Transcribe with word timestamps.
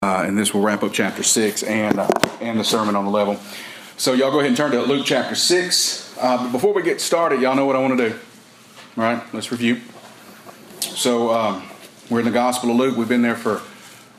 Uh, 0.00 0.22
and 0.24 0.38
this 0.38 0.54
will 0.54 0.60
wrap 0.60 0.84
up 0.84 0.92
chapter 0.92 1.24
6 1.24 1.64
and, 1.64 1.98
uh, 1.98 2.06
and 2.40 2.60
the 2.60 2.62
sermon 2.62 2.94
on 2.94 3.04
the 3.04 3.10
level. 3.10 3.36
So, 3.96 4.12
y'all 4.12 4.30
go 4.30 4.38
ahead 4.38 4.46
and 4.46 4.56
turn 4.56 4.70
to 4.70 4.82
Luke 4.82 5.04
chapter 5.04 5.34
6. 5.34 6.16
Uh, 6.20 6.44
but 6.44 6.52
before 6.52 6.72
we 6.72 6.84
get 6.84 7.00
started, 7.00 7.40
y'all 7.40 7.56
know 7.56 7.66
what 7.66 7.74
I 7.74 7.80
want 7.80 7.98
to 7.98 8.10
do. 8.10 8.14
All 8.96 9.02
right, 9.02 9.20
let's 9.34 9.50
review. 9.50 9.80
So, 10.78 11.32
um, 11.32 11.68
we're 12.08 12.20
in 12.20 12.26
the 12.26 12.30
Gospel 12.30 12.70
of 12.70 12.76
Luke. 12.76 12.96
We've 12.96 13.08
been 13.08 13.22
there 13.22 13.34
for, 13.34 13.56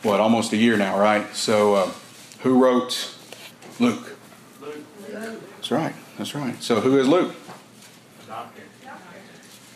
what, 0.04 0.20
almost 0.20 0.52
a 0.52 0.58
year 0.58 0.76
now, 0.76 1.00
right? 1.00 1.34
So, 1.34 1.76
uh, 1.76 1.92
who 2.42 2.62
wrote 2.62 3.16
Luke? 3.80 4.18
Luke. 4.60 4.84
That's 5.56 5.72
right, 5.72 5.96
that's 6.18 6.36
right. 6.36 6.62
So, 6.62 6.82
who 6.82 7.00
is 7.00 7.08
Luke? 7.08 7.34
Doctor. 8.28 8.64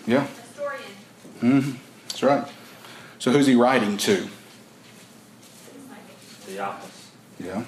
Yeah. 0.05 0.27
Historian. 0.27 0.83
Mm-hmm. 1.39 1.71
That's 2.09 2.23
right. 2.23 2.45
So, 3.19 3.31
who's 3.31 3.47
he 3.47 3.55
writing 3.55 3.95
to? 3.99 4.27
Theophilus. 6.53 7.11
Yeah. 7.39 7.63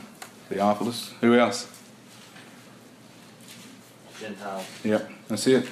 Theophilus. 0.49 1.13
Who 1.21 1.33
else? 1.35 1.67
Gentiles. 4.19 4.65
Yep, 4.83 5.11
that's 5.27 5.47
it. 5.47 5.67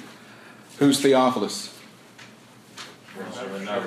Who's 0.78 1.00
Theophilus? 1.00 1.78
We 3.16 3.64
know. 3.64 3.84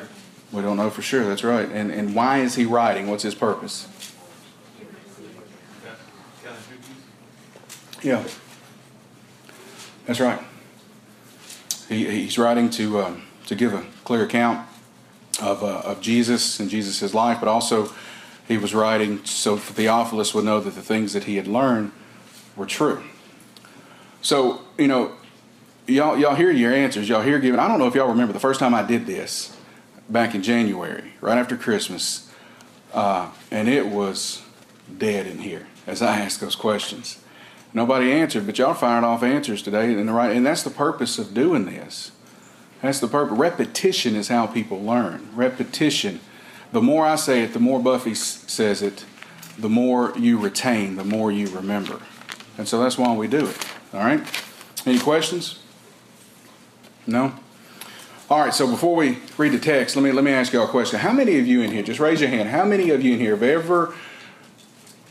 We 0.54 0.62
don't 0.62 0.78
know 0.78 0.90
for 0.90 1.02
sure. 1.02 1.26
That's 1.26 1.44
right. 1.44 1.70
And 1.70 1.92
and 1.92 2.16
why 2.16 2.40
is 2.40 2.56
he 2.56 2.66
writing? 2.66 3.08
What's 3.08 3.24
his 3.24 3.36
purpose? 3.36 3.88
Yeah. 8.02 8.24
That's 10.06 10.22
right. 10.22 10.40
He, 11.90 12.06
he's 12.24 12.38
writing 12.38 12.70
to 12.72 13.02
um, 13.02 13.24
to 13.48 13.56
give 13.56 13.74
a 13.74 13.86
clear 14.06 14.24
account 14.24 14.68
of 15.42 15.64
uh, 15.64 15.82
of 15.84 16.00
Jesus 16.00 16.62
and 16.62 16.70
Jesus' 16.70 17.14
life, 17.14 17.40
but 17.42 17.50
also 17.50 17.92
he 18.48 18.58
was 18.58 18.74
writing 18.74 19.24
so 19.26 19.58
Theophilus 19.58 20.34
would 20.34 20.46
know 20.46 20.60
that 20.60 20.76
the 20.76 20.82
things 20.82 21.14
that 21.14 21.26
he 21.26 21.36
had 21.36 21.48
learned 21.48 21.92
were 22.56 22.66
true. 22.66 23.04
So, 24.22 24.62
you 24.78 24.88
know, 24.88 25.14
y'all, 25.86 26.18
y'all 26.18 26.36
hear 26.36 26.52
your 26.52 26.74
answers. 26.74 27.10
Y'all 27.10 27.22
hear 27.22 27.40
giving. 27.40 27.60
I 27.60 27.68
don't 27.68 27.80
know 27.80 27.88
if 27.88 27.96
y'all 27.96 28.10
remember 28.10 28.34
the 28.34 28.40
first 28.40 28.60
time 28.60 28.74
I 28.74 28.84
did 28.84 29.06
this 29.06 29.56
back 30.10 30.34
in 30.34 30.42
January, 30.42 31.14
right 31.22 31.38
after 31.38 31.58
Christmas, 31.58 32.32
uh, 32.94 33.30
and 33.52 33.68
it 33.68 33.88
was 33.88 34.42
dead 34.98 35.28
in 35.28 35.40
here 35.40 35.68
as 35.86 36.02
I 36.02 36.20
asked 36.20 36.40
those 36.40 36.56
questions. 36.56 37.20
Nobody 37.74 38.12
answered, 38.12 38.46
but 38.46 38.58
y'all 38.58 38.74
fired 38.74 39.04
off 39.04 39.24
answers 39.24 39.62
today, 39.62 39.94
and 39.94 40.08
the 40.08 40.14
right, 40.14 40.36
and 40.36 40.46
that's 40.46 40.64
the 40.64 40.70
purpose 40.70 41.20
of 41.20 41.34
doing 41.34 41.66
this. 41.66 42.12
That's 42.82 43.00
the 43.00 43.08
purpose. 43.08 43.38
Repetition 43.38 44.16
is 44.16 44.30
how 44.30 44.48
people 44.48 44.82
learn. 44.82 45.30
Repetition 45.36 46.22
the 46.72 46.82
more 46.82 47.06
I 47.06 47.16
say 47.16 47.44
it, 47.44 47.54
the 47.54 47.60
more 47.60 47.80
Buffy 47.80 48.14
says 48.14 48.82
it, 48.82 49.06
the 49.58 49.70
more 49.70 50.14
you 50.18 50.38
retain, 50.38 50.96
the 50.96 51.04
more 51.04 51.32
you 51.32 51.48
remember. 51.48 52.02
And 52.58 52.68
so 52.68 52.82
that's 52.82 52.98
why 52.98 53.16
we 53.16 53.28
do 53.28 53.48
it. 53.48 53.68
All 53.94 54.02
right? 54.02 54.22
Any 54.86 55.00
questions? 55.00 55.60
No? 57.06 57.34
All 58.30 58.40
right, 58.40 58.54
so 58.54 58.70
before 58.70 58.96
we 58.96 59.20
read 59.38 59.54
the 59.54 59.60
text, 59.60 59.96
let 59.96 60.04
me 60.04 60.12
let 60.12 60.24
me 60.24 60.32
ask 60.32 60.52
you 60.52 60.60
all 60.60 60.68
a 60.68 60.70
question. 60.70 61.00
How 61.00 61.14
many 61.14 61.40
of 61.40 61.48
you 61.48 61.62
in 61.62 61.72
here, 61.72 61.82
just 61.82 62.02
raise 62.02 62.20
your 62.20 62.30
hand, 62.30 62.50
how 62.50 62.66
many 62.66 62.90
of 62.90 63.02
you 63.02 63.14
in 63.14 63.20
here 63.20 63.32
have 63.32 63.44
ever 63.44 63.94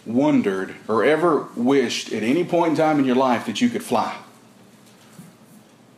wondered 0.05 0.75
or 0.87 1.03
ever 1.03 1.49
wished 1.57 2.12
at 2.12 2.23
any 2.23 2.45
point 2.45 2.73
in 2.73 2.77
time 2.77 2.99
in 2.99 3.07
your 3.07 3.17
life 3.17 3.47
that 3.47 3.62
you 3.62 3.71
could 3.71 3.83
fly? 3.83 4.19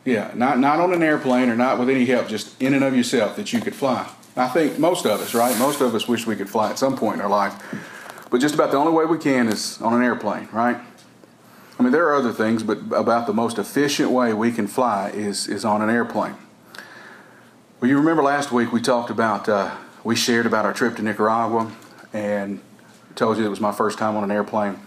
Yeah, 0.04 0.30
not 0.36 0.60
not 0.60 0.78
on 0.78 0.92
an 0.92 1.02
airplane 1.02 1.50
or 1.50 1.56
not 1.56 1.80
with 1.80 1.90
any 1.90 2.04
help, 2.04 2.28
just 2.28 2.60
in 2.62 2.72
and 2.72 2.84
of 2.84 2.96
yourself 2.96 3.34
that 3.34 3.52
you 3.52 3.60
could 3.60 3.74
fly. 3.74 4.08
I 4.38 4.46
think 4.46 4.78
most 4.78 5.04
of 5.04 5.20
us, 5.20 5.34
right? 5.34 5.58
Most 5.58 5.80
of 5.80 5.92
us 5.96 6.06
wish 6.06 6.24
we 6.24 6.36
could 6.36 6.48
fly 6.48 6.70
at 6.70 6.78
some 6.78 6.96
point 6.96 7.16
in 7.16 7.20
our 7.20 7.28
life. 7.28 7.60
But 8.30 8.40
just 8.40 8.54
about 8.54 8.70
the 8.70 8.76
only 8.76 8.92
way 8.92 9.04
we 9.04 9.18
can 9.18 9.48
is 9.48 9.80
on 9.82 9.92
an 9.94 10.02
airplane, 10.02 10.48
right? 10.52 10.78
I 11.76 11.82
mean, 11.82 11.90
there 11.90 12.06
are 12.08 12.14
other 12.14 12.32
things, 12.32 12.62
but 12.62 12.78
about 12.92 13.26
the 13.26 13.32
most 13.32 13.58
efficient 13.58 14.12
way 14.12 14.32
we 14.32 14.52
can 14.52 14.68
fly 14.68 15.10
is, 15.10 15.48
is 15.48 15.64
on 15.64 15.82
an 15.82 15.90
airplane. 15.90 16.36
Well, 17.80 17.90
you 17.90 17.98
remember 17.98 18.22
last 18.22 18.52
week 18.52 18.70
we 18.70 18.80
talked 18.80 19.10
about, 19.10 19.48
uh, 19.48 19.74
we 20.04 20.14
shared 20.14 20.46
about 20.46 20.64
our 20.64 20.72
trip 20.72 20.94
to 20.96 21.02
Nicaragua 21.02 21.72
and 22.12 22.60
told 23.16 23.38
you 23.38 23.44
it 23.44 23.48
was 23.48 23.60
my 23.60 23.72
first 23.72 23.98
time 23.98 24.16
on 24.16 24.22
an 24.22 24.30
airplane 24.30 24.78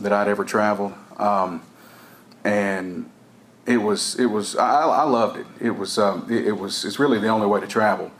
that 0.00 0.12
I'd 0.12 0.26
ever 0.26 0.44
traveled. 0.44 0.94
Um, 1.18 1.62
and 2.42 3.08
it 3.64 3.76
was, 3.76 4.18
it 4.18 4.26
was, 4.26 4.56
I, 4.56 4.82
I 4.82 5.02
loved 5.04 5.38
it. 5.38 5.46
It 5.60 5.70
was, 5.70 5.98
um, 5.98 6.26
it, 6.28 6.48
it 6.48 6.52
was, 6.52 6.84
it's 6.84 6.98
really 6.98 7.20
the 7.20 7.28
only 7.28 7.46
way 7.46 7.60
to 7.60 7.66
travel. 7.68 8.10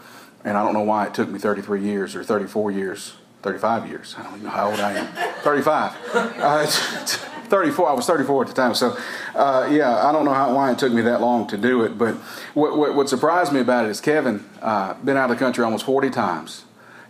And 0.45 0.57
I 0.57 0.65
don't 0.65 0.75
know 0.75 0.83
why 0.83 1.07
it 1.07 1.15
took 1.15 1.29
me 1.29 1.39
33 1.39 1.83
years 1.83 2.15
or 2.15 2.23
34 2.23 2.71
years, 2.71 3.15
35 3.43 3.89
years. 3.89 4.15
I 4.19 4.23
don't 4.23 4.33
even 4.35 4.45
know 4.45 4.51
how 4.51 4.71
old 4.71 4.81
I 4.81 4.93
am. 4.93 5.07
35. 5.43 5.97
Uh, 6.15 6.67
34. 7.49 7.89
I 7.89 7.93
was 7.93 8.07
34 8.07 8.43
at 8.43 8.49
the 8.49 8.55
time. 8.55 8.75
So, 8.75 8.97
uh, 9.35 9.69
yeah, 9.71 10.07
I 10.07 10.13
don't 10.13 10.25
know 10.25 10.35
how, 10.35 10.55
why 10.55 10.71
it 10.71 10.79
took 10.79 10.93
me 10.93 11.03
that 11.03 11.21
long 11.21 11.47
to 11.49 11.57
do 11.57 11.83
it. 11.83 11.99
But 11.99 12.15
what, 12.55 12.77
what, 12.77 12.95
what 12.95 13.09
surprised 13.09 13.53
me 13.53 13.61
about 13.61 13.87
it 13.87 13.91
is 13.91 14.01
Kevin 14.01 14.45
uh, 14.63 14.95
been 14.95 15.17
out 15.17 15.31
of 15.31 15.37
the 15.37 15.45
country 15.45 15.65
almost 15.65 15.85
40 15.85 16.11
times. 16.11 16.65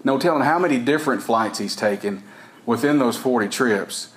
No 0.05 0.19
telling 0.19 0.43
how 0.43 0.59
many 0.59 0.79
different 0.79 1.23
flights 1.23 1.59
he's 1.59 1.75
taken 1.75 2.23
within 2.65 2.99
those 2.99 3.17
40 3.17 3.49
trips. 3.49 4.11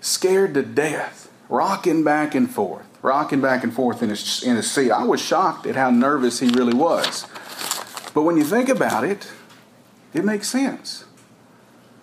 Scared 0.00 0.54
to 0.54 0.62
death, 0.62 1.30
rocking 1.48 2.04
back 2.04 2.34
and 2.34 2.50
forth, 2.50 2.86
rocking 3.02 3.40
back 3.40 3.62
and 3.64 3.72
forth 3.72 4.02
in 4.02 4.10
his 4.10 4.42
in 4.42 4.56
his 4.56 4.70
seat. 4.70 4.90
I 4.90 5.04
was 5.04 5.20
shocked 5.20 5.66
at 5.66 5.74
how 5.74 5.90
nervous 5.90 6.40
he 6.40 6.48
really 6.48 6.74
was. 6.74 7.26
But 8.14 8.22
when 8.22 8.36
you 8.36 8.44
think 8.44 8.68
about 8.68 9.04
it, 9.04 9.30
it 10.14 10.24
makes 10.24 10.48
sense. 10.48 11.04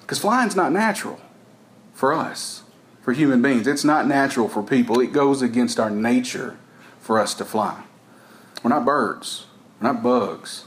Because 0.02 0.20
flying's 0.20 0.56
not 0.56 0.72
natural 0.72 1.20
for 1.94 2.14
us, 2.14 2.64
for 3.02 3.14
human 3.14 3.42
beings. 3.42 3.68
It's 3.68 3.84
not 3.84 4.08
natural 4.08 4.48
for 4.48 4.62
people. 4.62 5.00
It 5.00 5.12
goes 5.12 5.42
against 5.42 5.80
our 5.80 5.90
nature 5.90 6.58
for 7.00 7.20
us 7.20 7.34
to 7.36 7.46
fly. 7.46 7.84
We're 8.64 8.70
not 8.70 8.86
birds, 8.86 9.46
we're 9.80 9.92
not 9.92 10.04
bugs. 10.04 10.66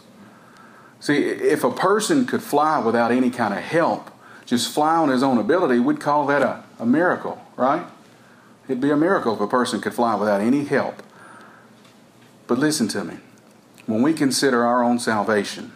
See, 1.01 1.17
if 1.17 1.63
a 1.63 1.71
person 1.71 2.27
could 2.27 2.43
fly 2.43 2.81
without 2.81 3.13
any 3.13 3.31
kind 3.31 3.55
of 3.55 3.61
help, 3.61 4.11
just 4.45 4.73
fly 4.73 4.97
on 4.97 5.11
his 5.11 5.23
own 5.23 5.39
ability, 5.39 5.79
we'd 5.79 6.01
call 6.01 6.27
that 6.27 6.43
a, 6.43 6.65
a 6.81 6.87
miracle, 6.87 7.41
right? 7.57 7.87
It'd 8.67 8.81
be 8.81 8.91
a 8.91 8.97
miracle 8.97 9.35
if 9.35 9.41
a 9.41 9.47
person 9.47 9.81
could 9.81 9.95
fly 9.95 10.17
without 10.17 10.41
any 10.41 10.65
help. 10.65 11.03
But 12.49 12.59
listen 12.59 12.89
to 12.89 13.05
me 13.05 13.19
when 13.89 14.03
we 14.03 14.13
consider 14.13 14.67
our 14.67 14.85
own 14.85 14.99
salvation, 14.99 15.73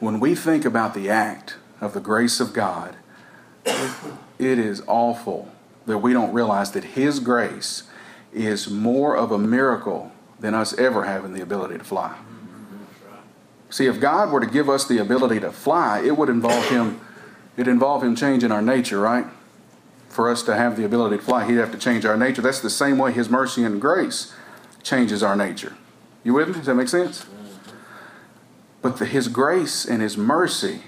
when 0.00 0.18
we 0.18 0.34
think 0.34 0.64
about 0.64 0.92
the 0.92 1.08
act 1.08 1.54
of 1.80 1.94
the 1.94 2.00
grace 2.00 2.40
of 2.40 2.52
God, 2.52 2.96
it 3.64 4.58
is 4.58 4.82
awful 4.88 5.52
that 5.86 5.98
we 5.98 6.12
don't 6.12 6.32
realize 6.32 6.72
that 6.72 6.82
His 6.82 7.20
grace 7.20 7.84
is 8.32 8.68
more 8.68 9.16
of 9.16 9.30
a 9.30 9.38
miracle 9.38 10.10
than 10.40 10.52
us 10.52 10.76
ever 10.78 11.04
having 11.04 11.32
the 11.32 11.40
ability 11.40 11.78
to 11.78 11.84
fly. 11.84 12.18
See, 13.70 13.86
if 13.86 14.00
God 14.00 14.32
were 14.32 14.40
to 14.40 14.46
give 14.46 14.68
us 14.68 14.84
the 14.84 14.98
ability 14.98 15.38
to 15.40 15.52
fly, 15.52 16.00
it 16.00 16.16
would 16.16 16.28
involve 16.28 16.68
Him. 16.70 17.00
It 17.56 17.68
involve 17.68 18.02
Him 18.02 18.16
changing 18.16 18.50
our 18.50 18.62
nature, 18.62 18.98
right? 18.98 19.26
For 20.08 20.28
us 20.28 20.42
to 20.42 20.56
have 20.56 20.76
the 20.76 20.84
ability 20.84 21.18
to 21.18 21.22
fly, 21.22 21.46
He'd 21.46 21.58
have 21.58 21.70
to 21.70 21.78
change 21.78 22.04
our 22.04 22.16
nature. 22.16 22.42
That's 22.42 22.58
the 22.58 22.68
same 22.68 22.98
way 22.98 23.12
His 23.12 23.28
mercy 23.28 23.62
and 23.62 23.80
grace 23.80 24.34
changes 24.82 25.22
our 25.22 25.36
nature. 25.36 25.76
You 26.22 26.34
with 26.34 26.48
me? 26.48 26.54
Does 26.54 26.66
that 26.66 26.74
make 26.74 26.88
sense? 26.88 27.26
But 28.82 28.98
the, 28.98 29.06
His 29.06 29.28
grace 29.28 29.84
and 29.84 30.02
His 30.02 30.16
mercy 30.16 30.82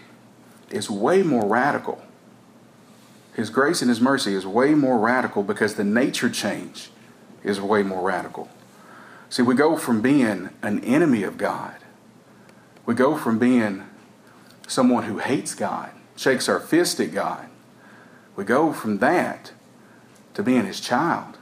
is 0.71 0.91
way 0.91 1.23
more 1.23 1.47
radical. 1.47 2.03
His 3.35 3.51
grace 3.51 3.81
and 3.81 3.89
His 3.89 4.01
mercy 4.01 4.35
is 4.35 4.47
way 4.47 4.75
more 4.75 4.99
radical 4.99 5.43
because 5.43 5.75
the 5.75 5.85
nature 5.85 6.29
change 6.29 6.91
is 7.43 7.61
way 7.61 7.83
more 7.83 8.03
radical. 8.03 8.49
See, 9.29 9.43
we 9.43 9.55
go 9.55 9.77
from 9.77 10.03
being 10.03 10.51
an 10.63 10.85
enemy 10.85 11.23
of 11.23 11.39
God, 11.39 11.77
we 12.85 12.95
go 12.95 13.17
from 13.17 13.39
being 13.39 13.85
someone 14.67 15.05
who 15.05 15.19
hates 15.19 15.55
God, 15.55 15.91
shakes 16.17 16.49
our 16.49 16.61
fist 16.61 17.01
at 17.01 17.13
God. 17.13 17.49
We 18.37 18.45
go 18.45 18.73
from 18.73 18.99
that 18.99 19.53
to 20.35 20.43
being 20.43 20.67
His 20.67 20.81
child. 20.81 21.37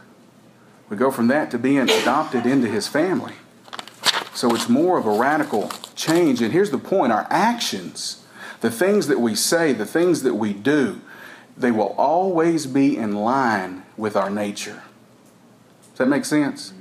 We 0.88 0.96
go 0.96 1.10
from 1.10 1.28
that 1.28 1.50
to 1.52 1.58
being 1.58 1.88
adopted 1.88 2.46
into 2.46 2.68
His 2.68 2.88
family. 2.88 3.34
So 4.34 4.54
it's 4.54 4.68
more 4.68 4.98
of 4.98 5.06
a 5.06 5.10
radical 5.10 5.70
change. 5.94 6.40
And 6.40 6.52
here's 6.52 6.70
the 6.70 6.78
point 6.78 7.12
our 7.12 7.26
actions, 7.30 8.24
the 8.60 8.70
things 8.70 9.06
that 9.08 9.20
we 9.20 9.34
say, 9.34 9.72
the 9.72 9.86
things 9.86 10.22
that 10.22 10.34
we 10.34 10.52
do, 10.52 11.00
they 11.56 11.70
will 11.70 11.94
always 11.98 12.66
be 12.66 12.96
in 12.96 13.16
line 13.16 13.84
with 13.96 14.16
our 14.16 14.30
nature. 14.30 14.82
Does 15.90 15.98
that 15.98 16.08
make 16.08 16.24
sense? 16.24 16.72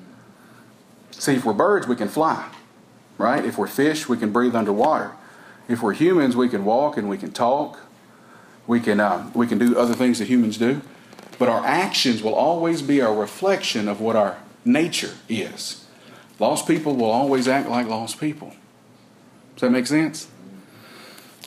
See, 1.11 1.33
if 1.33 1.43
we're 1.43 1.53
birds, 1.53 1.87
we 1.87 1.97
can 1.97 2.07
fly, 2.07 2.49
right? 3.17 3.43
If 3.43 3.57
we're 3.57 3.67
fish, 3.67 4.07
we 4.07 4.15
can 4.15 4.31
breathe 4.31 4.55
underwater. 4.55 5.11
If 5.67 5.83
we're 5.83 5.93
humans, 5.93 6.35
we 6.35 6.47
can 6.47 6.63
walk 6.63 6.97
and 6.97 7.09
we 7.09 7.17
can 7.17 7.31
talk. 7.31 7.79
We 8.67 8.79
can, 8.79 8.99
uh, 8.99 9.29
we 9.33 9.47
can 9.47 9.57
do 9.57 9.77
other 9.77 9.95
things 9.95 10.19
that 10.19 10.29
humans 10.29 10.57
do. 10.57 10.81
But 11.37 11.49
our 11.49 11.65
actions 11.65 12.21
will 12.21 12.35
always 12.35 12.81
be 12.81 12.99
a 12.99 13.11
reflection 13.11 13.87
of 13.87 13.99
what 13.99 14.15
our 14.15 14.37
nature 14.63 15.11
is. 15.27 15.85
Lost 16.39 16.67
people 16.67 16.95
will 16.95 17.11
always 17.11 17.47
act 17.47 17.69
like 17.69 17.87
lost 17.87 18.19
people. 18.19 18.53
Does 19.55 19.61
that 19.61 19.71
make 19.71 19.87
sense? 19.87 20.27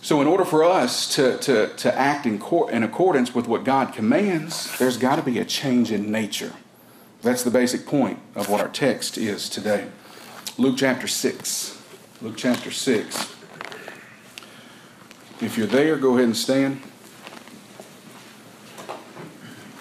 So, 0.03 0.21
in 0.21 0.27
order 0.27 0.45
for 0.45 0.65
us 0.65 1.15
to, 1.15 1.39
to, 1.39 1.69
to 1.77 1.99
act 1.99 2.27
in, 2.27 2.39
cor- 2.39 2.71
in 2.71 2.83
accordance 2.83 3.35
with 3.35 3.47
what 3.47 3.65
God 3.65 3.95
commands, 3.95 4.77
there's 4.79 4.97
got 4.97 5.17
to 5.17 5.23
be 5.23 5.39
a 5.39 5.45
change 5.45 5.93
in 5.93 6.11
nature. 6.11 6.53
That's 7.23 7.45
the 7.45 7.53
basic 7.53 7.87
point 7.87 8.19
of 8.35 8.49
what 8.49 8.61
our 8.61 8.69
text 8.69 9.17
is 9.17 9.49
today. 9.49 9.87
Luke 10.59 10.75
chapter 10.77 11.07
6. 11.07 11.81
Luke 12.21 12.35
chapter 12.37 12.71
6. 12.71 13.37
If 15.41 15.57
you're 15.57 15.69
there, 15.69 15.97
go 15.97 16.15
ahead 16.15 16.25
and 16.25 16.37
stand. 16.37 16.83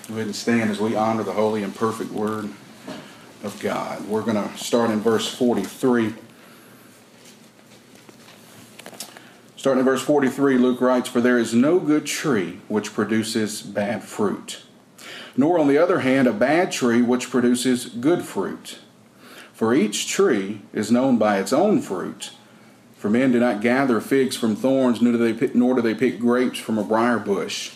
Go 0.07 0.13
ahead 0.13 0.27
and 0.27 0.35
stand 0.35 0.69
as 0.69 0.79
we 0.79 0.95
honor 0.95 1.23
the 1.23 1.33
holy 1.33 1.63
and 1.63 1.75
perfect 1.75 2.11
word 2.11 2.51
of 3.43 3.59
God. 3.59 4.07
We're 4.07 4.21
going 4.21 4.35
to 4.35 4.57
start 4.57 4.89
in 4.91 4.99
verse 4.99 5.27
43. 5.27 6.13
Starting 9.55 9.79
in 9.79 9.85
verse 9.85 10.01
43, 10.01 10.57
Luke 10.57 10.81
writes, 10.81 11.07
For 11.07 11.21
there 11.21 11.37
is 11.37 11.53
no 11.53 11.79
good 11.79 12.05
tree 12.05 12.59
which 12.67 12.93
produces 12.93 13.61
bad 13.61 14.03
fruit, 14.03 14.61
nor 15.37 15.59
on 15.59 15.67
the 15.67 15.77
other 15.77 15.99
hand 15.99 16.27
a 16.27 16.33
bad 16.33 16.71
tree 16.71 17.01
which 17.01 17.29
produces 17.29 17.85
good 17.85 18.23
fruit. 18.23 18.79
For 19.53 19.75
each 19.75 20.07
tree 20.07 20.61
is 20.73 20.91
known 20.91 21.17
by 21.19 21.39
its 21.39 21.53
own 21.53 21.81
fruit. 21.81 22.31
For 22.97 23.09
men 23.09 23.31
do 23.31 23.39
not 23.39 23.61
gather 23.61 24.01
figs 24.01 24.35
from 24.35 24.55
thorns, 24.55 24.99
nor 25.01 25.11
do 25.11 25.17
they 25.19 25.33
pick, 25.33 25.53
nor 25.53 25.75
do 25.75 25.81
they 25.81 25.93
pick 25.93 26.19
grapes 26.19 26.57
from 26.57 26.79
a 26.79 26.83
briar 26.83 27.19
bush. 27.19 27.73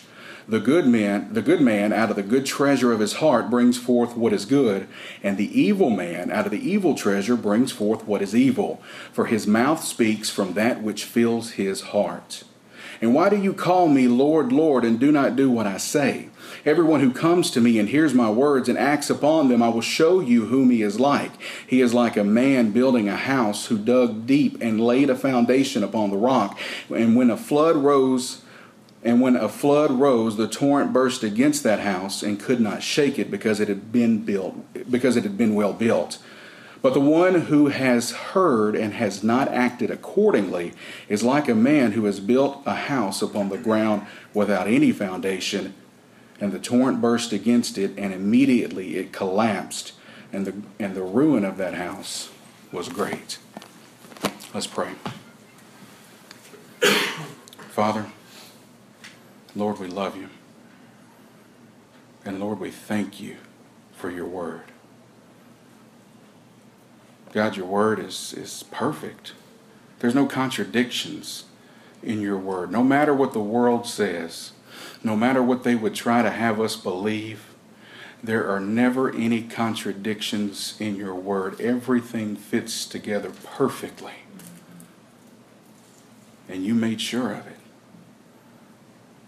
The 0.48 0.60
good 0.60 0.86
man, 0.86 1.32
the 1.32 1.42
good 1.42 1.60
man 1.60 1.92
out 1.92 2.10
of 2.10 2.14
the 2.14 2.22
good 2.22 2.46
treasure 2.46 2.92
of 2.92 3.00
his 3.00 3.14
heart 3.14 3.50
brings 3.50 3.76
forth 3.76 4.16
what 4.16 4.32
is 4.32 4.44
good, 4.44 4.86
and 5.20 5.36
the 5.36 5.60
evil 5.60 5.90
man 5.90 6.30
out 6.30 6.46
of 6.46 6.52
the 6.52 6.70
evil 6.70 6.94
treasure 6.94 7.34
brings 7.34 7.72
forth 7.72 8.06
what 8.06 8.22
is 8.22 8.34
evil, 8.34 8.80
for 9.12 9.26
his 9.26 9.46
mouth 9.46 9.82
speaks 9.82 10.30
from 10.30 10.52
that 10.52 10.82
which 10.82 11.04
fills 11.04 11.52
his 11.52 11.80
heart. 11.80 12.44
And 13.00 13.12
why 13.12 13.28
do 13.28 13.36
you 13.36 13.52
call 13.52 13.88
me 13.88 14.06
Lord, 14.06 14.52
Lord, 14.52 14.84
and 14.84 15.00
do 15.00 15.10
not 15.10 15.34
do 15.34 15.50
what 15.50 15.66
I 15.66 15.78
say? 15.78 16.28
Everyone 16.64 17.00
who 17.00 17.12
comes 17.12 17.50
to 17.50 17.60
me 17.60 17.78
and 17.80 17.88
hears 17.88 18.14
my 18.14 18.30
words 18.30 18.68
and 18.68 18.78
acts 18.78 19.10
upon 19.10 19.48
them, 19.48 19.62
I 19.62 19.68
will 19.68 19.80
show 19.80 20.20
you 20.20 20.46
whom 20.46 20.70
he 20.70 20.80
is 20.80 21.00
like. 21.00 21.32
He 21.66 21.80
is 21.80 21.92
like 21.92 22.16
a 22.16 22.24
man 22.24 22.70
building 22.70 23.08
a 23.08 23.16
house 23.16 23.66
who 23.66 23.78
dug 23.78 24.26
deep 24.26 24.58
and 24.60 24.80
laid 24.80 25.10
a 25.10 25.16
foundation 25.16 25.82
upon 25.82 26.10
the 26.10 26.16
rock. 26.16 26.58
And 26.88 27.16
when 27.16 27.30
a 27.30 27.36
flood 27.36 27.76
rose, 27.76 28.42
and 29.06 29.20
when 29.20 29.36
a 29.36 29.48
flood 29.48 29.92
rose, 29.92 30.36
the 30.36 30.48
torrent 30.48 30.92
burst 30.92 31.22
against 31.22 31.62
that 31.62 31.78
house 31.78 32.24
and 32.24 32.40
could 32.40 32.60
not 32.60 32.82
shake 32.82 33.20
it 33.20 33.30
because 33.30 33.60
it 33.60 33.68
had 33.68 33.92
been 33.92 34.24
built, 34.24 34.56
because 34.90 35.16
it 35.16 35.22
had 35.22 35.38
been 35.38 35.54
well 35.54 35.72
built. 35.72 36.18
But 36.82 36.92
the 36.92 36.98
one 37.00 37.42
who 37.42 37.68
has 37.68 38.10
heard 38.10 38.74
and 38.74 38.92
has 38.94 39.22
not 39.22 39.46
acted 39.46 39.92
accordingly 39.92 40.72
is 41.08 41.22
like 41.22 41.48
a 41.48 41.54
man 41.54 41.92
who 41.92 42.04
has 42.06 42.18
built 42.18 42.64
a 42.66 42.74
house 42.74 43.22
upon 43.22 43.48
the 43.48 43.58
ground 43.58 44.04
without 44.34 44.66
any 44.66 44.90
foundation, 44.90 45.74
and 46.40 46.50
the 46.50 46.58
torrent 46.58 47.00
burst 47.00 47.32
against 47.32 47.78
it, 47.78 47.92
and 47.96 48.12
immediately 48.12 48.96
it 48.96 49.12
collapsed, 49.12 49.92
and 50.32 50.44
the, 50.44 50.54
and 50.80 50.96
the 50.96 51.04
ruin 51.04 51.44
of 51.44 51.58
that 51.58 51.74
house 51.74 52.30
was 52.72 52.88
great. 52.88 53.38
Let's 54.52 54.66
pray. 54.66 54.94
Father, 57.70 58.06
Lord, 59.56 59.78
we 59.78 59.86
love 59.86 60.16
you. 60.16 60.28
And 62.26 62.38
Lord, 62.38 62.60
we 62.60 62.70
thank 62.70 63.18
you 63.18 63.38
for 63.96 64.10
your 64.10 64.26
word. 64.26 64.64
God, 67.32 67.56
your 67.56 67.66
word 67.66 67.98
is, 67.98 68.34
is 68.34 68.64
perfect. 68.70 69.32
There's 69.98 70.14
no 70.14 70.26
contradictions 70.26 71.44
in 72.02 72.20
your 72.20 72.36
word. 72.36 72.70
No 72.70 72.84
matter 72.84 73.14
what 73.14 73.32
the 73.32 73.40
world 73.40 73.86
says, 73.86 74.52
no 75.02 75.16
matter 75.16 75.42
what 75.42 75.64
they 75.64 75.74
would 75.74 75.94
try 75.94 76.22
to 76.22 76.30
have 76.30 76.60
us 76.60 76.76
believe, 76.76 77.54
there 78.22 78.48
are 78.48 78.60
never 78.60 79.14
any 79.14 79.42
contradictions 79.42 80.76
in 80.78 80.96
your 80.96 81.14
word. 81.14 81.60
Everything 81.60 82.36
fits 82.36 82.84
together 82.84 83.30
perfectly. 83.44 84.14
And 86.48 86.64
you 86.64 86.74
made 86.74 87.00
sure 87.00 87.32
of 87.32 87.46
it. 87.46 87.55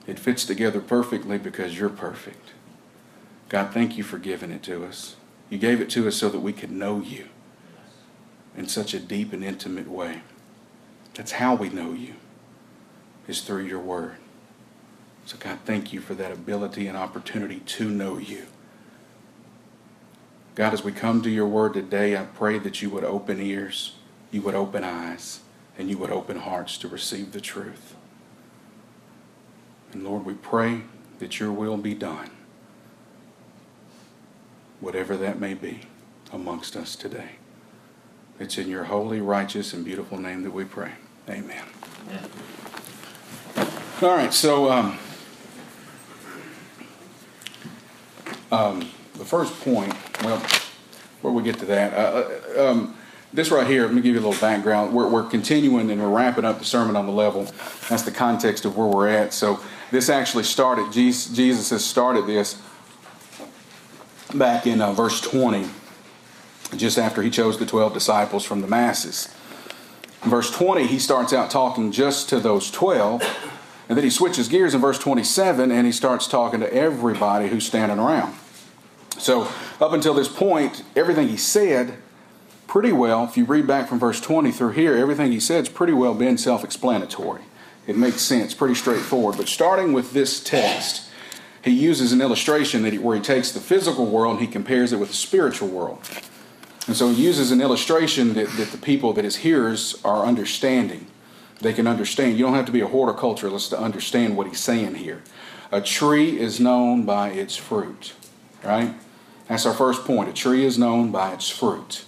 It 0.08 0.18
fits 0.18 0.46
together 0.46 0.80
perfectly 0.80 1.36
because 1.36 1.78
you're 1.78 1.90
perfect. 1.90 2.52
God, 3.50 3.74
thank 3.74 3.98
you 3.98 4.02
for 4.02 4.16
giving 4.16 4.50
it 4.50 4.62
to 4.62 4.86
us. 4.86 5.16
You 5.50 5.58
gave 5.58 5.82
it 5.82 5.90
to 5.90 6.08
us 6.08 6.16
so 6.16 6.30
that 6.30 6.40
we 6.40 6.54
could 6.54 6.70
know 6.70 7.02
you 7.02 7.28
in 8.56 8.68
such 8.68 8.94
a 8.94 8.98
deep 8.98 9.34
and 9.34 9.44
intimate 9.44 9.86
way. 9.86 10.22
That's 11.12 11.32
how 11.32 11.54
we 11.54 11.68
know 11.68 11.92
you, 11.92 12.14
is 13.26 13.42
through 13.42 13.64
your 13.64 13.80
word. 13.80 14.16
So, 15.26 15.36
God, 15.38 15.58
thank 15.66 15.92
you 15.92 16.00
for 16.00 16.14
that 16.14 16.32
ability 16.32 16.86
and 16.86 16.96
opportunity 16.96 17.60
to 17.60 17.90
know 17.90 18.16
you. 18.16 18.46
God, 20.54 20.72
as 20.72 20.82
we 20.82 20.90
come 20.90 21.20
to 21.20 21.30
your 21.30 21.46
word 21.46 21.74
today, 21.74 22.16
I 22.16 22.24
pray 22.24 22.58
that 22.60 22.80
you 22.80 22.88
would 22.90 23.04
open 23.04 23.42
ears, 23.42 23.92
you 24.30 24.40
would 24.40 24.54
open 24.54 24.84
eyes, 24.84 25.40
and 25.76 25.90
you 25.90 25.98
would 25.98 26.10
open 26.10 26.38
hearts 26.38 26.78
to 26.78 26.88
receive 26.88 27.32
the 27.32 27.42
truth. 27.42 27.94
And 29.92 30.04
Lord, 30.04 30.24
we 30.24 30.34
pray 30.34 30.82
that 31.18 31.40
your 31.40 31.52
will 31.52 31.76
be 31.76 31.94
done, 31.94 32.30
whatever 34.80 35.16
that 35.16 35.40
may 35.40 35.54
be, 35.54 35.80
amongst 36.32 36.76
us 36.76 36.94
today. 36.94 37.32
It's 38.38 38.56
in 38.58 38.68
your 38.68 38.84
holy, 38.84 39.20
righteous, 39.20 39.72
and 39.72 39.84
beautiful 39.84 40.18
name 40.18 40.42
that 40.42 40.52
we 40.52 40.64
pray. 40.64 40.92
Amen. 41.28 41.64
All 44.00 44.16
right, 44.16 44.32
so 44.32 44.70
um, 44.70 44.98
um, 48.52 48.80
the 49.14 49.24
first 49.24 49.60
point, 49.60 49.92
well, 50.22 50.38
before 50.38 51.32
we 51.32 51.42
get 51.42 51.58
to 51.58 51.66
that, 51.66 51.92
uh, 51.94 52.28
uh, 52.56 52.70
um, 52.70 52.94
this 53.32 53.50
right 53.50 53.66
here, 53.66 53.82
let 53.82 53.92
me 53.92 54.00
give 54.00 54.14
you 54.14 54.20
a 54.20 54.24
little 54.26 54.40
background. 54.40 54.94
We're, 54.94 55.08
we're 55.08 55.24
continuing 55.24 55.90
and 55.90 56.00
we're 56.00 56.08
wrapping 56.08 56.44
up 56.44 56.60
the 56.60 56.64
Sermon 56.64 56.94
on 56.94 57.06
the 57.06 57.12
Level. 57.12 57.44
That's 57.88 58.02
the 58.02 58.12
context 58.12 58.64
of 58.64 58.76
where 58.76 58.86
we're 58.86 59.08
at. 59.08 59.34
So 59.34 59.60
this 59.90 60.08
actually 60.08 60.44
started, 60.44 60.92
Jesus, 60.92 61.70
has 61.70 61.84
started 61.84 62.26
this 62.26 62.60
back 64.34 64.66
in 64.66 64.80
uh, 64.80 64.92
verse 64.92 65.20
20, 65.20 65.68
just 66.76 66.98
after 66.98 67.22
he 67.22 67.30
chose 67.30 67.58
the 67.58 67.66
12 67.66 67.94
disciples 67.94 68.44
from 68.44 68.60
the 68.60 68.66
masses. 68.66 69.34
In 70.22 70.30
verse 70.30 70.50
20, 70.50 70.86
he 70.86 70.98
starts 70.98 71.32
out 71.32 71.50
talking 71.50 71.92
just 71.92 72.28
to 72.28 72.40
those 72.40 72.70
12, 72.70 73.22
and 73.88 73.96
then 73.96 74.04
he 74.04 74.10
switches 74.10 74.48
gears 74.48 74.74
in 74.74 74.80
verse 74.80 74.98
27 74.98 75.72
and 75.72 75.86
he 75.86 75.92
starts 75.92 76.26
talking 76.26 76.60
to 76.60 76.72
everybody 76.72 77.48
who's 77.48 77.66
standing 77.66 77.98
around. 77.98 78.34
So, 79.16 79.48
up 79.80 79.92
until 79.92 80.14
this 80.14 80.28
point, 80.28 80.84
everything 80.94 81.28
he 81.28 81.36
said, 81.36 81.98
pretty 82.66 82.92
well, 82.92 83.24
if 83.24 83.36
you 83.36 83.44
read 83.44 83.66
back 83.66 83.88
from 83.88 83.98
verse 83.98 84.20
20 84.20 84.52
through 84.52 84.72
here, 84.72 84.94
everything 84.94 85.32
he 85.32 85.40
said's 85.40 85.68
pretty 85.68 85.92
well 85.92 86.14
been 86.14 86.38
self 86.38 86.62
explanatory. 86.62 87.42
It 87.88 87.96
makes 87.96 88.20
sense, 88.20 88.52
pretty 88.52 88.74
straightforward. 88.74 89.38
But 89.38 89.48
starting 89.48 89.94
with 89.94 90.12
this 90.12 90.44
text, 90.44 91.08
he 91.64 91.70
uses 91.72 92.12
an 92.12 92.20
illustration 92.20 92.82
that 92.82 92.92
he, 92.92 92.98
where 92.98 93.16
he 93.16 93.22
takes 93.22 93.50
the 93.50 93.60
physical 93.60 94.06
world 94.06 94.38
and 94.38 94.46
he 94.46 94.52
compares 94.52 94.92
it 94.92 94.98
with 94.98 95.08
the 95.08 95.14
spiritual 95.14 95.68
world. 95.68 95.98
And 96.86 96.94
so 96.94 97.10
he 97.10 97.24
uses 97.24 97.50
an 97.50 97.62
illustration 97.62 98.34
that, 98.34 98.48
that 98.58 98.72
the 98.72 98.78
people, 98.78 99.14
that 99.14 99.24
his 99.24 99.36
hearers 99.36 99.98
are 100.04 100.26
understanding. 100.26 101.06
They 101.60 101.72
can 101.72 101.86
understand. 101.86 102.38
You 102.38 102.44
don't 102.44 102.54
have 102.54 102.66
to 102.66 102.72
be 102.72 102.82
a 102.82 102.86
horticulturalist 102.86 103.70
to 103.70 103.80
understand 103.80 104.36
what 104.36 104.46
he's 104.46 104.60
saying 104.60 104.96
here. 104.96 105.22
A 105.72 105.80
tree 105.80 106.38
is 106.38 106.60
known 106.60 107.06
by 107.06 107.30
its 107.30 107.56
fruit, 107.56 108.12
right? 108.62 108.94
That's 109.48 109.64
our 109.64 109.74
first 109.74 110.04
point. 110.04 110.28
A 110.28 110.32
tree 110.34 110.64
is 110.64 110.78
known 110.78 111.10
by 111.10 111.32
its 111.32 111.48
fruit. 111.48 112.04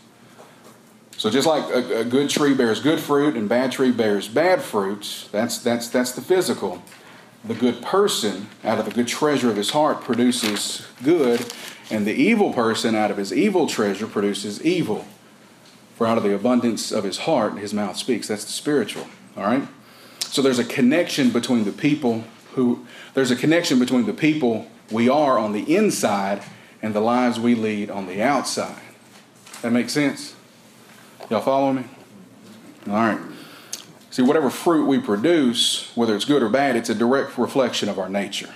So 1.21 1.29
just 1.29 1.47
like 1.47 1.69
a, 1.69 1.99
a, 1.99 2.05
good 2.07 2.31
tree 2.31 2.55
bears 2.55 2.81
good 2.81 2.99
fruit 2.99 3.37
and 3.37 3.47
bad 3.47 3.73
tree 3.73 3.91
bears 3.91 4.27
bad 4.27 4.62
fruits, 4.62 5.29
that's 5.31 5.59
that's 5.59 5.87
that's 5.87 6.12
the 6.12 6.23
physical. 6.23 6.83
The 7.45 7.53
good 7.53 7.83
person 7.83 8.49
out 8.65 8.79
of 8.79 8.87
the 8.87 8.91
good 8.91 9.07
treasure 9.07 9.50
of 9.50 9.57
his 9.57 9.69
heart 9.69 10.00
produces 10.00 10.87
good, 11.05 11.53
and 11.91 12.07
the 12.07 12.15
evil 12.15 12.55
person 12.55 12.95
out 12.95 13.11
of 13.11 13.19
his 13.19 13.35
evil 13.35 13.67
treasure 13.67 14.07
produces 14.07 14.65
evil. 14.65 15.05
For 15.97 16.07
out 16.07 16.17
of 16.17 16.25
the 16.25 16.35
abundance 16.35 16.91
of 16.91 17.05
his 17.05 17.19
heart 17.19 17.59
his 17.59 17.75
mouth 17.75 17.99
speaks. 17.99 18.27
That's 18.27 18.47
the 18.47 18.53
spiritual. 18.53 19.07
All 19.37 19.43
right? 19.43 19.69
So 20.21 20.41
there's 20.41 20.59
a 20.59 20.65
connection 20.65 21.29
between 21.29 21.65
the 21.65 21.73
people 21.73 22.25
who 22.55 22.87
there's 23.12 23.31
a 23.31 23.37
connection 23.37 23.79
between 23.79 24.07
the 24.07 24.15
people 24.15 24.69
we 24.91 25.11
are 25.11 25.39
on 25.39 25.53
the 25.53 25.77
inside 25.77 26.43
and 26.81 26.95
the 26.95 27.00
lives 27.00 27.39
we 27.39 27.55
lead 27.55 27.91
on 27.91 28.07
the 28.07 28.23
outside. 28.23 28.81
That 29.61 29.73
makes 29.73 29.93
sense? 29.93 30.35
Y'all 31.31 31.41
follow 31.41 31.73
me? 31.73 31.85
All 32.89 32.95
right. 32.95 33.21
See, 34.11 34.23
whatever 34.23 34.51
fruit 34.51 34.87
we 34.87 34.99
produce, 34.99 35.93
whether 35.97 36.17
it's 36.17 36.25
good 36.25 36.43
or 36.43 36.49
bad, 36.49 36.75
it's 36.75 36.91
a 36.91 36.95
direct 36.95 37.39
reflection 37.39 37.89
of 37.89 38.01
our 38.01 38.09
nature. 38.09 38.53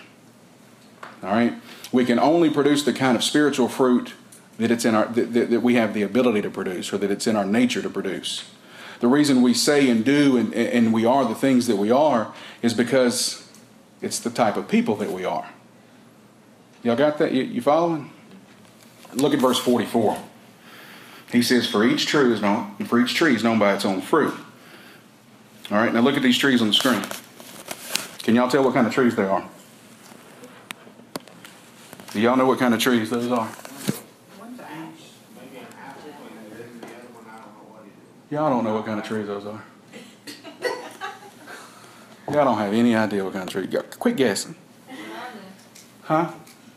All 1.22 1.30
right? 1.30 1.54
We 1.92 2.04
can 2.04 2.18
only 2.18 2.50
produce 2.50 2.82
the 2.82 2.92
kind 2.92 3.16
of 3.16 3.22
spiritual 3.22 3.68
fruit 3.68 4.14
that 4.58 4.72
it's 4.72 4.84
in 4.84 4.96
our 4.96 5.06
that, 5.06 5.50
that 5.50 5.60
we 5.60 5.74
have 5.74 5.94
the 5.94 6.02
ability 6.02 6.42
to 6.42 6.50
produce 6.50 6.92
or 6.92 6.98
that 6.98 7.10
it's 7.10 7.28
in 7.28 7.36
our 7.36 7.44
nature 7.44 7.80
to 7.80 7.90
produce. 7.90 8.50
The 8.98 9.06
reason 9.06 9.42
we 9.42 9.54
say 9.54 9.88
and 9.88 10.04
do 10.04 10.36
and, 10.36 10.52
and 10.52 10.92
we 10.92 11.04
are 11.04 11.24
the 11.24 11.34
things 11.34 11.68
that 11.68 11.76
we 11.76 11.92
are 11.92 12.32
is 12.62 12.74
because 12.74 13.48
it's 14.02 14.18
the 14.18 14.30
type 14.30 14.56
of 14.56 14.66
people 14.68 14.96
that 14.96 15.12
we 15.12 15.24
are. 15.24 15.48
Y'all 16.82 16.96
got 16.96 17.18
that? 17.18 17.32
You, 17.32 17.44
you 17.44 17.62
following? 17.62 18.10
Look 19.14 19.32
at 19.32 19.40
verse 19.40 19.58
44. 19.58 20.18
He 21.34 21.42
says, 21.42 21.66
For 21.66 21.84
each 21.84 22.06
tree 22.06 22.32
is 22.32 22.40
known, 22.40 22.76
for 22.86 23.00
each 23.00 23.14
tree 23.14 23.34
is 23.34 23.42
known 23.42 23.58
by 23.58 23.74
its 23.74 23.84
own 23.84 24.00
fruit. 24.00 24.32
All 25.68 25.78
right, 25.78 25.92
now 25.92 26.00
look 26.00 26.16
at 26.16 26.22
these 26.22 26.38
trees 26.38 26.62
on 26.62 26.68
the 26.68 26.72
screen. 26.72 27.02
Can 28.22 28.36
y'all 28.36 28.48
tell 28.48 28.62
what 28.62 28.72
kind 28.72 28.86
of 28.86 28.94
trees 28.94 29.16
they 29.16 29.24
are? 29.24 29.44
Do 32.12 32.20
y'all 32.20 32.36
know 32.36 32.46
what 32.46 32.60
kind 32.60 32.72
of 32.72 32.78
trees 32.78 33.10
those 33.10 33.32
are? 33.32 33.50
Y'all 38.30 38.50
don't 38.50 38.62
know 38.62 38.74
what 38.74 38.86
kind 38.86 39.00
of 39.00 39.04
trees 39.04 39.26
those 39.26 39.44
are. 39.44 39.64
Y'all 42.30 42.44
don't 42.44 42.58
have 42.58 42.72
any 42.72 42.94
idea 42.94 43.24
what 43.24 43.32
kind 43.32 43.48
of 43.48 43.52
tree. 43.52 43.80
Quit 43.98 44.16
guessing. 44.16 44.54
Huh? 46.02 46.30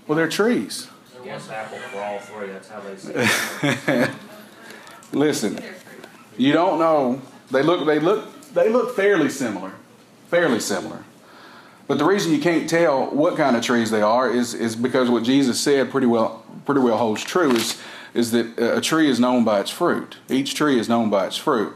Well, 0.08 0.16
they're 0.16 0.28
trees. 0.28 0.88
Guess 1.24 1.50
apple 1.50 1.78
for 1.78 2.00
all 2.00 2.20
three, 2.20 2.48
that's 2.48 2.70
how 2.70 2.80
they 2.80 2.96
say 2.98 4.04
it. 4.04 4.10
Listen, 5.12 5.60
you 6.38 6.54
don't 6.54 6.80
know. 6.80 7.22
They 7.52 7.64
look. 7.64 7.86
They 7.86 8.00
look. 8.00 8.54
They 8.54 8.70
look 8.70 8.96
fairly 8.96 9.30
similar. 9.30 9.72
Fairly 10.30 10.60
similar. 10.60 11.04
But 11.88 11.98
the 11.98 12.06
reason 12.06 12.34
you 12.34 12.40
can't 12.40 12.70
tell 12.70 13.08
what 13.08 13.38
kind 13.38 13.56
of 13.56 13.64
trees 13.64 13.92
they 13.92 14.02
are 14.02 14.30
is, 14.30 14.54
is 14.54 14.76
because 14.76 15.10
what 15.10 15.24
Jesus 15.24 15.60
said 15.60 15.90
pretty 15.90 16.08
well 16.08 16.44
pretty 16.66 16.82
well 16.82 16.98
holds 16.98 17.24
true 17.24 17.52
is 17.52 17.82
is 18.14 18.32
that 18.32 18.60
uh, 18.60 18.78
a 18.78 18.82
tree 18.82 19.10
is 19.10 19.20
known 19.20 19.44
by 19.44 19.60
its 19.60 19.70
fruit. 19.70 20.18
Each 20.30 20.56
tree 20.56 20.80
is 20.80 20.90
known 20.90 21.10
by 21.10 21.28
its 21.28 21.38
fruit. 21.38 21.74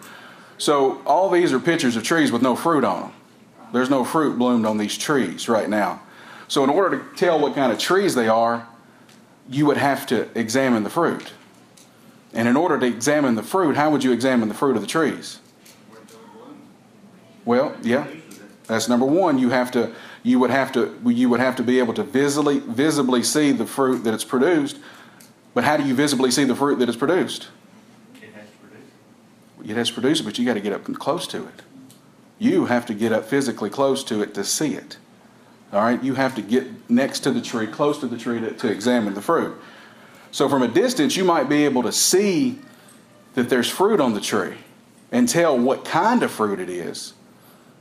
So 0.58 1.02
all 1.06 1.30
these 1.30 1.54
are 1.54 1.60
pictures 1.60 1.96
of 1.96 2.04
trees 2.04 2.32
with 2.32 2.42
no 2.42 2.56
fruit 2.56 2.84
on 2.84 3.02
them. 3.02 3.14
There's 3.74 3.90
no 3.90 4.04
fruit 4.04 4.38
bloomed 4.38 4.66
on 4.66 4.78
these 4.78 4.98
trees 4.98 5.48
right 5.48 5.70
now. 5.70 6.02
So 6.48 6.64
in 6.64 6.70
order 6.70 7.00
to 7.00 7.16
tell 7.16 7.40
what 7.40 7.56
kind 7.56 7.72
of 7.72 7.80
trees 7.80 8.16
they 8.16 8.28
are, 8.28 8.68
you 9.50 9.66
would 9.66 9.78
have 9.78 10.06
to 10.08 10.28
examine 10.38 10.84
the 10.84 10.90
fruit. 10.90 11.32
And 12.34 12.48
in 12.48 12.56
order 12.56 12.80
to 12.80 12.86
examine 12.86 13.36
the 13.36 13.44
fruit, 13.44 13.76
how 13.76 13.92
would 13.92 14.04
you 14.04 14.12
examine 14.12 14.48
the 14.48 14.54
fruit 14.54 14.76
of 14.76 14.82
the 14.82 14.88
trees? 14.88 15.40
Well, 17.44 17.76
yeah. 17.82 18.08
That's 18.68 18.88
number 18.88 19.06
one. 19.06 19.38
You 19.38 19.50
have 19.50 19.72
to 19.72 19.94
you 20.24 20.40
would 20.40 20.52
have 20.52 20.72
to 20.74 20.98
you 21.06 21.30
would 21.30 21.40
have 21.40 21.56
to 21.58 21.64
be 21.64 21.80
able 21.80 21.94
to 21.96 22.04
visibly 22.04 22.60
visibly 22.60 23.24
see 23.24 23.52
the 23.52 23.66
fruit 23.66 24.04
that 24.04 24.14
it's 24.14 24.24
produced. 24.24 24.78
But 25.54 25.66
how 25.66 25.76
do 25.76 25.84
you 25.84 25.94
visibly 25.94 26.32
see 26.32 26.46
the 26.46 26.56
fruit 26.56 26.80
that 26.80 26.88
is 26.88 26.96
produced? 26.96 27.50
It 28.16 28.34
has 28.34 28.46
to 28.50 28.58
produce. 28.58 29.70
It 29.70 29.76
has 29.76 29.88
to 29.90 29.94
produce 29.94 30.20
it, 30.22 30.24
but 30.24 30.40
you 30.40 30.46
got 30.46 30.54
to 30.54 30.62
get 30.62 30.72
up 30.72 30.86
close 31.00 31.28
to 31.28 31.46
it. 31.46 31.62
You 32.40 32.66
have 32.66 32.86
to 32.86 32.94
get 32.94 33.12
up 33.12 33.26
physically 33.26 33.70
close 33.70 34.04
to 34.06 34.22
it 34.22 34.34
to 34.36 34.44
see 34.44 34.74
it. 34.74 34.98
All 35.74 35.82
right, 35.82 36.02
you 36.02 36.16
have 36.16 36.36
to 36.36 36.42
get 36.42 36.90
next 36.90 37.22
to 37.22 37.32
the 37.32 37.42
tree, 37.42 37.68
close 37.68 38.00
to 38.00 38.08
the 38.08 38.18
tree 38.18 38.40
to, 38.40 38.52
to 38.52 38.70
examine 38.70 39.14
the 39.14 39.22
fruit. 39.22 39.56
So 40.32 40.48
from 40.48 40.62
a 40.62 40.68
distance, 40.68 41.16
you 41.16 41.24
might 41.26 41.50
be 41.50 41.66
able 41.66 41.84
to 41.84 41.92
see 41.92 42.60
that 43.36 43.50
there's 43.50 43.70
fruit 43.70 44.00
on 44.00 44.14
the 44.14 44.22
tree 44.22 44.58
and 45.12 45.28
tell 45.28 45.58
what 45.58 45.86
kind 45.86 46.24
of 46.24 46.32
fruit 46.32 46.60
it 46.60 46.70
is. 46.70 47.14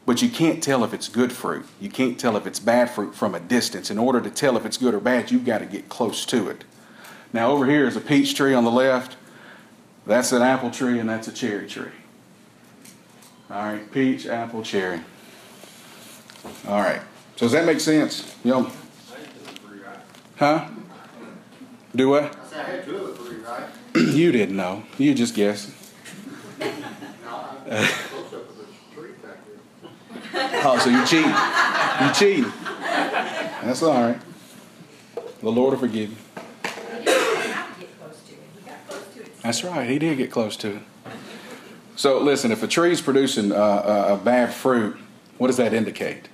But 0.07 0.23
you 0.23 0.29
can't 0.29 0.63
tell 0.63 0.83
if 0.83 0.93
it's 0.93 1.09
good 1.09 1.33
fruit. 1.33 1.67
You 1.81 1.91
can't 1.91 2.19
tell 2.19 2.37
if 2.37 2.47
it's 2.47 2.59
bad 2.59 2.91
fruit 2.91 3.15
from 3.15 3.35
a 3.35 3.41
distance. 3.41 3.91
In 3.91 3.99
order 3.99 4.21
to 4.21 4.31
tell 4.31 4.57
if 4.57 4.67
it's 4.67 4.77
good 4.77 4.95
or 4.95 5.01
bad, 5.01 5.31
you've 5.31 5.45
got 5.45 5.59
to 5.59 5.67
get 5.67 5.89
close 5.89 6.25
to 6.27 6.49
it. 6.49 6.65
Now, 7.33 7.53
over 7.53 7.67
here 7.67 7.87
is 7.87 7.97
a 7.97 8.01
peach 8.01 8.35
tree 8.35 8.55
on 8.55 8.65
the 8.65 8.71
left. 8.71 9.17
That's 10.07 10.33
an 10.33 10.43
apple 10.43 10.71
tree, 10.71 10.99
and 10.99 11.09
that's 11.09 11.29
a 11.29 11.33
cherry 11.33 11.69
tree. 11.69 11.93
All 13.51 13.63
right, 13.63 13.93
peach, 13.93 14.27
apple, 14.27 14.63
cherry. 14.63 15.01
All 16.67 16.81
right. 16.81 17.03
So 17.37 17.47
does 17.47 17.53
that 17.53 17.67
make 17.67 17.81
sense? 17.81 18.35
You 18.43 18.51
know, 18.51 18.73
huh? 20.37 20.69
Do 21.95 22.09
what? 22.09 22.25
I 22.25 22.49
said 22.49 22.67
I 22.67 22.71
had 22.71 22.85
two 22.85 22.97
of 22.97 23.19
the 23.19 23.25
three, 23.25 23.39
right? 23.39 23.69
you 24.15 24.33
didn't 24.33 24.57
know. 24.57 24.85
You 24.99 25.15
just 25.15 25.35
guessed. 25.35 25.71
No, 26.61 26.67
I'm 26.67 27.87
close 27.87 28.35
up 28.35 28.57
with 28.57 28.95
tree 28.95 29.11
back 29.23 29.39
there. 30.33 30.63
Oh, 30.65 30.79
so 30.79 30.91
you 30.91 31.05
cheating? 31.07 31.31
You 32.07 32.13
cheating? 32.15 32.53
That's 33.65 33.83
all 33.83 34.01
right. 34.01 34.21
The 35.41 35.51
Lord 35.51 35.73
will 35.73 35.81
forgive 35.81 36.11
you. 36.11 36.17
That's 39.43 39.65
right. 39.65 39.89
He 39.89 39.99
did 39.99 40.19
get 40.19 40.31
close 40.31 40.57
to 40.59 40.77
it. 40.77 40.83
So 41.97 42.21
listen, 42.21 42.53
if 42.53 42.63
a 42.63 42.67
tree's 42.67 43.01
producing 43.01 43.53
uh, 43.53 43.57
a, 43.57 44.15
a 44.15 44.17
bad 44.17 44.53
fruit, 44.53 44.97
what 45.39 45.49
does 45.49 45.57
that 45.57 45.73
indicate? 45.73 46.29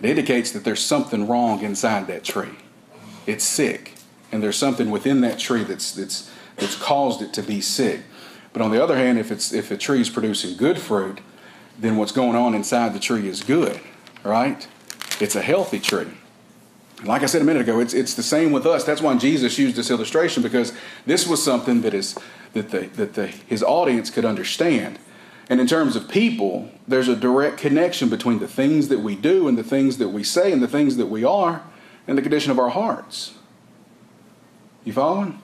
It 0.00 0.10
indicates 0.10 0.50
that 0.52 0.64
there's 0.64 0.82
something 0.82 1.26
wrong 1.26 1.62
inside 1.62 2.06
that 2.08 2.24
tree. 2.24 2.56
It's 3.26 3.44
sick, 3.44 3.93
and 4.34 4.42
there's 4.42 4.58
something 4.58 4.90
within 4.90 5.20
that 5.20 5.38
tree 5.38 5.62
that's 5.62 5.92
that's 5.92 6.28
that's 6.56 6.74
caused 6.74 7.22
it 7.22 7.32
to 7.34 7.42
be 7.42 7.60
sick. 7.60 8.00
But 8.52 8.62
on 8.62 8.72
the 8.72 8.82
other 8.82 8.96
hand, 8.96 9.16
if 9.16 9.30
it's 9.30 9.52
if 9.52 9.70
a 9.70 9.76
tree 9.76 10.00
is 10.00 10.10
producing 10.10 10.56
good 10.56 10.76
fruit, 10.76 11.20
then 11.78 11.96
what's 11.96 12.10
going 12.10 12.34
on 12.34 12.52
inside 12.52 12.94
the 12.94 12.98
tree 12.98 13.28
is 13.28 13.44
good, 13.44 13.80
right? 14.24 14.66
It's 15.20 15.36
a 15.36 15.40
healthy 15.40 15.78
tree. 15.78 16.08
Like 17.04 17.22
I 17.22 17.26
said 17.26 17.42
a 17.42 17.44
minute 17.44 17.62
ago, 17.62 17.78
it's, 17.78 17.94
it's 17.94 18.14
the 18.14 18.24
same 18.24 18.50
with 18.50 18.66
us. 18.66 18.82
That's 18.82 19.00
why 19.00 19.16
Jesus 19.16 19.56
used 19.56 19.76
this 19.76 19.90
illustration 19.90 20.42
because 20.42 20.72
this 21.06 21.28
was 21.28 21.40
something 21.40 21.82
that 21.82 21.94
is 21.94 22.18
that 22.54 22.70
the, 22.70 22.86
that 22.96 23.14
the, 23.14 23.28
his 23.28 23.62
audience 23.62 24.10
could 24.10 24.24
understand. 24.24 24.98
And 25.48 25.60
in 25.60 25.68
terms 25.68 25.94
of 25.94 26.08
people, 26.08 26.70
there's 26.88 27.08
a 27.08 27.14
direct 27.14 27.58
connection 27.58 28.08
between 28.08 28.40
the 28.40 28.48
things 28.48 28.88
that 28.88 28.98
we 28.98 29.14
do 29.14 29.46
and 29.46 29.56
the 29.56 29.62
things 29.62 29.98
that 29.98 30.08
we 30.08 30.24
say 30.24 30.50
and 30.50 30.60
the 30.60 30.68
things 30.68 30.96
that 30.96 31.06
we 31.06 31.22
are 31.22 31.62
and 32.08 32.18
the 32.18 32.22
condition 32.22 32.50
of 32.50 32.58
our 32.58 32.70
hearts. 32.70 33.34
You 34.84 34.92
following? 34.92 35.40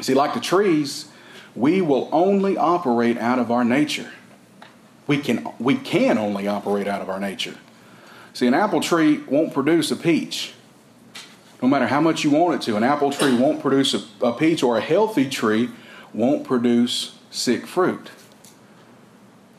See, 0.00 0.14
like 0.14 0.34
the 0.34 0.40
trees, 0.40 1.08
we 1.54 1.82
will 1.82 2.08
only 2.12 2.56
operate 2.56 3.18
out 3.18 3.38
of 3.38 3.50
our 3.50 3.64
nature. 3.64 4.10
We 5.06 5.18
can, 5.18 5.46
we 5.58 5.76
can 5.76 6.16
only 6.16 6.48
operate 6.48 6.88
out 6.88 7.02
of 7.02 7.10
our 7.10 7.20
nature. 7.20 7.56
See, 8.32 8.46
an 8.46 8.54
apple 8.54 8.80
tree 8.80 9.18
won't 9.28 9.52
produce 9.52 9.90
a 9.90 9.96
peach. 9.96 10.54
No 11.60 11.68
matter 11.68 11.86
how 11.86 12.00
much 12.00 12.24
you 12.24 12.30
want 12.30 12.54
it 12.54 12.62
to, 12.66 12.76
an 12.76 12.82
apple 12.82 13.12
tree 13.12 13.36
won't 13.36 13.60
produce 13.60 13.94
a, 13.94 14.26
a 14.26 14.32
peach, 14.32 14.62
or 14.62 14.78
a 14.78 14.80
healthy 14.80 15.28
tree 15.28 15.68
won't 16.14 16.44
produce 16.44 17.18
sick 17.30 17.66
fruit. 17.66 18.10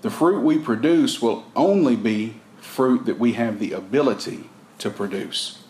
The 0.01 0.09
fruit 0.09 0.41
we 0.41 0.57
produce 0.57 1.21
will 1.21 1.45
only 1.55 1.95
be 1.95 2.41
fruit 2.57 3.05
that 3.05 3.19
we 3.19 3.33
have 3.33 3.59
the 3.59 3.71
ability 3.71 4.49
to 4.79 4.89
produce. 4.89 5.63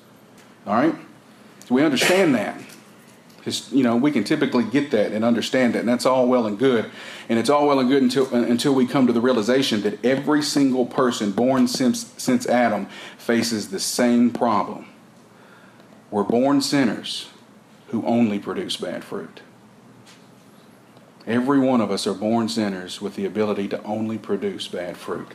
All 0.65 0.73
right? 0.73 0.95
So 1.67 1.75
we 1.75 1.83
understand 1.83 2.33
that. 2.35 2.59
You 3.45 3.83
know, 3.83 3.97
we 3.97 4.11
can 4.11 4.23
typically 4.23 4.63
get 4.63 4.91
that 4.91 5.11
and 5.11 5.25
understand 5.25 5.75
that, 5.75 5.79
and 5.79 5.89
that's 5.89 6.05
all 6.05 6.27
well 6.27 6.45
and 6.47 6.57
good. 6.57 6.89
And 7.27 7.37
it's 7.37 7.49
all 7.49 7.67
well 7.67 7.79
and 7.79 7.89
good 7.89 8.01
until 8.01 8.33
uh, 8.33 8.41
until 8.43 8.73
we 8.73 8.87
come 8.87 9.07
to 9.07 9.13
the 9.13 9.21
realization 9.21 9.81
that 9.81 10.03
every 10.05 10.41
single 10.41 10.85
person 10.85 11.31
born 11.31 11.67
since 11.67 12.13
since 12.17 12.47
Adam 12.47 12.87
faces 13.17 13.69
the 13.69 13.79
same 13.79 14.31
problem. 14.31 14.87
We're 16.09 16.23
born 16.23 16.61
sinners 16.61 17.29
who 17.87 18.05
only 18.05 18.39
produce 18.39 18.77
bad 18.77 19.03
fruit. 19.03 19.41
Every 21.25 21.59
one 21.59 21.79
of 21.79 21.89
us 21.89 22.05
are 22.05 22.13
born 22.13 22.49
sinners 22.49 23.01
with 23.01 23.15
the 23.15 23.25
ability 23.25 23.67
to 23.69 23.81
only 23.83 24.17
produce 24.17 24.67
bad 24.67 24.97
fruit. 24.97 25.29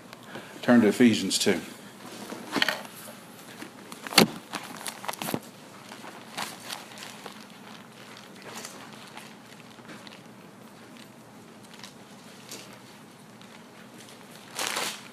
Turn 0.60 0.82
to 0.82 0.88
Ephesians 0.88 1.38
2. 1.38 1.60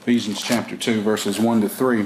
Ephesians 0.05 0.39
chapter 0.39 0.77
2, 0.77 1.01
verses 1.01 1.39
1 1.39 1.61
to 1.61 1.67
3. 1.67 2.05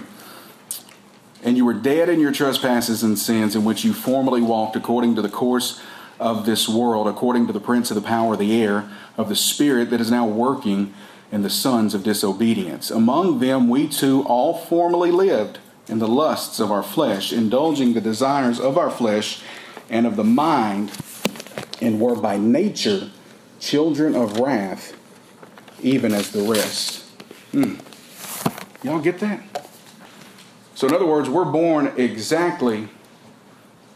And 1.44 1.58
you 1.58 1.66
were 1.66 1.74
dead 1.74 2.08
in 2.08 2.22
your 2.22 2.32
trespasses 2.32 3.04
and 3.04 3.20
sins 3.20 3.58
in 3.58 3.66
which 3.66 3.84
you 3.84 3.92
formerly 3.92 4.42
walked 4.42 4.78
according 4.78 5.16
to 5.16 5.22
the 5.22 5.28
course 5.28 5.82
of 6.18 6.46
this 6.46 6.70
world, 6.70 7.10
according 7.10 7.48
to 7.48 7.52
the 7.52 7.60
prince 7.60 7.92
of 7.92 7.96
the 7.96 8.02
power 8.02 8.36
of 8.36 8.40
the 8.40 8.64
air, 8.64 8.90
of 9.18 9.28
the 9.28 9.36
spirit 9.36 9.90
that 9.90 10.00
is 10.00 10.10
now 10.10 10.26
working 10.26 10.94
in 11.30 11.42
the 11.42 11.50
sons 11.50 11.94
of 11.94 12.04
disobedience. 12.04 12.90
Among 12.90 13.40
them 13.40 13.68
we 13.68 13.90
too 13.90 14.24
all 14.24 14.54
formerly 14.54 15.12
lived 15.12 15.60
in 15.90 16.00
the 16.00 16.08
lusts 16.08 16.62
of 16.62 16.72
our 16.72 16.84
flesh, 16.84 17.34
indulging 17.34 17.96
the 17.96 18.00
desires 18.00 18.62
of 18.62 18.78
our 18.78 18.90
flesh 18.90 19.42
and 19.90 20.08
of 20.08 20.16
the 20.16 20.24
mind, 20.24 20.90
and 21.82 22.00
were 22.00 22.16
by 22.16 22.38
nature 22.38 23.10
children 23.60 24.16
of 24.16 24.40
wrath, 24.40 24.98
even 25.82 26.14
as 26.14 26.32
the 26.32 26.44
rest. 26.44 27.04
Hmm. 27.52 27.76
Y'all 28.84 29.00
get 29.00 29.20
that? 29.20 29.42
So, 30.76 30.88
in 30.88 30.94
other 30.94 31.06
words, 31.06 31.30
we're 31.30 31.46
born 31.46 31.94
exactly 31.98 32.88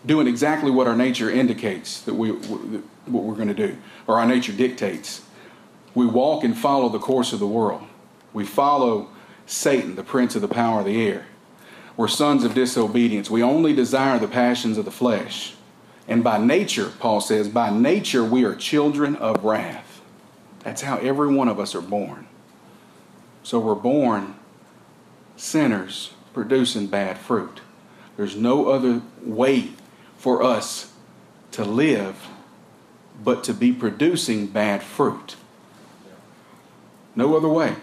doing 0.05 0.27
exactly 0.27 0.69
what 0.69 0.87
our 0.87 0.95
nature 0.95 1.29
indicates 1.29 2.01
that 2.01 2.13
we 2.13 2.31
what 2.31 3.23
we're 3.23 3.35
going 3.35 3.47
to 3.47 3.53
do, 3.53 3.77
or 4.07 4.19
our 4.19 4.25
nature 4.25 4.51
dictates. 4.51 5.21
We 5.95 6.05
walk 6.05 6.43
and 6.43 6.57
follow 6.57 6.89
the 6.89 6.99
course 6.99 7.33
of 7.33 7.39
the 7.39 7.47
world. 7.47 7.83
We 8.33 8.45
follow 8.45 9.09
Satan, 9.45 9.95
the 9.95 10.03
prince 10.03 10.35
of 10.35 10.41
the 10.41 10.47
power 10.47 10.79
of 10.79 10.85
the 10.85 11.05
air. 11.07 11.27
We're 11.95 12.07
sons 12.07 12.43
of 12.43 12.55
disobedience. 12.55 13.29
We 13.29 13.43
only 13.43 13.73
desire 13.73 14.17
the 14.17 14.27
passions 14.27 14.77
of 14.77 14.85
the 14.85 14.91
flesh. 14.91 15.53
And 16.07 16.23
by 16.23 16.37
nature, 16.39 16.91
Paul 16.99 17.21
says, 17.21 17.47
by 17.47 17.69
nature 17.69 18.23
we 18.23 18.43
are 18.43 18.55
children 18.55 19.15
of 19.15 19.43
wrath. 19.43 20.01
That's 20.63 20.81
how 20.81 20.97
every 20.97 21.33
one 21.33 21.47
of 21.47 21.59
us 21.59 21.75
are 21.75 21.81
born. 21.81 22.27
So 23.43 23.59
we're 23.59 23.75
born 23.75 24.35
sinners 25.35 26.13
producing 26.33 26.87
bad 26.87 27.17
fruit. 27.17 27.61
There's 28.17 28.35
no 28.35 28.67
other 28.67 29.01
way 29.21 29.71
for 30.17 30.43
us 30.43 30.93
to 31.51 31.63
live 31.63 32.27
but 33.23 33.43
to 33.43 33.53
be 33.53 33.71
producing 33.71 34.47
bad 34.47 34.83
fruit. 34.83 35.35
No 37.15 37.35
other 37.35 37.47
way. 37.47 37.75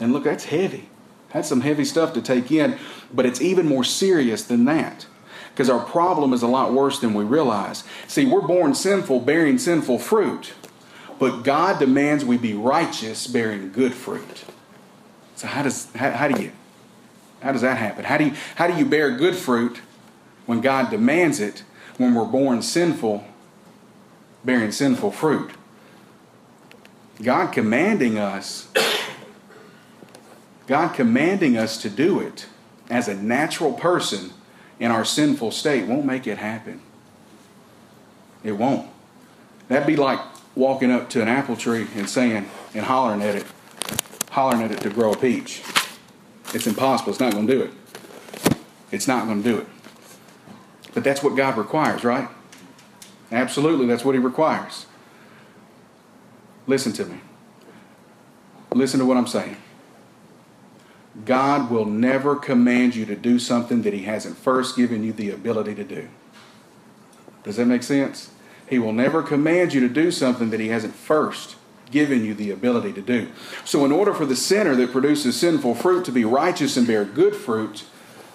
And 0.00 0.12
look, 0.12 0.24
that's 0.24 0.44
heavy. 0.44 0.88
That's 1.32 1.48
some 1.48 1.60
heavy 1.60 1.84
stuff 1.84 2.12
to 2.14 2.22
take 2.22 2.50
in, 2.50 2.78
but 3.12 3.26
it's 3.26 3.40
even 3.40 3.66
more 3.66 3.84
serious 3.84 4.44
than 4.44 4.64
that. 4.66 5.06
Because 5.50 5.68
our 5.68 5.84
problem 5.84 6.32
is 6.32 6.42
a 6.42 6.46
lot 6.46 6.72
worse 6.72 7.00
than 7.00 7.14
we 7.14 7.24
realize. 7.24 7.84
See, 8.06 8.24
we're 8.24 8.46
born 8.46 8.74
sinful, 8.74 9.20
bearing 9.20 9.58
sinful 9.58 9.98
fruit, 9.98 10.54
but 11.18 11.42
God 11.42 11.80
demands 11.80 12.24
we 12.24 12.38
be 12.38 12.54
righteous, 12.54 13.26
bearing 13.26 13.72
good 13.72 13.92
fruit. 13.92 14.44
So 15.34 15.48
how 15.48 15.62
does 15.62 15.92
how, 15.96 16.12
how 16.12 16.28
do 16.28 16.40
you 16.40 16.52
how 17.40 17.52
does 17.52 17.62
that 17.62 17.76
happen? 17.76 18.04
How 18.04 18.18
do 18.18 18.24
you 18.24 18.32
how 18.56 18.66
do 18.66 18.76
you 18.76 18.84
bear 18.84 19.16
good 19.16 19.36
fruit 19.36 19.80
when 20.46 20.60
God 20.60 20.90
demands 20.90 21.40
it 21.40 21.62
when 21.96 22.14
we're 22.14 22.24
born 22.24 22.62
sinful, 22.62 23.24
bearing 24.44 24.72
sinful 24.72 25.12
fruit? 25.12 25.50
God 27.22 27.52
commanding 27.52 28.18
us 28.18 28.68
God 30.68 30.88
commanding 30.88 31.56
us 31.56 31.80
to 31.80 31.88
do 31.88 32.20
it 32.20 32.46
as 32.90 33.08
a 33.08 33.14
natural 33.14 33.72
person 33.72 34.32
in 34.78 34.90
our 34.90 35.04
sinful 35.04 35.50
state 35.50 35.86
won't 35.86 36.04
make 36.04 36.26
it 36.26 36.36
happen. 36.36 36.82
It 38.44 38.52
won't. 38.52 38.88
That'd 39.68 39.86
be 39.86 39.96
like 39.96 40.20
walking 40.54 40.90
up 40.90 41.08
to 41.10 41.22
an 41.22 41.28
apple 41.28 41.56
tree 41.56 41.86
and 41.96 42.08
saying, 42.08 42.48
and 42.74 42.84
hollering 42.84 43.22
at 43.22 43.34
it, 43.34 43.46
hollering 44.30 44.62
at 44.62 44.70
it 44.70 44.80
to 44.82 44.90
grow 44.90 45.12
a 45.12 45.16
peach. 45.16 45.62
It's 46.54 46.66
impossible. 46.66 47.10
It's 47.10 47.20
not 47.20 47.32
going 47.32 47.46
to 47.46 47.52
do 47.52 47.62
it. 47.62 47.70
It's 48.90 49.06
not 49.06 49.26
going 49.26 49.42
to 49.42 49.48
do 49.50 49.58
it. 49.58 49.66
But 50.94 51.04
that's 51.04 51.22
what 51.22 51.36
God 51.36 51.58
requires, 51.58 52.04
right? 52.04 52.28
Absolutely, 53.30 53.86
that's 53.86 54.04
what 54.04 54.14
He 54.14 54.18
requires. 54.18 54.86
Listen 56.66 56.92
to 56.94 57.04
me. 57.04 57.20
Listen 58.72 59.00
to 59.00 59.06
what 59.06 59.16
I'm 59.16 59.26
saying. 59.26 59.56
God 61.24 61.70
will 61.70 61.84
never 61.84 62.36
command 62.36 62.94
you 62.94 63.04
to 63.06 63.16
do 63.16 63.38
something 63.38 63.82
that 63.82 63.92
He 63.92 64.04
hasn't 64.04 64.36
first 64.36 64.76
given 64.76 65.02
you 65.02 65.12
the 65.12 65.30
ability 65.30 65.74
to 65.74 65.84
do. 65.84 66.08
Does 67.44 67.56
that 67.56 67.66
make 67.66 67.82
sense? 67.82 68.30
He 68.68 68.78
will 68.78 68.92
never 68.92 69.22
command 69.22 69.74
you 69.74 69.80
to 69.80 69.88
do 69.88 70.10
something 70.10 70.50
that 70.50 70.60
He 70.60 70.68
hasn't 70.68 70.94
first 70.94 71.56
given 71.90 72.24
you 72.24 72.34
the 72.34 72.50
ability 72.50 72.92
to 72.92 73.02
do. 73.02 73.28
So, 73.64 73.84
in 73.84 73.92
order 73.92 74.14
for 74.14 74.26
the 74.26 74.36
sinner 74.36 74.74
that 74.76 74.92
produces 74.92 75.38
sinful 75.38 75.74
fruit 75.76 76.04
to 76.04 76.12
be 76.12 76.24
righteous 76.24 76.76
and 76.76 76.86
bear 76.86 77.04
good 77.04 77.34
fruit, 77.34 77.84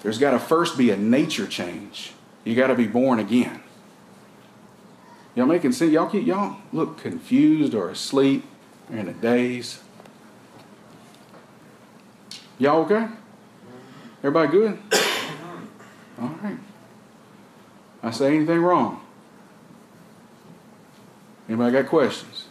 there's 0.01 0.17
got 0.17 0.31
to 0.31 0.39
first 0.39 0.77
be 0.77 0.89
a 0.89 0.98
nature 0.98 1.48
change. 1.48 2.13
You 2.43 2.55
got 2.55 2.67
to 2.67 2.75
be 2.75 2.88
born 2.88 3.19
again. 3.19 3.62
Y'all 5.36 5.45
making 5.45 5.72
sense? 5.72 5.91
Y'all 5.91 6.10
keep 6.10 6.27
y'all 6.27 6.57
look 6.72 6.98
confused 6.98 7.74
or 7.74 7.89
asleep 7.89 8.45
or 8.91 8.98
in 8.98 9.07
a 9.07 9.13
daze. 9.13 9.79
Y'all 12.60 12.81
okay? 12.81 13.07
Everybody 14.19 14.51
good? 14.51 14.79
All 16.22 16.36
right. 16.43 16.57
I 18.03 18.12
say 18.12 18.36
anything 18.36 18.62
wrong? 18.62 19.01
Anybody 21.47 21.71
got 21.73 21.88
questions? 21.88 22.45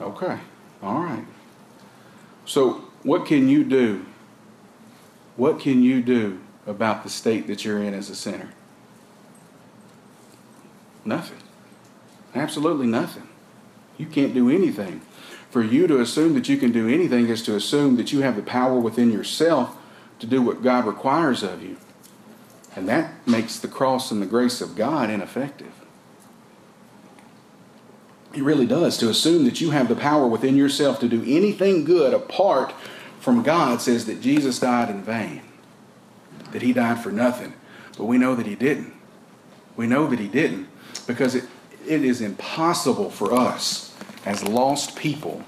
Okay. 0.00 0.38
All 0.82 1.02
right. 1.02 1.24
So, 2.46 2.84
what 3.02 3.26
can 3.26 3.48
you 3.48 3.64
do? 3.64 4.06
What 5.36 5.60
can 5.60 5.82
you 5.82 6.02
do 6.02 6.40
about 6.66 7.02
the 7.02 7.10
state 7.10 7.46
that 7.46 7.64
you're 7.64 7.82
in 7.82 7.94
as 7.94 8.10
a 8.10 8.14
sinner? 8.14 8.50
Nothing. 11.04 11.38
Absolutely 12.34 12.86
nothing. 12.86 13.28
You 13.98 14.06
can't 14.06 14.34
do 14.34 14.50
anything. 14.50 15.02
For 15.50 15.62
you 15.62 15.86
to 15.86 16.00
assume 16.00 16.34
that 16.34 16.48
you 16.48 16.56
can 16.56 16.70
do 16.72 16.88
anything 16.88 17.28
is 17.28 17.42
to 17.42 17.56
assume 17.56 17.96
that 17.96 18.12
you 18.12 18.20
have 18.20 18.36
the 18.36 18.42
power 18.42 18.78
within 18.78 19.10
yourself 19.10 19.76
to 20.20 20.26
do 20.26 20.40
what 20.40 20.62
God 20.62 20.86
requires 20.86 21.42
of 21.42 21.62
you. 21.62 21.76
And 22.76 22.88
that 22.88 23.26
makes 23.26 23.58
the 23.58 23.68
cross 23.68 24.10
and 24.10 24.22
the 24.22 24.26
grace 24.26 24.60
of 24.60 24.76
God 24.76 25.10
ineffective. 25.10 25.72
It 28.32 28.42
really 28.42 28.66
does. 28.66 28.96
To 28.98 29.08
assume 29.08 29.44
that 29.44 29.60
you 29.60 29.70
have 29.70 29.88
the 29.88 29.96
power 29.96 30.26
within 30.26 30.56
yourself 30.56 31.00
to 31.00 31.08
do 31.08 31.22
anything 31.26 31.84
good 31.84 32.14
apart 32.14 32.72
from 33.18 33.42
God 33.42 33.82
says 33.82 34.06
that 34.06 34.20
Jesus 34.20 34.58
died 34.58 34.88
in 34.88 35.02
vain, 35.02 35.42
that 36.52 36.62
he 36.62 36.72
died 36.72 37.00
for 37.00 37.10
nothing. 37.10 37.52
But 37.98 38.04
we 38.04 38.18
know 38.18 38.34
that 38.34 38.46
he 38.46 38.54
didn't. 38.54 38.94
We 39.76 39.86
know 39.86 40.06
that 40.06 40.18
he 40.18 40.28
didn't 40.28 40.68
because 41.06 41.34
it, 41.34 41.44
it 41.86 42.04
is 42.04 42.20
impossible 42.20 43.10
for 43.10 43.34
us 43.34 43.94
as 44.24 44.46
lost 44.46 44.96
people 44.96 45.44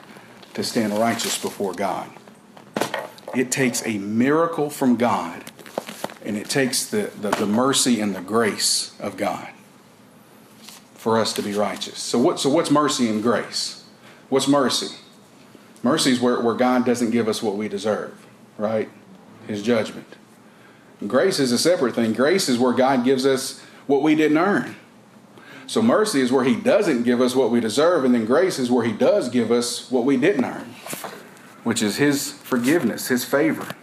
to 0.55 0.65
stand 0.65 0.93
righteous 0.93 1.41
before 1.41 1.73
God. 1.73 2.11
It 3.35 3.51
takes 3.51 3.87
a 3.87 3.97
miracle 3.97 4.69
from 4.69 4.97
God, 4.97 5.45
and 6.25 6.37
it 6.37 6.51
takes 6.51 6.87
the, 6.87 7.11
the, 7.21 7.31
the, 7.31 7.47
mercy 7.47 8.01
and 8.01 8.15
the 8.15 8.21
grace 8.21 8.93
of 9.01 9.17
God 9.17 9.52
for 11.03 11.19
us 11.19 11.33
to 11.33 11.43
be 11.43 11.53
righteous. 11.53 11.99
So, 11.99 12.17
what, 12.17 12.39
so 12.39 12.49
what's 12.49 12.71
mercy 12.71 13.09
and 13.09 13.21
grace? 13.21 13.83
What's 14.29 14.47
mercy? 14.47 14.95
Mercy 15.83 16.13
is 16.13 16.21
where, 16.21 16.41
where 16.41 16.55
God 16.55 16.87
doesn't 16.87 17.11
give 17.11 17.27
us 17.27 17.43
what 17.43 17.57
we 17.57 17.67
deserve, 17.69 18.25
right? 18.57 18.89
His 19.49 19.65
judgment. 19.65 20.07
Grace 21.05 21.41
is 21.41 21.51
a 21.51 21.59
separate 21.59 21.97
thing. 21.97 22.13
Grace 22.13 22.49
is 22.49 22.57
where 22.57 22.73
God 22.73 23.05
gives 23.05 23.27
us 23.27 23.59
what 23.89 24.05
we 24.05 24.15
didn't 24.15 24.39
earn. 24.39 24.77
So 25.67 25.83
mercy 25.83 26.21
is 26.21 26.31
where 26.31 26.45
he 26.45 26.55
doesn't 26.55 27.03
give 27.03 27.21
us 27.21 27.35
what 27.35 27.51
we 27.51 27.59
deserve, 27.59 28.05
and 28.05 28.15
then 28.15 28.25
grace 28.25 28.61
is 28.61 28.71
where 28.71 28.87
he 28.87 28.93
does 28.93 29.29
give 29.29 29.51
us 29.51 29.91
what 29.91 30.05
we 30.05 30.17
didn't 30.17 30.45
earn, 30.45 30.73
which 31.65 31.83
is 31.83 31.97
his 31.97 32.31
forgiveness, 32.31 33.09
his 33.09 33.25
favor. 33.25 33.75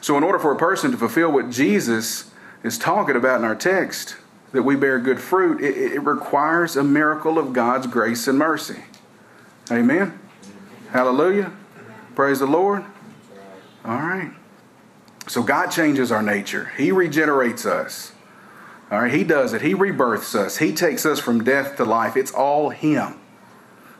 So, 0.00 0.16
in 0.16 0.22
order 0.22 0.38
for 0.38 0.52
a 0.52 0.56
person 0.56 0.92
to 0.92 0.96
fulfill 0.96 1.32
what 1.32 1.50
Jesus 1.50 2.30
is 2.62 2.78
talking 2.78 3.16
about 3.16 3.40
in 3.40 3.44
our 3.44 3.56
text, 3.56 4.14
that 4.52 4.62
we 4.62 4.76
bear 4.76 4.98
good 4.98 5.20
fruit, 5.20 5.60
it, 5.60 5.76
it 5.76 6.00
requires 6.00 6.76
a 6.76 6.84
miracle 6.84 7.38
of 7.38 7.52
God's 7.52 7.86
grace 7.86 8.26
and 8.26 8.38
mercy. 8.38 8.84
Amen? 9.70 10.18
Hallelujah. 10.90 11.52
Praise 12.14 12.40
the 12.40 12.46
Lord. 12.46 12.84
All 13.84 13.96
right. 13.96 14.32
So, 15.28 15.42
God 15.42 15.68
changes 15.68 16.10
our 16.10 16.22
nature, 16.22 16.72
He 16.76 16.90
regenerates 16.90 17.64
us. 17.64 18.12
All 18.90 19.02
right, 19.02 19.12
he 19.12 19.22
does 19.22 19.52
it. 19.52 19.62
He 19.62 19.72
rebirths 19.72 20.34
us. 20.34 20.56
He 20.56 20.72
takes 20.72 21.06
us 21.06 21.20
from 21.20 21.44
death 21.44 21.76
to 21.76 21.84
life. 21.84 22.16
It's 22.16 22.32
all 22.32 22.70
him. 22.70 23.20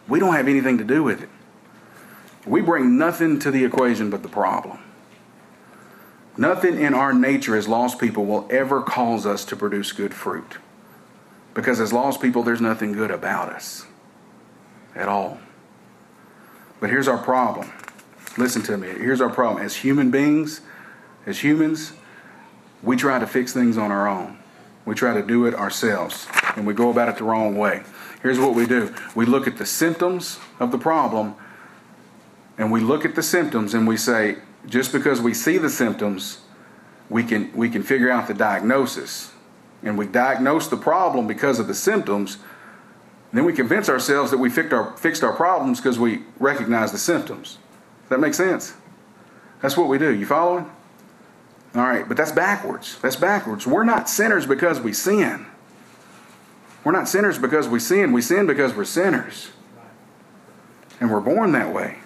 We 0.08 0.18
don't 0.18 0.34
have 0.34 0.48
anything 0.48 0.78
to 0.78 0.84
do 0.84 1.04
with 1.04 1.22
it. 1.22 1.28
We 2.44 2.60
bring 2.60 2.98
nothing 2.98 3.38
to 3.40 3.52
the 3.52 3.64
equation 3.64 4.10
but 4.10 4.24
the 4.24 4.28
problem. 4.28 4.80
Nothing 6.40 6.80
in 6.80 6.94
our 6.94 7.12
nature 7.12 7.54
as 7.54 7.68
lost 7.68 7.98
people 7.98 8.24
will 8.24 8.48
ever 8.50 8.80
cause 8.80 9.26
us 9.26 9.44
to 9.44 9.56
produce 9.56 9.92
good 9.92 10.14
fruit. 10.14 10.56
Because 11.52 11.80
as 11.80 11.92
lost 11.92 12.22
people, 12.22 12.42
there's 12.42 12.62
nothing 12.62 12.92
good 12.92 13.10
about 13.10 13.50
us 13.50 13.84
at 14.96 15.06
all. 15.06 15.38
But 16.80 16.88
here's 16.88 17.08
our 17.08 17.18
problem. 17.18 17.70
Listen 18.38 18.62
to 18.62 18.78
me. 18.78 18.88
Here's 18.88 19.20
our 19.20 19.28
problem. 19.28 19.62
As 19.62 19.76
human 19.76 20.10
beings, 20.10 20.62
as 21.26 21.40
humans, 21.40 21.92
we 22.82 22.96
try 22.96 23.18
to 23.18 23.26
fix 23.26 23.52
things 23.52 23.76
on 23.76 23.92
our 23.92 24.08
own. 24.08 24.38
We 24.86 24.94
try 24.94 25.12
to 25.12 25.22
do 25.22 25.44
it 25.44 25.54
ourselves, 25.54 26.26
and 26.56 26.66
we 26.66 26.72
go 26.72 26.88
about 26.88 27.10
it 27.10 27.18
the 27.18 27.24
wrong 27.24 27.58
way. 27.58 27.82
Here's 28.22 28.38
what 28.38 28.54
we 28.54 28.64
do 28.64 28.94
we 29.14 29.26
look 29.26 29.46
at 29.46 29.58
the 29.58 29.66
symptoms 29.66 30.38
of 30.58 30.72
the 30.72 30.78
problem, 30.78 31.34
and 32.56 32.72
we 32.72 32.80
look 32.80 33.04
at 33.04 33.14
the 33.14 33.22
symptoms 33.22 33.74
and 33.74 33.86
we 33.86 33.98
say, 33.98 34.38
just 34.66 34.92
because 34.92 35.20
we 35.20 35.34
see 35.34 35.58
the 35.58 35.70
symptoms, 35.70 36.40
we 37.08 37.24
can, 37.24 37.52
we 37.54 37.68
can 37.68 37.82
figure 37.82 38.10
out 38.10 38.28
the 38.28 38.34
diagnosis. 38.34 39.32
And 39.82 39.96
we 39.96 40.06
diagnose 40.06 40.68
the 40.68 40.76
problem 40.76 41.26
because 41.26 41.58
of 41.58 41.66
the 41.66 41.74
symptoms. 41.74 42.38
Then 43.32 43.44
we 43.44 43.52
convince 43.52 43.88
ourselves 43.88 44.30
that 44.30 44.38
we 44.38 44.50
fixed 44.50 44.72
our, 44.72 44.96
fixed 44.96 45.24
our 45.24 45.32
problems 45.32 45.80
because 45.80 45.98
we 45.98 46.22
recognize 46.38 46.92
the 46.92 46.98
symptoms. 46.98 47.58
Does 48.02 48.10
that 48.10 48.20
make 48.20 48.34
sense? 48.34 48.74
That's 49.62 49.76
what 49.76 49.88
we 49.88 49.98
do. 49.98 50.14
You 50.14 50.26
following? 50.26 50.70
All 51.74 51.82
right, 51.82 52.06
but 52.06 52.16
that's 52.16 52.32
backwards. 52.32 52.98
That's 53.00 53.16
backwards. 53.16 53.66
We're 53.66 53.84
not 53.84 54.08
sinners 54.08 54.46
because 54.46 54.80
we 54.80 54.92
sin. 54.92 55.46
We're 56.84 56.92
not 56.92 57.08
sinners 57.08 57.38
because 57.38 57.68
we 57.68 57.78
sin. 57.78 58.12
We 58.12 58.22
sin 58.22 58.46
because 58.46 58.74
we're 58.74 58.84
sinners. 58.84 59.50
and 61.00 61.10
we're 61.10 61.20
born 61.20 61.52
that 61.52 61.72
way. 61.72 61.98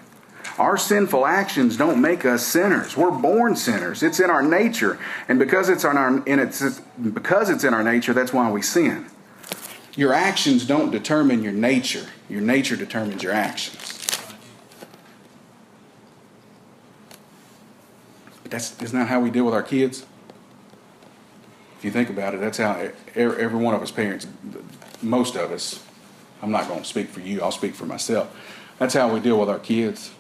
Our 0.59 0.77
sinful 0.77 1.27
actions 1.27 1.77
don't 1.77 2.01
make 2.01 2.25
us 2.25 2.47
sinners. 2.47 2.97
We're 2.97 3.11
born 3.11 3.57
sinners. 3.57 4.03
It's 4.05 4.21
in 4.21 4.31
our 4.31 4.43
nature, 4.43 5.01
and 5.29 5.39
because 5.39 5.69
it's 5.69 5.83
in 5.83 5.97
our 5.97 6.23
and 6.27 6.41
it's 6.41 6.81
because 7.13 7.51
it's 7.51 7.65
in 7.65 7.75
our 7.75 7.83
nature, 7.83 8.13
that's 8.13 8.33
why 8.33 8.51
we 8.51 8.63
sin. 8.63 9.07
Your 9.97 10.13
actions 10.13 10.65
don't 10.65 10.91
determine 10.91 11.43
your 11.43 11.53
nature. 11.53 12.07
Your 12.29 12.41
nature 12.41 12.77
determines 12.77 13.23
your 13.23 13.33
actions. 13.33 14.01
But 18.43 18.53
that's 18.53 18.81
isn't 18.81 18.97
that 18.97 19.09
how 19.09 19.21
we 19.21 19.31
deal 19.31 19.45
with 19.45 19.55
our 19.55 19.63
kids? 19.63 20.07
If 21.79 21.85
you 21.85 21.91
think 21.91 22.11
about 22.11 22.35
it, 22.35 22.41
that's 22.41 22.59
how 22.59 22.91
every 23.17 23.59
one 23.59 23.75
of 23.75 23.83
us 23.83 23.91
parents, 23.91 24.27
most 25.03 25.35
of 25.35 25.51
us, 25.51 25.85
I'm 26.41 26.53
not 26.53 26.69
going 26.69 26.81
to 26.81 26.87
speak 26.87 27.09
for 27.09 27.21
you, 27.21 27.43
I'll 27.43 27.51
speak 27.51 27.75
for 27.75 27.87
myself. 27.87 28.35
That's 28.79 28.95
how 28.95 29.13
we 29.13 29.21
deal 29.21 29.39
with 29.39 29.51
our 29.51 29.59
kids. 29.59 30.13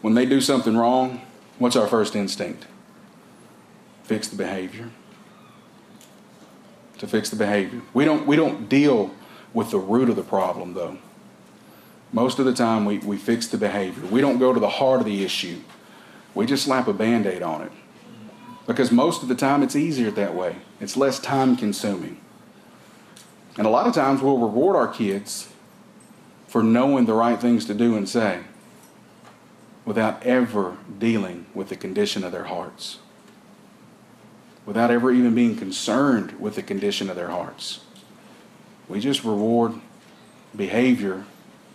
When 0.00 0.14
they 0.14 0.24
do 0.26 0.40
something 0.40 0.76
wrong, 0.76 1.20
what's 1.58 1.76
our 1.76 1.86
first 1.86 2.16
instinct? 2.16 2.66
Fix 4.04 4.28
the 4.28 4.36
behavior. 4.36 4.90
To 6.98 7.06
fix 7.06 7.30
the 7.30 7.36
behavior. 7.36 7.82
We 7.92 8.04
don't, 8.04 8.26
we 8.26 8.36
don't 8.36 8.68
deal 8.68 9.14
with 9.52 9.70
the 9.70 9.78
root 9.78 10.08
of 10.08 10.16
the 10.16 10.22
problem, 10.22 10.74
though. 10.74 10.98
Most 12.12 12.38
of 12.38 12.44
the 12.44 12.52
time, 12.52 12.84
we, 12.84 12.98
we 12.98 13.16
fix 13.16 13.46
the 13.46 13.58
behavior. 13.58 14.04
We 14.06 14.20
don't 14.20 14.38
go 14.38 14.52
to 14.52 14.60
the 14.60 14.68
heart 14.68 15.00
of 15.00 15.06
the 15.06 15.24
issue. 15.24 15.60
We 16.34 16.46
just 16.46 16.64
slap 16.64 16.88
a 16.88 16.92
band 16.92 17.26
aid 17.26 17.42
on 17.42 17.62
it. 17.62 17.72
Because 18.66 18.90
most 18.90 19.22
of 19.22 19.28
the 19.28 19.34
time, 19.34 19.62
it's 19.62 19.76
easier 19.76 20.10
that 20.12 20.34
way, 20.34 20.56
it's 20.80 20.96
less 20.96 21.18
time 21.18 21.56
consuming. 21.56 22.20
And 23.56 23.66
a 23.66 23.70
lot 23.70 23.86
of 23.86 23.94
times, 23.94 24.22
we'll 24.22 24.38
reward 24.38 24.76
our 24.76 24.88
kids 24.88 25.52
for 26.46 26.62
knowing 26.62 27.06
the 27.06 27.14
right 27.14 27.40
things 27.40 27.64
to 27.66 27.74
do 27.74 27.96
and 27.96 28.08
say 28.08 28.40
without 29.84 30.22
ever 30.22 30.76
dealing 30.98 31.46
with 31.54 31.68
the 31.68 31.76
condition 31.76 32.24
of 32.24 32.32
their 32.32 32.44
hearts, 32.44 32.98
without 34.66 34.90
ever 34.90 35.10
even 35.10 35.34
being 35.34 35.56
concerned 35.56 36.38
with 36.40 36.54
the 36.54 36.62
condition 36.62 37.10
of 37.10 37.16
their 37.16 37.30
hearts. 37.30 37.80
We 38.88 39.00
just 39.00 39.24
reward 39.24 39.74
behavior 40.54 41.24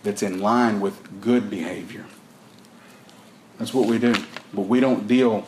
that's 0.02 0.22
in 0.22 0.40
line 0.40 0.80
with 0.80 1.20
good 1.20 1.50
behavior. 1.50 2.04
That's 3.58 3.72
what 3.72 3.88
we 3.88 3.98
do. 3.98 4.14
But 4.52 4.62
we 4.62 4.80
don't 4.80 5.08
deal 5.08 5.46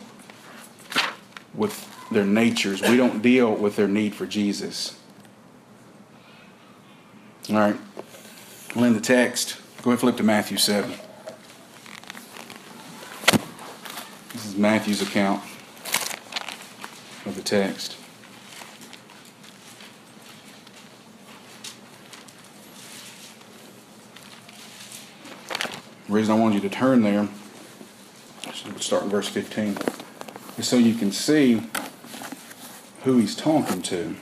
with 1.54 1.86
their 2.10 2.24
natures, 2.24 2.80
we 2.82 2.96
don't 2.96 3.20
deal 3.20 3.54
with 3.54 3.76
their 3.76 3.88
need 3.88 4.14
for 4.14 4.26
Jesus. 4.26 4.98
All 7.50 7.56
right. 7.56 7.76
Well, 8.74 8.84
in 8.84 8.94
the 8.94 9.00
text, 9.00 9.58
go 9.82 9.90
ahead 9.90 10.00
flip 10.00 10.16
to 10.18 10.22
Matthew 10.22 10.58
7. 10.58 10.90
This 14.32 14.46
is 14.46 14.47
Matthew's 14.58 15.00
account 15.00 15.42
of 17.24 17.34
the 17.36 17.42
text. 17.42 17.96
The 26.06 26.12
reason 26.12 26.34
I 26.34 26.38
wanted 26.38 26.62
you 26.62 26.68
to 26.68 26.74
turn 26.74 27.02
there, 27.02 27.28
start 28.80 29.04
in 29.04 29.10
verse 29.10 29.28
15, 29.28 29.76
is 30.56 30.66
so 30.66 30.76
you 30.76 30.94
can 30.94 31.12
see 31.12 31.62
who 33.04 33.18
he's 33.18 33.36
talking 33.36 33.82
to. 33.82 34.16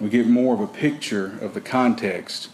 We 0.00 0.08
get 0.08 0.26
more 0.26 0.54
of 0.54 0.60
a 0.60 0.66
picture 0.66 1.38
of 1.40 1.54
the 1.54 1.60
context 1.60 2.48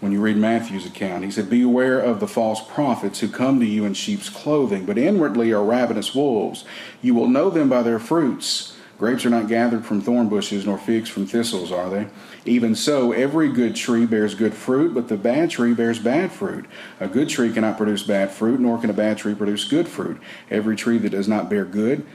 when 0.00 0.12
you 0.12 0.20
read 0.20 0.36
Matthew's 0.36 0.86
account. 0.86 1.24
He 1.24 1.30
said, 1.30 1.50
Beware 1.50 2.00
of 2.00 2.20
the 2.20 2.26
false 2.26 2.60
prophets 2.66 3.20
who 3.20 3.28
come 3.28 3.60
to 3.60 3.66
you 3.66 3.84
in 3.84 3.94
sheep's 3.94 4.28
clothing, 4.28 4.84
but 4.86 4.98
inwardly 4.98 5.52
are 5.52 5.62
ravenous 5.62 6.14
wolves. 6.14 6.64
You 7.02 7.14
will 7.14 7.28
know 7.28 7.50
them 7.50 7.68
by 7.68 7.82
their 7.82 7.98
fruits. 7.98 8.76
Grapes 8.98 9.24
are 9.24 9.30
not 9.30 9.48
gathered 9.48 9.86
from 9.86 10.02
thorn 10.02 10.28
bushes, 10.28 10.66
nor 10.66 10.76
figs 10.76 11.08
from 11.08 11.26
thistles, 11.26 11.72
are 11.72 11.88
they? 11.88 12.08
Even 12.44 12.74
so, 12.74 13.12
every 13.12 13.50
good 13.50 13.74
tree 13.74 14.04
bears 14.04 14.34
good 14.34 14.52
fruit, 14.52 14.92
but 14.92 15.08
the 15.08 15.16
bad 15.16 15.48
tree 15.48 15.72
bears 15.72 15.98
bad 15.98 16.30
fruit. 16.30 16.66
A 16.98 17.08
good 17.08 17.30
tree 17.30 17.50
cannot 17.50 17.78
produce 17.78 18.02
bad 18.02 18.30
fruit, 18.30 18.60
nor 18.60 18.78
can 18.78 18.90
a 18.90 18.94
bad 18.94 19.16
tree 19.16 19.34
produce 19.34 19.64
good 19.64 19.88
fruit. 19.88 20.20
Every 20.50 20.76
tree 20.76 20.98
that 20.98 21.10
does 21.10 21.28
not 21.28 21.48
bear 21.48 21.64
good 21.64 22.06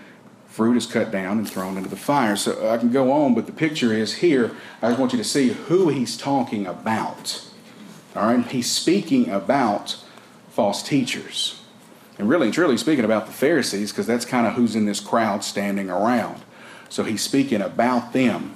fruit 0.56 0.78
is 0.78 0.86
cut 0.86 1.12
down 1.12 1.38
and 1.38 1.50
thrown 1.50 1.76
into 1.76 1.90
the 1.90 1.98
fire. 1.98 2.38
So 2.38 2.70
I 2.70 2.78
can 2.78 2.90
go 2.90 3.12
on, 3.12 3.36
but 3.36 3.46
the 3.46 3.52
picture 3.52 3.92
is 3.92 4.14
here. 4.16 4.52
I 4.82 4.88
just 4.88 5.00
want 5.00 5.12
you 5.12 5.18
to 5.18 5.24
see 5.24 5.50
who 5.50 5.90
he's 5.90 6.16
talking 6.16 6.66
about. 6.66 7.46
All 8.16 8.28
right? 8.28 8.46
He's 8.46 8.72
speaking 8.72 9.30
about 9.30 9.98
false 10.50 10.82
teachers. 10.82 11.62
And 12.18 12.30
really, 12.30 12.50
truly 12.50 12.78
speaking 12.78 13.04
about 13.04 13.26
the 13.26 13.34
Pharisees, 13.34 13.92
because 13.92 14.08
that's 14.08 14.24
kind 14.24 14.48
of 14.48 14.54
who's 14.54 14.76
in 14.76 14.86
this 14.86 15.02
crowd 15.02 15.44
standing 15.44 15.90
around. 15.90 16.42
So 16.88 17.04
he's 17.04 17.22
speaking 17.22 17.62
about 17.62 18.14
them, 18.14 18.56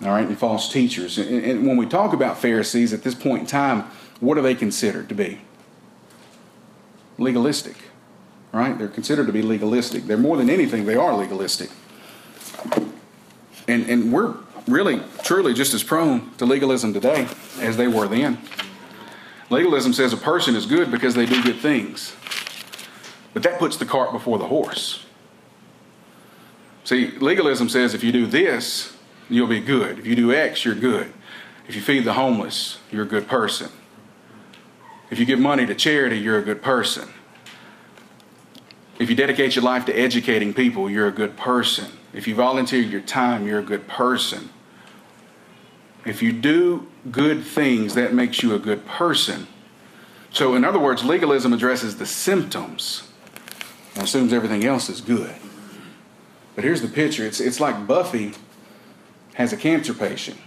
all 0.00 0.08
right, 0.08 0.26
and 0.26 0.38
false 0.38 0.72
teachers. 0.72 1.18
And, 1.18 1.44
and 1.44 1.66
when 1.66 1.76
we 1.76 1.84
talk 1.84 2.14
about 2.14 2.38
Pharisees 2.38 2.94
at 2.94 3.02
this 3.02 3.14
point 3.14 3.40
in 3.40 3.46
time, 3.46 3.82
what 4.20 4.38
are 4.38 4.42
they 4.42 4.54
considered 4.54 5.10
to 5.10 5.14
be? 5.14 5.40
Legalistic, 7.18 7.76
right? 8.52 8.78
They're 8.78 8.88
considered 8.88 9.26
to 9.26 9.32
be 9.32 9.42
legalistic. 9.42 10.04
They're 10.04 10.16
more 10.16 10.38
than 10.38 10.48
anything, 10.48 10.86
they 10.86 10.96
are 10.96 11.14
legalistic. 11.14 11.70
And, 13.68 13.88
and 13.88 14.10
we're 14.10 14.34
really, 14.66 15.02
truly 15.22 15.52
just 15.52 15.74
as 15.74 15.82
prone 15.82 16.32
to 16.36 16.46
legalism 16.46 16.94
today 16.94 17.28
as 17.60 17.76
they 17.76 17.88
were 17.88 18.08
then. 18.08 18.38
Legalism 19.50 19.92
says 19.92 20.12
a 20.12 20.16
person 20.16 20.56
is 20.56 20.66
good 20.66 20.90
because 20.90 21.14
they 21.14 21.26
do 21.26 21.42
good 21.42 21.58
things. 21.58 22.14
But 23.32 23.42
that 23.42 23.58
puts 23.58 23.76
the 23.76 23.86
cart 23.86 24.12
before 24.12 24.38
the 24.38 24.46
horse. 24.46 25.04
See, 26.84 27.10
legalism 27.18 27.68
says 27.68 27.94
if 27.94 28.04
you 28.04 28.12
do 28.12 28.26
this, 28.26 28.96
you'll 29.28 29.46
be 29.48 29.60
good. 29.60 29.98
If 29.98 30.06
you 30.06 30.14
do 30.14 30.32
X, 30.32 30.64
you're 30.64 30.74
good. 30.74 31.12
If 31.66 31.74
you 31.74 31.80
feed 31.80 32.04
the 32.04 32.12
homeless, 32.12 32.78
you're 32.92 33.04
a 33.04 33.08
good 33.08 33.26
person. 33.26 33.70
If 35.10 35.18
you 35.18 35.24
give 35.24 35.38
money 35.38 35.66
to 35.66 35.74
charity, 35.74 36.18
you're 36.18 36.38
a 36.38 36.42
good 36.42 36.62
person. 36.62 37.08
If 38.98 39.10
you 39.10 39.16
dedicate 39.16 39.56
your 39.56 39.64
life 39.64 39.86
to 39.86 39.92
educating 39.92 40.54
people, 40.54 40.88
you're 40.88 41.08
a 41.08 41.12
good 41.12 41.36
person. 41.36 41.90
If 42.12 42.28
you 42.28 42.34
volunteer 42.34 42.80
your 42.80 43.00
time, 43.00 43.46
you're 43.46 43.58
a 43.58 43.64
good 43.64 43.88
person. 43.88 44.50
If 46.04 46.22
you 46.22 46.32
do 46.32 46.86
good 47.10 47.44
things, 47.44 47.94
that 47.94 48.14
makes 48.14 48.42
you 48.42 48.54
a 48.54 48.58
good 48.58 48.86
person. 48.86 49.46
So, 50.30 50.54
in 50.54 50.64
other 50.64 50.78
words, 50.78 51.04
legalism 51.04 51.52
addresses 51.52 51.96
the 51.96 52.06
symptoms 52.06 53.08
and 53.94 54.04
assumes 54.04 54.32
everything 54.32 54.64
else 54.64 54.88
is 54.88 55.00
good. 55.00 55.34
But 56.54 56.64
here's 56.64 56.82
the 56.82 56.88
picture 56.88 57.24
it's, 57.24 57.40
it's 57.40 57.60
like 57.60 57.86
Buffy 57.86 58.32
has 59.34 59.52
a 59.52 59.56
cancer 59.56 59.94
patient, 59.94 60.38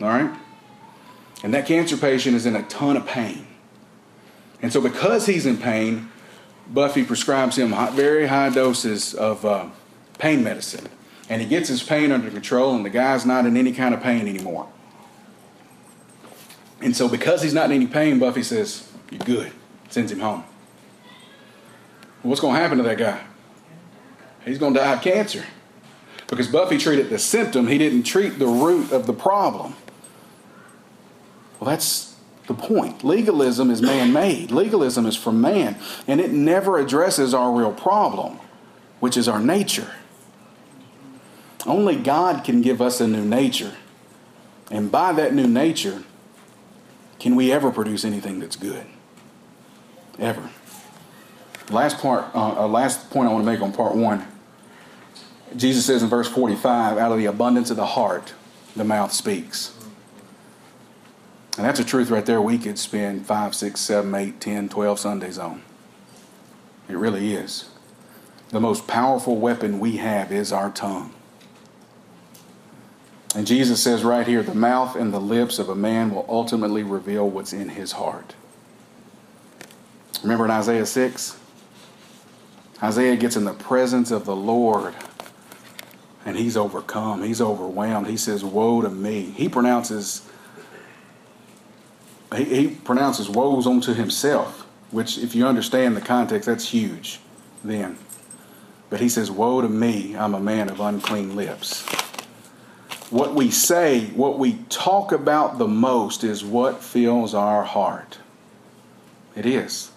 all 0.00 0.08
right? 0.08 0.30
And 1.42 1.54
that 1.54 1.66
cancer 1.66 1.96
patient 1.96 2.34
is 2.34 2.46
in 2.46 2.56
a 2.56 2.62
ton 2.64 2.96
of 2.96 3.06
pain. 3.06 3.46
And 4.60 4.72
so, 4.72 4.80
because 4.80 5.26
he's 5.26 5.46
in 5.46 5.56
pain, 5.56 6.10
Buffy 6.66 7.04
prescribes 7.04 7.56
him 7.56 7.70
very 7.94 8.26
high 8.26 8.50
doses 8.50 9.14
of 9.14 9.44
uh, 9.44 9.66
pain 10.18 10.42
medicine. 10.42 10.88
And 11.30 11.40
he 11.40 11.48
gets 11.48 11.68
his 11.68 11.82
pain 11.82 12.10
under 12.10 12.30
control, 12.30 12.74
and 12.74 12.84
the 12.84 12.90
guy's 12.90 13.24
not 13.24 13.46
in 13.46 13.56
any 13.56 13.72
kind 13.72 13.94
of 13.94 14.02
pain 14.02 14.26
anymore. 14.26 14.68
And 16.80 16.96
so, 16.96 17.08
because 17.08 17.42
he's 17.42 17.54
not 17.54 17.66
in 17.66 17.72
any 17.72 17.86
pain, 17.86 18.18
Buffy 18.18 18.42
says, 18.42 18.90
You're 19.10 19.20
good. 19.20 19.52
Sends 19.88 20.12
him 20.12 20.20
home. 20.20 20.44
What's 22.22 22.40
going 22.40 22.54
to 22.54 22.60
happen 22.60 22.78
to 22.78 22.84
that 22.84 22.98
guy? 22.98 23.20
he's 24.44 24.58
going 24.58 24.72
to 24.74 24.80
die 24.80 24.94
of 24.94 25.02
cancer. 25.02 25.44
Because 26.26 26.48
Buffy 26.48 26.78
treated 26.78 27.10
the 27.10 27.18
symptom, 27.18 27.68
he 27.68 27.78
didn't 27.78 28.02
treat 28.02 28.38
the 28.38 28.46
root 28.46 28.92
of 28.92 29.06
the 29.06 29.12
problem. 29.12 29.74
Well, 31.58 31.70
that's 31.70 32.16
the 32.46 32.54
point. 32.54 33.04
Legalism 33.04 33.70
is 33.70 33.82
man 33.82 34.12
made, 34.12 34.50
legalism 34.50 35.06
is 35.06 35.16
from 35.16 35.40
man, 35.40 35.76
and 36.06 36.20
it 36.20 36.32
never 36.32 36.78
addresses 36.78 37.34
our 37.34 37.52
real 37.52 37.72
problem, 37.72 38.38
which 39.00 39.16
is 39.16 39.28
our 39.28 39.40
nature. 39.40 39.90
Only 41.66 41.96
God 41.96 42.44
can 42.44 42.62
give 42.62 42.80
us 42.80 43.00
a 43.00 43.08
new 43.08 43.24
nature. 43.24 43.74
And 44.70 44.90
by 44.90 45.12
that 45.12 45.34
new 45.34 45.46
nature, 45.46 46.04
can 47.18 47.36
we 47.36 47.52
ever 47.52 47.70
produce 47.70 48.04
anything 48.04 48.40
that's 48.40 48.56
good? 48.56 48.86
Ever. 50.18 50.50
Last 51.70 51.98
part, 51.98 52.34
uh, 52.34 52.64
uh 52.64 52.68
last 52.68 53.10
point 53.10 53.28
I 53.28 53.32
want 53.32 53.44
to 53.44 53.52
make 53.52 53.60
on 53.60 53.72
part 53.72 53.94
one 53.94 54.26
Jesus 55.56 55.86
says 55.86 56.02
in 56.02 56.08
verse 56.08 56.28
45, 56.28 56.98
out 56.98 57.12
of 57.12 57.18
the 57.18 57.26
abundance 57.26 57.70
of 57.70 57.76
the 57.76 57.86
heart, 57.86 58.34
the 58.76 58.84
mouth 58.84 59.12
speaks. 59.12 59.74
And 61.56 61.66
that's 61.66 61.80
a 61.80 61.84
truth 61.84 62.10
right 62.10 62.24
there 62.24 62.40
we 62.40 62.58
could 62.58 62.78
spend 62.78 63.26
5, 63.26 63.54
6, 63.54 63.80
7, 63.80 64.14
8, 64.14 64.40
10, 64.40 64.68
12 64.68 64.98
Sundays 64.98 65.38
on. 65.38 65.62
It 66.88 66.96
really 66.96 67.34
is. 67.34 67.70
The 68.50 68.60
most 68.60 68.86
powerful 68.86 69.36
weapon 69.36 69.80
we 69.80 69.96
have 69.96 70.30
is 70.30 70.52
our 70.52 70.70
tongue. 70.70 71.12
And 73.34 73.46
Jesus 73.46 73.82
says 73.82 74.04
right 74.04 74.26
here 74.26 74.42
the 74.42 74.54
mouth 74.54 74.96
and 74.96 75.12
the 75.12 75.20
lips 75.20 75.58
of 75.58 75.68
a 75.68 75.74
man 75.74 76.14
will 76.14 76.24
ultimately 76.28 76.82
reveal 76.82 77.28
what's 77.28 77.52
in 77.52 77.70
his 77.70 77.92
heart. 77.92 78.34
Remember 80.22 80.44
in 80.44 80.50
Isaiah 80.50 80.86
6? 80.86 81.38
Isaiah 82.82 83.16
gets 83.16 83.36
in 83.36 83.44
the 83.44 83.52
presence 83.52 84.10
of 84.10 84.24
the 84.24 84.36
Lord 84.36 84.94
and 86.24 86.36
he's 86.36 86.56
overcome. 86.56 87.22
He's 87.22 87.40
overwhelmed. 87.40 88.06
He 88.06 88.16
says, 88.16 88.44
Woe 88.44 88.82
to 88.82 88.90
me. 88.90 89.32
He 89.36 89.48
pronounces 89.48 90.28
he, 92.34 92.44
he 92.44 92.68
pronounces 92.68 93.28
woes 93.28 93.66
onto 93.66 93.94
himself, 93.94 94.66
which 94.90 95.18
if 95.18 95.34
you 95.34 95.46
understand 95.46 95.96
the 95.96 96.00
context, 96.00 96.46
that's 96.46 96.68
huge 96.68 97.20
then. 97.64 97.98
But 98.90 99.00
he 99.00 99.08
says, 99.08 99.30
Woe 99.30 99.60
to 99.60 99.68
me, 99.68 100.16
I'm 100.16 100.34
a 100.34 100.40
man 100.40 100.68
of 100.68 100.80
unclean 100.80 101.36
lips. 101.36 101.86
What 103.10 103.34
we 103.34 103.50
say, 103.50 104.06
what 104.08 104.38
we 104.38 104.54
talk 104.68 105.12
about 105.12 105.58
the 105.58 105.68
most 105.68 106.24
is 106.24 106.44
what 106.44 106.82
fills 106.82 107.34
our 107.34 107.64
heart. 107.64 108.18
It 109.34 109.46
is. 109.46 109.90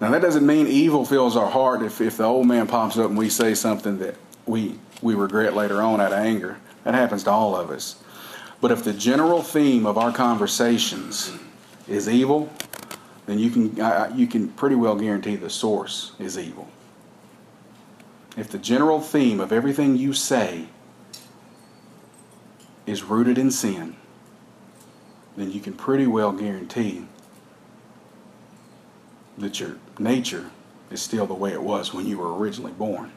Now, 0.00 0.10
that 0.10 0.22
doesn't 0.22 0.46
mean 0.46 0.66
evil 0.66 1.04
fills 1.04 1.36
our 1.36 1.50
heart 1.50 1.82
if, 1.82 2.00
if 2.00 2.16
the 2.16 2.24
old 2.24 2.46
man 2.46 2.66
pops 2.66 2.98
up 2.98 3.08
and 3.08 3.18
we 3.18 3.28
say 3.28 3.54
something 3.54 3.98
that 3.98 4.16
we, 4.46 4.78
we 5.00 5.14
regret 5.14 5.54
later 5.54 5.80
on 5.80 6.00
out 6.00 6.12
of 6.12 6.18
anger. 6.18 6.58
That 6.84 6.94
happens 6.94 7.24
to 7.24 7.30
all 7.30 7.56
of 7.56 7.70
us. 7.70 8.02
But 8.60 8.70
if 8.70 8.84
the 8.84 8.92
general 8.92 9.42
theme 9.42 9.86
of 9.86 9.98
our 9.98 10.12
conversations 10.12 11.32
is 11.88 12.08
evil, 12.08 12.52
then 13.26 13.38
you 13.38 13.50
can, 13.50 14.16
you 14.16 14.26
can 14.26 14.48
pretty 14.50 14.76
well 14.76 14.96
guarantee 14.96 15.36
the 15.36 15.50
source 15.50 16.12
is 16.18 16.38
evil. 16.38 16.68
If 18.36 18.48
the 18.48 18.58
general 18.58 19.00
theme 19.00 19.40
of 19.40 19.52
everything 19.52 19.96
you 19.96 20.12
say 20.12 20.66
is 22.86 23.02
rooted 23.02 23.38
in 23.38 23.50
sin, 23.50 23.96
then 25.36 25.50
you 25.50 25.60
can 25.60 25.72
pretty 25.72 26.06
well 26.06 26.32
guarantee 26.32 27.06
that 29.38 29.60
your 29.60 29.76
nature 29.98 30.50
is 30.90 31.00
still 31.00 31.26
the 31.26 31.34
way 31.34 31.52
it 31.52 31.62
was 31.62 31.94
when 31.94 32.06
you 32.06 32.18
were 32.18 32.36
originally 32.36 32.72
born. 32.72 33.12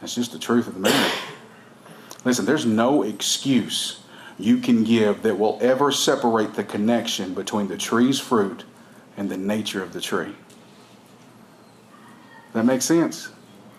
That's 0.00 0.14
just 0.14 0.32
the 0.32 0.38
truth 0.38 0.66
of 0.66 0.74
the 0.74 0.80
matter. 0.80 1.14
Listen, 2.24 2.44
there's 2.44 2.66
no 2.66 3.02
excuse 3.02 4.00
you 4.38 4.58
can 4.58 4.84
give 4.84 5.22
that 5.22 5.38
will 5.38 5.58
ever 5.60 5.92
separate 5.92 6.54
the 6.54 6.64
connection 6.64 7.34
between 7.34 7.68
the 7.68 7.76
tree's 7.76 8.18
fruit 8.18 8.64
and 9.16 9.28
the 9.28 9.36
nature 9.36 9.82
of 9.82 9.92
the 9.92 10.00
tree. 10.00 10.34
That 12.54 12.64
makes 12.64 12.86
sense? 12.86 13.28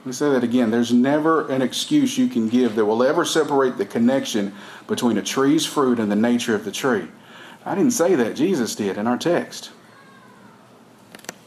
Let 0.01 0.07
me 0.07 0.13
say 0.13 0.31
that 0.31 0.43
again. 0.43 0.71
There's 0.71 0.91
never 0.91 1.47
an 1.49 1.61
excuse 1.61 2.17
you 2.17 2.27
can 2.27 2.49
give 2.49 2.73
that 2.73 2.85
will 2.85 3.03
ever 3.03 3.23
separate 3.23 3.77
the 3.77 3.85
connection 3.85 4.51
between 4.87 5.19
a 5.19 5.21
tree's 5.21 5.63
fruit 5.63 5.99
and 5.99 6.11
the 6.11 6.15
nature 6.15 6.55
of 6.55 6.65
the 6.65 6.71
tree. 6.71 7.07
I 7.63 7.75
didn't 7.75 7.91
say 7.91 8.15
that. 8.15 8.35
Jesus 8.35 8.73
did 8.73 8.97
in 8.97 9.05
our 9.05 9.19
text. 9.19 9.69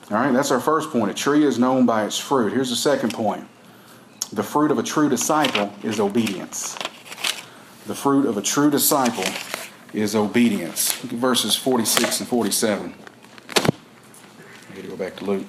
All 0.08 0.18
right, 0.18 0.32
that's 0.32 0.52
our 0.52 0.60
first 0.60 0.90
point. 0.90 1.10
A 1.10 1.14
tree 1.14 1.44
is 1.44 1.58
known 1.58 1.84
by 1.84 2.04
its 2.04 2.16
fruit. 2.16 2.52
Here's 2.52 2.70
the 2.70 2.76
second 2.76 3.12
point 3.12 3.44
the 4.32 4.44
fruit 4.44 4.70
of 4.70 4.78
a 4.78 4.84
true 4.84 5.08
disciple 5.08 5.72
is 5.82 5.98
obedience. 5.98 6.76
The 7.88 7.94
fruit 7.96 8.24
of 8.24 8.36
a 8.36 8.42
true 8.42 8.70
disciple 8.70 9.24
is 9.92 10.14
obedience. 10.14 10.92
Verses 11.02 11.56
46 11.56 12.20
and 12.20 12.28
47. 12.28 12.94
I 13.56 14.74
need 14.76 14.82
to 14.82 14.88
go 14.88 14.96
back 14.96 15.16
to 15.16 15.24
Luke. 15.24 15.46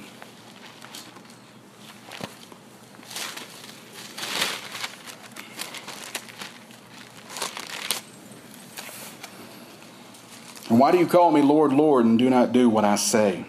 And 10.75 10.81
why 10.81 10.91
do 10.91 10.97
you 10.97 11.07
call 11.07 11.31
me 11.31 11.41
Lord, 11.41 11.71
Lord, 11.71 12.03
and 12.03 12.19
do 12.19 12.29
not 12.29 12.51
do 12.51 12.67
what 12.67 12.83
I 12.83 12.97
say? 12.97 13.45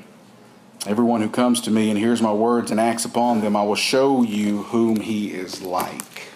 Everyone 0.86 1.20
who 1.20 1.28
comes 1.28 1.60
to 1.62 1.72
me 1.72 1.90
and 1.90 1.98
hears 1.98 2.22
my 2.22 2.32
words 2.32 2.70
and 2.70 2.78
acts 2.78 3.04
upon 3.04 3.40
them, 3.40 3.56
I 3.56 3.64
will 3.64 3.74
show 3.74 4.22
you 4.22 4.62
whom 4.62 5.00
he 5.00 5.32
is 5.32 5.60
like. 5.60 6.28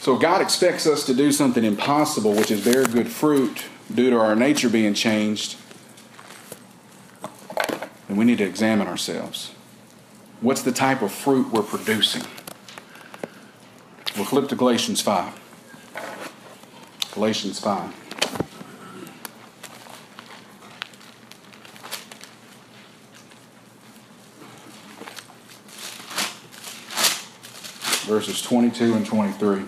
So 0.00 0.16
God 0.16 0.40
expects 0.40 0.86
us 0.86 1.04
to 1.04 1.12
do 1.12 1.32
something 1.32 1.64
impossible, 1.64 2.32
which 2.32 2.50
is 2.50 2.64
bear 2.64 2.86
good 2.86 3.08
fruit 3.08 3.66
due 3.94 4.08
to 4.08 4.18
our 4.18 4.34
nature 4.34 4.70
being 4.70 4.94
changed. 4.94 5.56
And 8.08 8.16
we 8.16 8.24
need 8.24 8.38
to 8.38 8.44
examine 8.44 8.86
ourselves. 8.86 9.50
What's 10.40 10.62
the 10.62 10.72
type 10.72 11.02
of 11.02 11.12
fruit 11.12 11.52
we're 11.52 11.62
producing? 11.62 12.22
We'll 14.16 14.24
flip 14.24 14.48
to 14.48 14.56
Galatians 14.56 15.02
5. 15.02 15.40
Galatians 17.12 17.60
5. 17.60 18.03
Verses 28.14 28.40
22 28.42 28.94
and 28.94 29.04
23. 29.04 29.64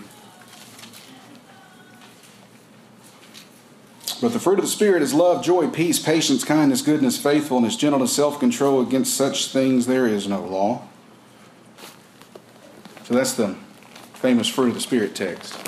But 4.23 4.33
the 4.33 4.39
fruit 4.39 4.61
of 4.61 4.65
the 4.65 4.71
Spirit 4.71 5.03
is 5.03 5.13
love, 5.13 5.45
joy, 5.45 5.67
peace, 5.69 5.99
patience, 5.99 6.45
kindness, 6.45 6.81
goodness, 6.81 7.19
faithfulness, 7.19 7.75
gentleness, 7.75 8.15
self 8.15 8.39
control. 8.39 8.81
Against 8.81 9.15
such 9.15 9.49
things 9.49 9.87
there 9.87 10.07
is 10.07 10.29
no 10.29 10.45
law. 10.45 10.83
So 13.03 13.15
that's 13.15 13.33
the 13.33 13.57
famous 14.15 14.47
fruit 14.47 14.69
of 14.69 14.75
the 14.75 14.81
Spirit 14.81 15.17
text. 15.17 15.59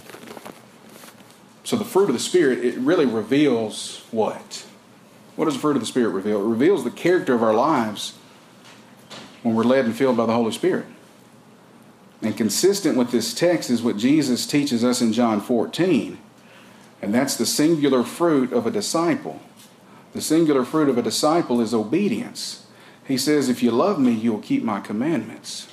So 1.64 1.74
the 1.74 1.84
fruit 1.84 2.08
of 2.08 2.14
the 2.14 2.20
Spirit, 2.20 2.64
it 2.64 2.78
really 2.78 3.06
reveals 3.06 4.04
what? 4.12 4.64
What 5.34 5.46
does 5.46 5.54
the 5.54 5.60
fruit 5.60 5.74
of 5.74 5.80
the 5.80 5.86
Spirit 5.86 6.10
reveal? 6.10 6.40
It 6.40 6.48
reveals 6.48 6.84
the 6.84 6.92
character 6.92 7.34
of 7.34 7.42
our 7.42 7.54
lives 7.54 8.16
when 9.42 9.56
we're 9.56 9.64
led 9.64 9.84
and 9.84 9.96
filled 9.96 10.16
by 10.16 10.26
the 10.26 10.32
Holy 10.32 10.52
Spirit. 10.52 10.86
And 12.20 12.37
consistent 12.37 12.96
with 12.96 13.12
this 13.12 13.33
text 13.33 13.70
is 13.70 13.83
what 13.83 13.96
Jesus 13.96 14.46
teaches 14.46 14.83
us 14.83 15.00
in 15.00 15.12
John 15.12 15.40
14, 15.40 16.18
and 17.00 17.14
that's 17.14 17.37
the 17.37 17.46
singular 17.46 18.02
fruit 18.02 18.52
of 18.52 18.66
a 18.66 18.72
disciple. 18.72 19.40
The 20.14 20.20
singular 20.20 20.64
fruit 20.64 20.88
of 20.88 20.98
a 20.98 21.02
disciple 21.02 21.61
is 21.61 21.72
obedience. 21.72 22.66
He 23.07 23.16
says, 23.16 23.48
If 23.48 23.62
you 23.62 23.70
love 23.70 24.00
me, 24.00 24.12
you 24.12 24.33
will 24.33 24.40
keep 24.40 24.64
my 24.64 24.81
commandments. 24.81 25.68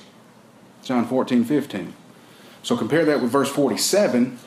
John 0.84 1.04
14, 1.04 1.44
15. 1.44 1.94
So 2.62 2.76
compare 2.76 3.04
that 3.04 3.20
with 3.20 3.30
verse 3.30 3.48
47. 3.48 4.38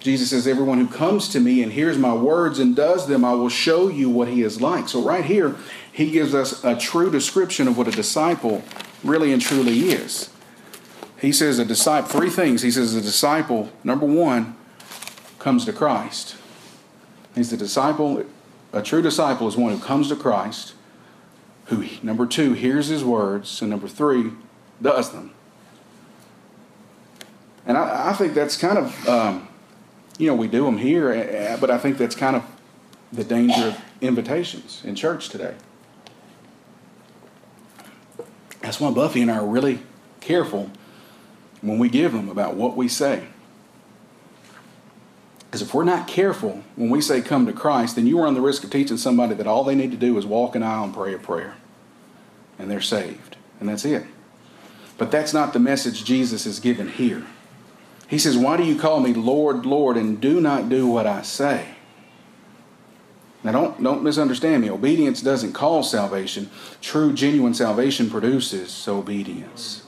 Jesus 0.00 0.30
says, 0.30 0.48
Everyone 0.48 0.78
who 0.78 0.88
comes 0.88 1.28
to 1.28 1.40
me 1.40 1.62
and 1.62 1.72
hears 1.72 1.96
my 1.96 2.12
words 2.12 2.58
and 2.58 2.74
does 2.74 3.06
them, 3.06 3.24
I 3.24 3.34
will 3.34 3.48
show 3.48 3.88
you 3.88 4.10
what 4.10 4.26
he 4.26 4.42
is 4.42 4.60
like. 4.60 4.88
So, 4.88 5.00
right 5.00 5.24
here, 5.24 5.54
he 5.92 6.10
gives 6.10 6.34
us 6.34 6.64
a 6.64 6.76
true 6.76 7.12
description 7.12 7.68
of 7.68 7.78
what 7.78 7.86
a 7.86 7.92
disciple 7.92 8.64
really 9.04 9.32
and 9.32 9.40
truly 9.40 9.90
is 9.90 10.30
he 11.24 11.32
says 11.32 11.58
a 11.58 11.64
disciple, 11.64 12.08
three 12.08 12.28
things. 12.28 12.62
He 12.62 12.70
says 12.70 12.94
a 12.94 13.00
disciple, 13.00 13.70
number 13.82 14.04
one, 14.04 14.56
comes 15.38 15.64
to 15.64 15.72
Christ. 15.72 16.36
He's 17.34 17.50
the 17.50 17.56
disciple, 17.56 18.24
a 18.72 18.82
true 18.82 19.02
disciple 19.02 19.48
is 19.48 19.56
one 19.56 19.72
who 19.72 19.82
comes 19.82 20.08
to 20.08 20.16
Christ, 20.16 20.74
who, 21.66 21.86
number 22.02 22.26
two, 22.26 22.52
hears 22.52 22.88
his 22.88 23.02
words, 23.02 23.62
and 23.62 23.70
number 23.70 23.88
three, 23.88 24.32
does 24.82 25.12
them. 25.12 25.32
And 27.66 27.78
I, 27.78 28.10
I 28.10 28.12
think 28.12 28.34
that's 28.34 28.56
kind 28.58 28.76
of, 28.76 29.08
um, 29.08 29.48
you 30.18 30.26
know, 30.26 30.34
we 30.34 30.46
do 30.46 30.66
them 30.66 30.76
here, 30.76 31.10
eh, 31.10 31.20
eh, 31.20 31.56
but 31.58 31.70
I 31.70 31.78
think 31.78 31.96
that's 31.96 32.14
kind 32.14 32.36
of 32.36 32.44
the 33.12 33.24
danger 33.24 33.68
of 33.68 33.80
invitations 34.02 34.82
in 34.84 34.94
church 34.94 35.30
today. 35.30 35.54
That's 38.60 38.78
why 38.78 38.90
Buffy 38.90 39.22
and 39.22 39.30
I 39.30 39.38
are 39.38 39.46
really 39.46 39.80
careful 40.20 40.70
when 41.64 41.78
we 41.78 41.88
give 41.88 42.12
them 42.12 42.28
about 42.28 42.54
what 42.54 42.76
we 42.76 42.88
say. 42.88 43.24
Because 45.46 45.62
if 45.62 45.72
we're 45.72 45.84
not 45.84 46.06
careful 46.06 46.62
when 46.76 46.90
we 46.90 47.00
say 47.00 47.22
come 47.22 47.46
to 47.46 47.52
Christ, 47.52 47.96
then 47.96 48.06
you 48.06 48.20
run 48.20 48.34
the 48.34 48.40
risk 48.40 48.64
of 48.64 48.70
teaching 48.70 48.96
somebody 48.96 49.34
that 49.34 49.46
all 49.46 49.64
they 49.64 49.74
need 49.74 49.92
to 49.92 49.96
do 49.96 50.18
is 50.18 50.26
walk 50.26 50.54
an 50.54 50.62
aisle 50.62 50.84
and 50.84 50.94
pray 50.94 51.14
a 51.14 51.18
prayer. 51.18 51.54
And 52.58 52.70
they're 52.70 52.80
saved. 52.80 53.36
And 53.60 53.68
that's 53.68 53.84
it. 53.84 54.04
But 54.98 55.10
that's 55.10 55.32
not 55.32 55.52
the 55.52 55.58
message 55.58 56.04
Jesus 56.04 56.44
is 56.44 56.60
given 56.60 56.88
here. 56.88 57.24
He 58.08 58.18
says, 58.18 58.36
Why 58.36 58.56
do 58.56 58.64
you 58.64 58.78
call 58.78 59.00
me 59.00 59.14
Lord, 59.14 59.64
Lord, 59.64 59.96
and 59.96 60.20
do 60.20 60.40
not 60.40 60.68
do 60.68 60.86
what 60.86 61.06
I 61.06 61.22
say? 61.22 61.68
Now, 63.42 63.52
don't, 63.52 63.82
don't 63.82 64.02
misunderstand 64.02 64.62
me. 64.62 64.70
Obedience 64.70 65.20
doesn't 65.20 65.52
cause 65.52 65.90
salvation. 65.90 66.50
True, 66.80 67.12
genuine 67.12 67.54
salvation 67.54 68.10
produces 68.10 68.88
obedience. 68.88 69.83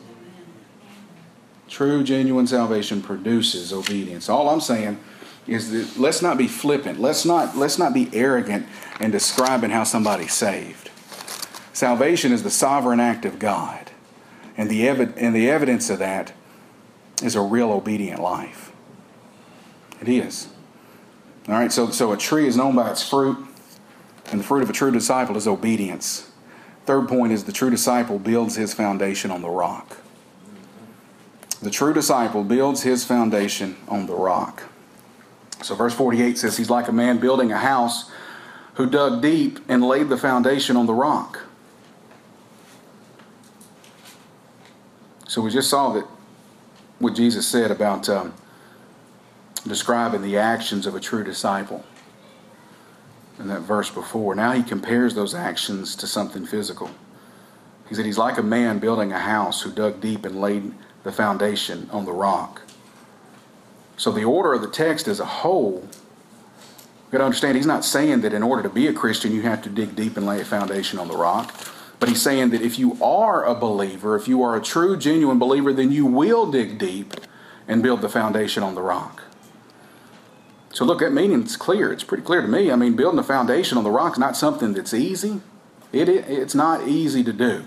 True, 1.69 2.05
genuine 2.05 2.47
salvation 2.47 3.03
produces 3.03 3.73
obedience. 3.73 4.29
All 4.29 4.49
I'm 4.49 4.61
saying 4.61 4.99
is 5.47 5.71
that 5.71 6.01
let's 6.01 6.23
not 6.23 6.39
be 6.39 6.49
flippant. 6.49 7.01
Let's 7.01 7.25
not, 7.25 7.57
let's 7.57 7.79
not 7.79 7.93
be 7.93 8.09
arrogant 8.13 8.67
in 9.01 9.11
describing 9.11 9.71
how 9.71 9.85
somebody's 9.85 10.33
saved. 10.33 10.91
Salvation 11.73 12.33
is 12.33 12.43
the 12.43 12.51
sovereign 12.51 13.01
act 13.01 13.25
of 13.25 13.39
God. 13.39 13.91
And 14.57 14.71
the, 14.71 14.83
evi- 14.83 15.13
and 15.17 15.35
the 15.35 15.51
evidence 15.51 15.91
of 15.91 15.99
that 15.99 16.33
is 17.23 17.35
a 17.35 17.41
real 17.41 17.71
obedient 17.71 18.21
life. 18.21 18.73
It 20.01 20.09
is. 20.09 20.49
All 21.49 21.55
right, 21.55 21.71
so, 21.71 21.91
so 21.91 22.13
a 22.13 22.17
tree 22.17 22.47
is 22.47 22.57
known 22.57 22.75
by 22.75 22.91
its 22.91 23.07
fruit. 23.07 23.39
And 24.31 24.41
the 24.41 24.45
fruit 24.45 24.63
of 24.63 24.71
a 24.71 24.73
true 24.73 24.91
disciple 24.91 25.37
is 25.37 25.47
obedience. 25.47 26.31
Third 26.85 27.09
point 27.09 27.33
is 27.33 27.45
the 27.45 27.53
true 27.53 27.71
disciple 27.71 28.19
builds 28.19 28.57
his 28.57 28.75
foundation 28.75 29.31
on 29.31 29.43
the 29.43 29.49
rock. 29.49 29.99
The 31.67 31.73
true 31.73 31.93
disciple 31.93 32.45
builds 32.45 32.85
his 32.85 33.05
foundation 33.05 33.75
on 33.89 34.07
the 34.07 34.15
rock. 34.15 34.63
So, 35.63 35.75
verse 35.75 35.93
48 35.93 36.39
says, 36.39 36.57
He's 36.57 36.71
like 36.71 36.87
a 36.87 36.93
man 36.93 37.19
building 37.19 37.51
a 37.51 37.59
house 37.59 38.09
who 38.75 38.89
dug 38.89 39.21
deep 39.21 39.59
and 39.69 39.83
laid 39.83 40.09
the 40.09 40.17
foundation 40.17 40.77
on 40.77 40.87
the 40.87 40.95
rock. 40.95 41.41
So, 45.27 45.43
we 45.43 45.51
just 45.51 45.69
saw 45.69 45.93
that 45.95 46.07
what 47.01 47.17
Jesus 47.17 47.49
said 47.49 47.73
about 47.73 48.09
um, 48.09 48.33
describing 49.67 50.23
the 50.23 50.39
actions 50.39 50.87
of 50.87 50.95
a 50.95 51.01
true 51.01 51.25
disciple 51.25 51.85
in 53.41 53.49
that 53.49 53.63
verse 53.63 53.91
before. 53.91 54.37
Now 54.37 54.53
he 54.53 54.63
compares 54.63 55.17
those 55.17 55.35
actions 55.35 55.97
to 55.97 56.07
something 56.07 56.47
physical. 56.47 56.93
He 57.89 57.97
said 57.97 58.07
he's 58.07 58.19
like 58.19 58.39
a 58.39 58.43
man 58.45 58.79
building 58.79 59.11
a 59.11 59.19
house 59.19 59.63
who 59.63 59.73
dug 59.73 60.01
deep 60.01 60.25
and 60.25 60.41
laid 60.41 60.73
the 61.07 61.13
foundation 61.13 61.89
on 61.93 62.05
the 62.05 62.13
rock. 62.13 62.63
So 63.97 64.11
the 64.11 64.25
order 64.25 64.53
of 64.53 64.61
the 64.61 64.69
text 64.69 65.07
as 65.07 65.21
a 65.21 65.25
whole, 65.25 65.85
you 65.85 67.13
got 67.13 67.19
to 67.19 67.25
understand 67.25 67.57
he's 67.57 67.65
not 67.65 67.85
saying 67.85 68.23
that 68.23 68.35
in 68.35 68.43
order 68.43 68.65
to 68.65 68.69
be 68.69 68.89
a 68.89 68.93
Christian 68.93 69.33
you 69.33 69.43
have 69.43 69.63
to 69.63 69.71
dig 69.71 69.95
deep 69.95 70.17
and 70.17 70.27
lay 70.27 70.41
a 70.41 70.45
foundation 70.45 70.99
on 70.99 71.07
the 71.07 71.17
rock. 71.17 71.55
But 72.01 72.09
he's 72.09 72.21
saying 72.21 72.51
that 72.51 72.61
if 72.61 72.77
you 72.77 73.01
are 73.01 73.45
a 73.45 73.55
believer, 73.55 74.17
if 74.17 74.27
you 74.27 74.43
are 74.43 74.57
a 74.57 74.61
true, 74.61 74.97
genuine 74.97 75.39
believer, 75.39 75.73
then 75.73 75.93
you 75.93 76.05
will 76.07 76.51
dig 76.51 76.77
deep 76.77 77.15
and 77.69 77.85
build 77.85 78.01
the 78.01 78.09
foundation 78.09 78.65
on 78.65 78.75
the 78.75 78.83
rock. 78.83 79.23
So 80.73 80.85
look, 80.85 80.99
that 80.99 81.13
meaning's 81.13 81.57
clear. 81.57 81.93
It's 81.93 82.03
pretty 82.03 82.25
clear 82.25 82.43
to 82.43 82.49
me. 82.49 82.73
I 82.73 82.75
mean, 82.75 82.97
building 82.97 83.21
a 83.21 83.25
foundation 83.25 83.79
on 83.79 83.85
the 83.85 83.93
rock 83.93 84.15
is 84.15 84.19
not 84.19 84.37
something 84.37 84.75
that's 84.75 84.93
easy. 84.93 85.41
It, 85.93 86.09
it, 86.09 86.29
it's 86.29 86.57
not 86.57 86.89
easy 86.89 87.23
to 87.23 87.33
do. 87.33 87.65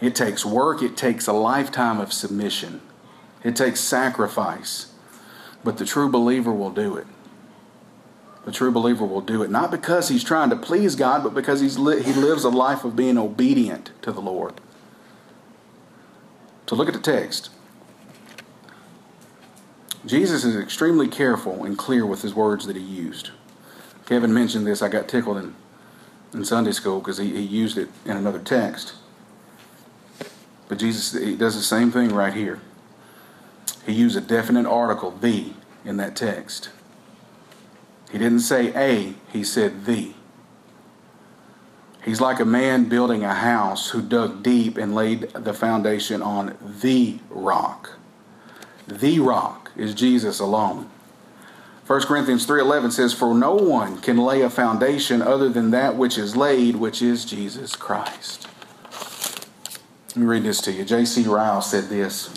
It 0.00 0.14
takes 0.14 0.44
work. 0.44 0.82
It 0.82 0.96
takes 0.96 1.26
a 1.26 1.32
lifetime 1.32 2.00
of 2.00 2.12
submission. 2.12 2.80
It 3.42 3.56
takes 3.56 3.80
sacrifice. 3.80 4.92
But 5.64 5.78
the 5.78 5.84
true 5.84 6.08
believer 6.08 6.52
will 6.52 6.70
do 6.70 6.96
it. 6.96 7.06
The 8.44 8.52
true 8.52 8.70
believer 8.70 9.04
will 9.04 9.20
do 9.20 9.42
it 9.42 9.50
not 9.50 9.72
because 9.72 10.08
he's 10.08 10.22
trying 10.22 10.50
to 10.50 10.56
please 10.56 10.94
God, 10.94 11.24
but 11.24 11.34
because 11.34 11.60
he's 11.60 11.78
li- 11.78 12.02
he 12.02 12.12
lives 12.12 12.44
a 12.44 12.48
life 12.48 12.84
of 12.84 12.94
being 12.94 13.18
obedient 13.18 13.90
to 14.02 14.12
the 14.12 14.20
Lord. 14.20 14.54
So 16.68 16.76
look 16.76 16.86
at 16.88 16.94
the 16.94 17.00
text. 17.00 17.50
Jesus 20.04 20.44
is 20.44 20.54
extremely 20.54 21.08
careful 21.08 21.64
and 21.64 21.76
clear 21.76 22.06
with 22.06 22.22
his 22.22 22.34
words 22.34 22.66
that 22.66 22.76
he 22.76 22.82
used. 22.82 23.30
Kevin 24.06 24.32
mentioned 24.32 24.64
this. 24.64 24.80
I 24.80 24.88
got 24.88 25.08
tickled 25.08 25.38
in, 25.38 25.56
in 26.32 26.44
Sunday 26.44 26.70
school 26.70 27.00
because 27.00 27.18
he, 27.18 27.30
he 27.30 27.42
used 27.42 27.76
it 27.76 27.88
in 28.04 28.16
another 28.16 28.38
text. 28.38 28.94
But 30.68 30.78
Jesus 30.78 31.12
he 31.12 31.36
does 31.36 31.54
the 31.54 31.62
same 31.62 31.90
thing 31.90 32.10
right 32.10 32.34
here. 32.34 32.60
He 33.84 33.92
used 33.92 34.16
a 34.16 34.20
definite 34.20 34.66
article, 34.66 35.12
the, 35.12 35.52
in 35.84 35.96
that 35.98 36.16
text. 36.16 36.70
He 38.10 38.18
didn't 38.18 38.40
say 38.40 38.72
a, 38.74 39.14
he 39.32 39.44
said 39.44 39.84
the. 39.84 40.12
He's 42.04 42.20
like 42.20 42.38
a 42.38 42.44
man 42.44 42.88
building 42.88 43.24
a 43.24 43.34
house 43.34 43.90
who 43.90 44.00
dug 44.00 44.42
deep 44.42 44.76
and 44.76 44.94
laid 44.94 45.22
the 45.34 45.52
foundation 45.52 46.22
on 46.22 46.56
the 46.80 47.18
rock. 47.30 47.98
The 48.86 49.18
rock 49.18 49.72
is 49.76 49.92
Jesus 49.92 50.38
alone. 50.38 50.88
1 51.86 52.00
Corinthians 52.02 52.46
3:11 52.46 52.92
says 52.92 53.12
for 53.12 53.34
no 53.34 53.54
one 53.54 53.98
can 53.98 54.18
lay 54.18 54.42
a 54.42 54.50
foundation 54.50 55.22
other 55.22 55.48
than 55.48 55.70
that 55.70 55.96
which 55.96 56.18
is 56.18 56.36
laid 56.36 56.76
which 56.76 57.02
is 57.02 57.24
Jesus 57.24 57.76
Christ. 57.76 58.45
Let 60.16 60.22
me 60.22 60.26
read 60.26 60.42
this 60.42 60.60
to 60.62 60.72
you. 60.72 60.84
J.C. 60.84 61.22
Ryle 61.24 61.62
said 61.62 61.84
this. 61.90 62.34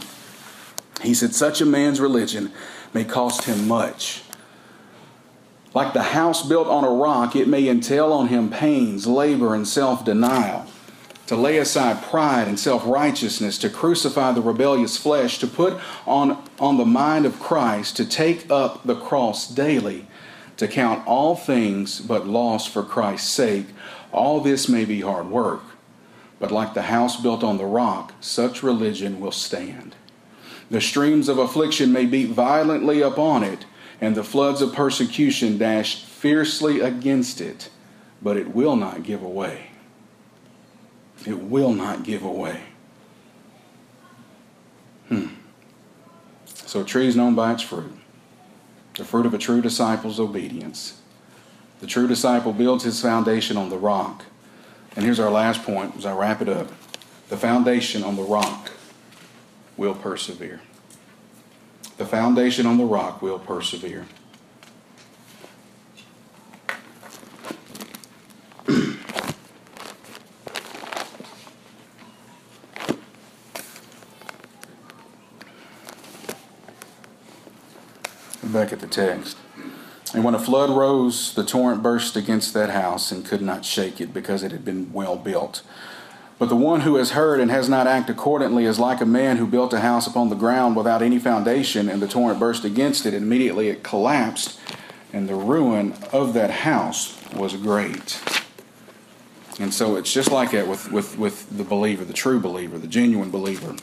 He 1.01 1.15
said 1.15 1.33
such 1.33 1.61
a 1.61 1.65
man's 1.65 1.99
religion 1.99 2.51
may 2.93 3.05
cost 3.05 3.45
him 3.45 3.67
much 3.67 4.23
like 5.73 5.93
the 5.93 6.01
house 6.01 6.47
built 6.47 6.67
on 6.67 6.83
a 6.83 6.89
rock, 6.89 7.35
it 7.35 7.47
may 7.47 7.67
entail 7.67 8.11
on 8.11 8.27
him 8.27 8.49
pains, 8.49 9.05
labor, 9.05 9.53
and 9.53 9.67
self 9.67 10.03
denial. 10.03 10.65
To 11.27 11.35
lay 11.35 11.59
aside 11.59 12.01
pride 12.03 12.47
and 12.47 12.59
self 12.59 12.83
righteousness, 12.87 13.59
to 13.59 13.69
crucify 13.69 14.31
the 14.31 14.41
rebellious 14.41 14.97
flesh, 14.97 15.37
to 15.39 15.47
put 15.47 15.79
on, 16.07 16.43
on 16.59 16.77
the 16.77 16.85
mind 16.85 17.27
of 17.27 17.39
Christ, 17.39 17.97
to 17.97 18.05
take 18.05 18.49
up 18.49 18.83
the 18.83 18.95
cross 18.95 19.47
daily, 19.47 20.07
to 20.57 20.67
count 20.67 21.05
all 21.05 21.35
things 21.35 21.99
but 21.99 22.27
loss 22.27 22.65
for 22.65 22.81
Christ's 22.81 23.29
sake, 23.29 23.67
all 24.11 24.41
this 24.41 24.67
may 24.67 24.85
be 24.85 25.01
hard 25.01 25.29
work. 25.29 25.61
But 26.39 26.51
like 26.51 26.73
the 26.73 26.83
house 26.83 27.21
built 27.21 27.43
on 27.43 27.57
the 27.57 27.65
rock, 27.65 28.13
such 28.21 28.63
religion 28.63 29.19
will 29.19 29.31
stand. 29.31 29.95
The 30.71 30.81
streams 30.81 31.27
of 31.27 31.37
affliction 31.37 31.91
may 31.91 32.05
beat 32.05 32.29
violently 32.29 33.01
upon 33.01 33.43
it 33.43 33.65
and 34.01 34.15
the 34.15 34.23
floods 34.23 34.61
of 34.61 34.73
persecution 34.73 35.57
dash 35.57 36.03
fiercely 36.03 36.79
against 36.79 37.41
it, 37.41 37.69
but 38.21 38.37
it 38.37 38.53
will 38.53 38.75
not 38.75 39.03
give 39.03 39.21
away. 39.21 39.67
It 41.25 41.39
will 41.39 41.73
not 41.73 42.03
give 42.03 42.23
away. 42.23 42.61
Hmm. 45.09 45.27
So, 46.45 46.81
a 46.81 46.85
tree 46.85 47.07
is 47.07 47.15
known 47.15 47.35
by 47.35 47.53
its 47.53 47.63
fruit. 47.63 47.91
The 48.93 49.03
fruit 49.03 49.25
of 49.25 49.33
a 49.33 49.37
true 49.37 49.61
disciple's 49.61 50.19
obedience. 50.19 51.01
The 51.79 51.87
true 51.87 52.07
disciple 52.07 52.53
builds 52.53 52.83
his 52.83 53.01
foundation 53.01 53.57
on 53.57 53.69
the 53.69 53.77
rock. 53.77 54.25
And 54.95 55.05
here's 55.05 55.19
our 55.19 55.29
last 55.29 55.63
point 55.63 55.95
as 55.97 56.05
I 56.05 56.13
wrap 56.13 56.41
it 56.41 56.49
up 56.49 56.71
the 57.29 57.37
foundation 57.37 58.03
on 58.03 58.15
the 58.15 58.23
rock 58.23 58.71
will 59.77 59.93
persevere. 59.93 60.61
The 61.97 62.05
foundation 62.05 62.65
on 62.65 62.77
the 62.77 62.85
rock 62.85 63.21
will 63.21 63.37
persevere. 63.39 64.05
Back 78.43 78.73
at 78.73 78.79
the 78.79 78.87
text. 78.87 79.37
And 80.19 80.25
when 80.25 80.35
a 80.35 80.39
flood 80.39 80.69
rose, 80.69 81.33
the 81.33 81.45
torrent 81.45 81.81
burst 81.81 82.17
against 82.17 82.53
that 82.53 82.71
house 82.71 83.09
and 83.09 83.25
could 83.25 83.41
not 83.41 83.63
shake 83.63 84.01
it 84.01 84.13
because 84.13 84.43
it 84.43 84.51
had 84.51 84.65
been 84.65 84.91
well 84.91 85.15
built. 85.15 85.61
But 86.37 86.49
the 86.49 86.57
one 86.57 86.81
who 86.81 86.97
has 86.97 87.11
heard 87.11 87.39
and 87.39 87.49
has 87.49 87.69
not 87.69 87.87
acted 87.87 88.17
accordingly 88.17 88.65
is 88.65 88.77
like 88.77 88.99
a 88.99 89.05
man 89.05 89.37
who 89.37 89.47
built 89.47 89.71
a 89.71 89.79
house 89.79 90.07
upon 90.07 90.27
the 90.27 90.35
ground 90.35 90.75
without 90.75 91.01
any 91.01 91.19
foundation, 91.19 91.87
and 91.87 92.01
the 92.01 92.07
torrent 92.09 92.37
burst 92.37 92.65
against 92.65 93.05
it, 93.05 93.13
and 93.13 93.23
immediately 93.23 93.69
it 93.69 93.81
collapsed, 93.81 94.59
and 95.13 95.29
the 95.29 95.35
ruin 95.35 95.93
of 96.11 96.33
that 96.33 96.51
house 96.51 97.17
was 97.33 97.55
great. 97.55 98.21
And 99.57 99.73
so 99.73 99.95
it's 99.95 100.11
just 100.11 100.33
like 100.33 100.51
that 100.51 100.67
with, 100.67 100.91
with, 100.91 101.17
with 101.17 101.57
the 101.57 101.63
believer, 101.63 102.03
the 102.03 102.11
true 102.11 102.41
believer, 102.41 102.77
the 102.77 102.87
genuine 102.87 103.31
believer. 103.31 103.73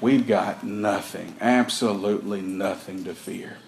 We've 0.00 0.26
got 0.26 0.64
nothing, 0.64 1.36
absolutely 1.42 2.40
nothing 2.40 3.04
to 3.04 3.14
fear. 3.14 3.58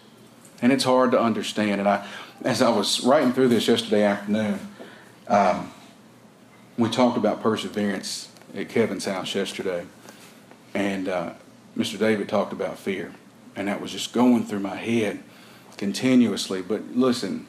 And 0.62 0.73
it's 0.73 0.85
hard 0.85 1.11
to 1.12 1.21
understand. 1.21 1.81
And 1.81 1.88
I, 1.88 2.07
as 2.43 2.62
I 2.62 2.71
was 2.71 3.05
writing 3.05 3.33
through 3.33 3.49
this 3.49 3.69
yesterday 3.69 4.05
afternoon, 4.05 4.61
um, 5.29 5.73
we 6.77 6.88
talked 6.88 7.17
about 7.17 7.43
perseverance 7.43 8.29
at 8.55 8.69
Kevin's 8.69 9.05
house 9.05 9.35
yesterday, 9.35 9.85
and 10.75 11.09
uh, 11.09 11.33
Mr. 11.77 11.99
David 11.99 12.29
talked 12.29 12.53
about 12.53 12.79
fear, 12.79 13.12
and 13.57 13.69
that 13.69 13.81
was 13.81 13.93
just 13.93 14.12
going 14.12 14.45
through 14.45 14.61
my 14.61 14.77
head 14.77 15.23
continuously. 15.77 16.62
But 16.62 16.97
listen, 16.97 17.47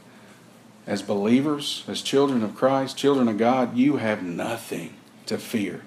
as 0.88 1.02
believers, 1.02 1.84
as 1.88 2.02
children 2.02 2.44
of 2.44 2.56
Christ, 2.56 2.98
children 2.98 3.27
of 3.27 3.38
God, 3.38 3.75
you 3.75 3.98
have 3.98 4.23
nothing 4.23 4.96
to 5.25 5.38
fear. 5.38 5.84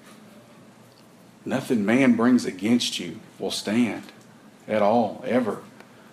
Nothing 1.45 1.85
man 1.85 2.15
brings 2.15 2.45
against 2.45 2.99
you 2.99 3.19
will 3.39 3.51
stand 3.51 4.03
at 4.67 4.81
all, 4.81 5.23
ever. 5.25 5.61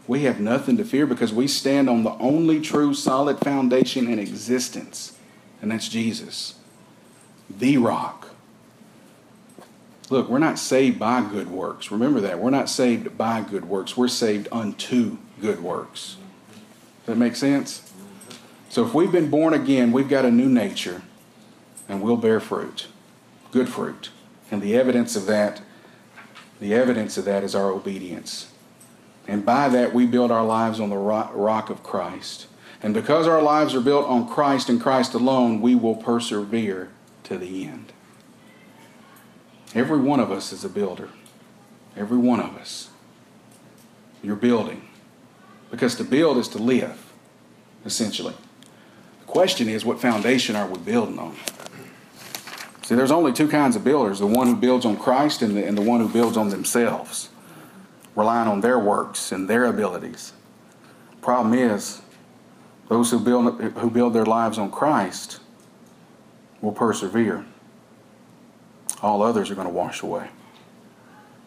We 0.07 0.23
have 0.23 0.39
nothing 0.39 0.77
to 0.77 0.85
fear 0.85 1.07
because 1.07 1.33
we 1.33 1.49
stand 1.49 1.91
on 1.91 2.05
the 2.05 2.13
only 2.19 2.61
true 2.61 2.95
solid 2.95 3.39
foundation 3.41 4.09
in 4.09 4.19
existence, 4.19 5.19
and 5.61 5.71
that's 5.71 5.89
Jesus 5.89 6.55
the 7.49 7.79
rock. 7.79 8.29
Look, 10.09 10.29
we're 10.29 10.39
not 10.39 10.59
saved 10.59 10.99
by 10.99 11.29
good 11.29 11.51
works. 11.51 11.91
Remember 11.91 12.21
that. 12.21 12.39
We're 12.39 12.51
not 12.51 12.69
saved 12.69 13.19
by 13.19 13.41
good 13.43 13.65
works. 13.65 13.97
We're 13.97 14.09
saved 14.09 14.49
unto 14.53 15.19
good 15.41 15.61
works. 15.61 16.17
Does 17.01 17.15
that 17.15 17.17
make 17.17 17.37
sense? 17.37 17.93
So 18.69 18.85
if 18.87 18.95
we've 18.95 19.11
been 19.11 19.31
born 19.31 19.53
again, 19.53 19.91
we've 19.91 20.09
got 20.09 20.25
a 20.25 20.31
new 20.31 20.49
nature 20.49 21.03
and 21.89 22.03
we'll 22.03 22.17
bear 22.17 22.41
fruit. 22.41 22.87
Good 23.51 23.69
fruit. 23.69 24.11
And 24.51 24.63
the 24.63 24.77
evidence 24.77 25.17
of 25.17 25.27
that, 25.27 25.63
the 26.61 26.75
evidence 26.75 27.17
of 27.17 27.25
that 27.25 27.43
is 27.43 27.55
our 27.55 27.71
obedience. 27.71 28.53
And 29.29 29.45
by 29.45 29.69
that 29.69 29.93
we 29.93 30.07
build 30.07 30.31
our 30.31 30.45
lives 30.45 30.79
on 30.79 30.91
the 30.91 30.97
rock 30.97 31.71
of 31.71 31.83
Christ. 31.83 32.47
And 32.83 32.95
because 32.95 33.27
our 33.27 33.43
lives 33.43 33.75
are 33.75 33.81
built 33.81 34.07
on 34.07 34.29
Christ 34.29 34.69
and 34.69 34.81
Christ 34.81 35.15
alone, 35.15 35.61
we 35.61 35.75
will 35.75 35.97
persevere 35.97 36.91
to 37.25 37.39
the 37.39 37.65
end. 37.65 37.93
Every 39.75 39.99
one 39.99 40.21
of 40.21 40.31
us 40.31 40.53
is 40.53 40.65
a 40.65 40.69
builder. 40.69 41.11
Every 41.97 42.19
one 42.19 42.41
of 42.41 42.57
us. 42.57 42.91
You're 44.23 44.37
building. 44.37 44.89
Because 45.71 45.97
to 45.97 46.05
build 46.05 46.39
is 46.39 46.49
to 46.49 46.59
live, 46.59 47.13
essentially. 47.85 48.35
The 49.21 49.27
question 49.27 49.69
is, 49.69 49.85
what 49.85 50.01
foundation 50.01 50.55
are 50.55 50.69
we 50.69 50.79
building 50.79 51.19
on? 51.19 51.37
See, 52.83 52.95
there's 52.95 53.11
only 53.11 53.33
two 53.33 53.49
kinds 53.49 53.75
of 53.75 53.83
builders 53.83 54.21
the 54.21 54.27
one 54.27 54.47
who 54.47 54.55
builds 54.55 54.87
on 54.87 54.97
Christ 54.97 55.43
and 55.43 55.57
the, 55.57 55.67
and 55.67 55.77
the 55.77 55.83
one 55.83 56.01
who 56.01 56.09
builds 56.09 56.37
on 56.37 56.51
themselves, 56.51 57.31
relying 58.17 58.49
on 58.49 58.63
their 58.63 58.79
works 58.79 59.31
and 59.31 59.49
their 59.49 59.67
abilities. 59.67 60.33
Problem 61.21 61.55
is, 61.55 62.03
those 62.89 63.11
who 63.11 63.21
build, 63.21 63.61
who 63.61 63.91
build 63.91 64.15
their 64.15 64.27
lives 64.27 64.59
on 64.59 64.71
Christ 64.71 65.41
will 66.61 66.73
persevere. 66.73 67.45
All 69.03 69.23
others 69.23 69.51
are 69.51 69.55
going 69.55 69.67
to 69.67 69.73
wash 69.73 70.03
away. 70.03 70.31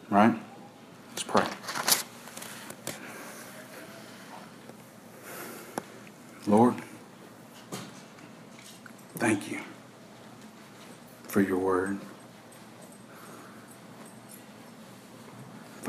Right? 0.10 0.36
Let's 1.12 1.24
pray. 1.24 1.46
Lord, 6.48 6.76
thank 9.16 9.52
you 9.52 9.62
for 11.28 11.42
your 11.42 11.58
word. 11.58 12.00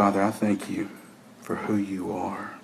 Father, 0.00 0.22
I 0.22 0.30
thank 0.30 0.70
you 0.70 0.88
for 1.42 1.56
who 1.56 1.76
you 1.76 2.10
are 2.10 2.58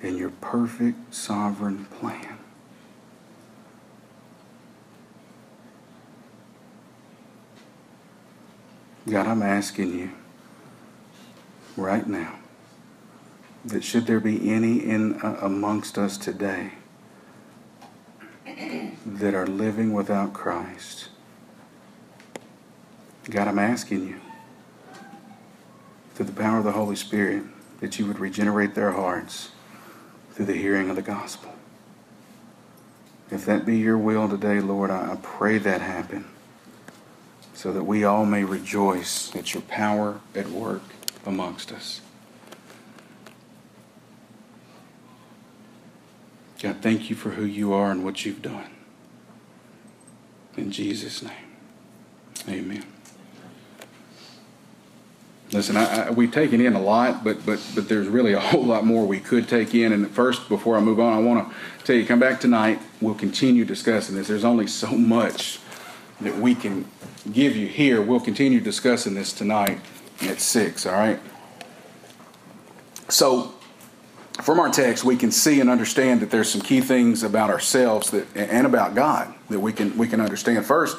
and 0.00 0.16
your 0.16 0.30
perfect 0.30 1.14
sovereign 1.14 1.84
plan. 1.84 2.38
God, 9.06 9.26
I'm 9.26 9.42
asking 9.42 9.98
you 9.98 10.12
right 11.76 12.06
now 12.06 12.38
that 13.66 13.84
should 13.84 14.06
there 14.06 14.18
be 14.18 14.50
any 14.50 14.78
in 14.78 15.20
uh, 15.20 15.36
amongst 15.42 15.98
us 15.98 16.16
today 16.16 16.70
that 19.04 19.34
are 19.34 19.46
living 19.46 19.92
without 19.92 20.32
Christ, 20.32 21.10
God, 23.28 23.46
I'm 23.46 23.58
asking 23.58 24.08
you 24.08 24.20
through 26.18 26.26
the 26.26 26.32
power 26.32 26.58
of 26.58 26.64
the 26.64 26.72
Holy 26.72 26.96
Spirit 26.96 27.44
that 27.78 27.96
you 27.96 28.04
would 28.04 28.18
regenerate 28.18 28.74
their 28.74 28.90
hearts 28.90 29.52
through 30.32 30.46
the 30.46 30.52
hearing 30.52 30.90
of 30.90 30.96
the 30.96 31.02
gospel. 31.02 31.54
If 33.30 33.46
that 33.46 33.64
be 33.64 33.76
your 33.76 33.96
will 33.96 34.28
today, 34.28 34.58
Lord, 34.58 34.90
I 34.90 35.16
pray 35.22 35.58
that 35.58 35.80
happen 35.80 36.24
so 37.54 37.72
that 37.72 37.84
we 37.84 38.02
all 38.02 38.26
may 38.26 38.42
rejoice 38.42 39.32
at 39.36 39.54
your 39.54 39.60
power 39.62 40.18
at 40.34 40.48
work 40.48 40.82
amongst 41.24 41.70
us. 41.70 42.00
God, 46.60 46.78
thank 46.82 47.10
you 47.10 47.14
for 47.14 47.30
who 47.30 47.44
you 47.44 47.72
are 47.72 47.92
and 47.92 48.04
what 48.04 48.26
you've 48.26 48.42
done. 48.42 48.70
In 50.56 50.72
Jesus' 50.72 51.22
name, 51.22 51.30
amen. 52.48 52.97
Listen, 55.50 55.78
I, 55.78 56.08
I, 56.08 56.10
we've 56.10 56.30
taken 56.30 56.60
in 56.60 56.74
a 56.74 56.80
lot, 56.80 57.24
but 57.24 57.44
but 57.46 57.60
but 57.74 57.88
there's 57.88 58.06
really 58.08 58.32
a 58.32 58.40
whole 58.50 58.64
lot 58.64 58.84
more 58.84 59.06
we 59.06 59.20
could 59.20 59.48
take 59.48 59.74
in. 59.74 59.92
And 59.92 60.10
first, 60.10 60.48
before 60.48 60.76
I 60.76 60.80
move 60.80 61.00
on, 61.00 61.12
I 61.12 61.18
want 61.18 61.48
to 61.48 61.84
tell 61.84 61.96
you, 61.96 62.04
come 62.04 62.20
back 62.20 62.40
tonight. 62.40 62.80
We'll 63.00 63.14
continue 63.14 63.64
discussing 63.64 64.14
this. 64.14 64.28
There's 64.28 64.44
only 64.44 64.66
so 64.66 64.88
much 64.88 65.58
that 66.20 66.36
we 66.36 66.54
can 66.54 66.84
give 67.32 67.56
you 67.56 67.66
here. 67.66 68.02
We'll 68.02 68.20
continue 68.20 68.60
discussing 68.60 69.14
this 69.14 69.32
tonight 69.32 69.80
at 70.22 70.40
six. 70.40 70.84
All 70.84 70.92
right. 70.92 71.20
So, 73.08 73.54
from 74.42 74.60
our 74.60 74.68
text, 74.68 75.04
we 75.04 75.16
can 75.16 75.30
see 75.30 75.60
and 75.60 75.70
understand 75.70 76.20
that 76.20 76.30
there's 76.30 76.50
some 76.50 76.60
key 76.60 76.82
things 76.82 77.22
about 77.22 77.48
ourselves 77.48 78.10
that 78.10 78.26
and 78.36 78.66
about 78.66 78.94
God 78.94 79.32
that 79.48 79.60
we 79.60 79.72
can 79.72 79.96
we 79.96 80.08
can 80.08 80.20
understand. 80.20 80.66
First, 80.66 80.98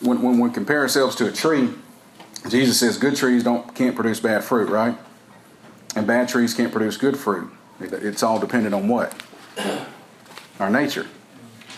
when 0.00 0.22
when 0.22 0.38
we 0.38 0.50
compare 0.50 0.80
ourselves 0.80 1.16
to 1.16 1.26
a 1.26 1.32
tree 1.32 1.70
Jesus 2.48 2.78
says 2.78 2.98
good 2.98 3.16
trees 3.16 3.42
don't 3.42 3.74
can't 3.74 3.94
produce 3.94 4.20
bad 4.20 4.44
fruit, 4.44 4.68
right? 4.68 4.96
And 5.96 6.06
bad 6.06 6.28
trees 6.28 6.54
can't 6.54 6.72
produce 6.72 6.96
good 6.96 7.16
fruit. 7.16 7.50
It's 7.80 8.22
all 8.22 8.38
dependent 8.38 8.74
on 8.74 8.88
what? 8.88 9.14
Our 10.60 10.70
nature. 10.70 11.06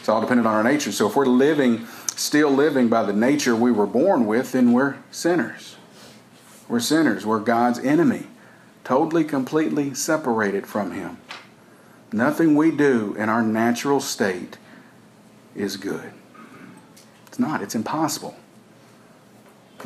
It's 0.07 0.09
all 0.09 0.21
dependent 0.21 0.47
on 0.47 0.55
our 0.55 0.63
nature. 0.63 0.93
So 0.93 1.09
if 1.09 1.17
we're 1.17 1.27
living, 1.27 1.85
still 2.15 2.51
living 2.51 2.89
by 2.89 3.03
the 3.03 3.13
nature 3.13 3.57
we 3.57 3.73
were 3.73 3.89
born 3.89 4.25
with, 4.27 4.53
then 4.53 4.73
we're 4.73 4.99
sinners. 5.11 5.75
We're 6.69 6.79
sinners. 6.79 7.27
We're 7.27 7.41
God's 7.41 7.81
enemy. 7.81 8.29
Totally, 8.85 9.25
completely 9.25 9.95
separated 9.95 10.65
from 10.65 10.93
Him. 10.93 11.17
Nothing 12.13 12.55
we 12.55 12.71
do 12.71 13.17
in 13.19 13.29
our 13.29 13.43
natural 13.43 13.99
state 13.99 14.59
is 15.57 15.77
good. 15.77 16.13
It's 17.27 17.41
not. 17.41 17.61
It's 17.61 17.75
impossible. 17.75 18.37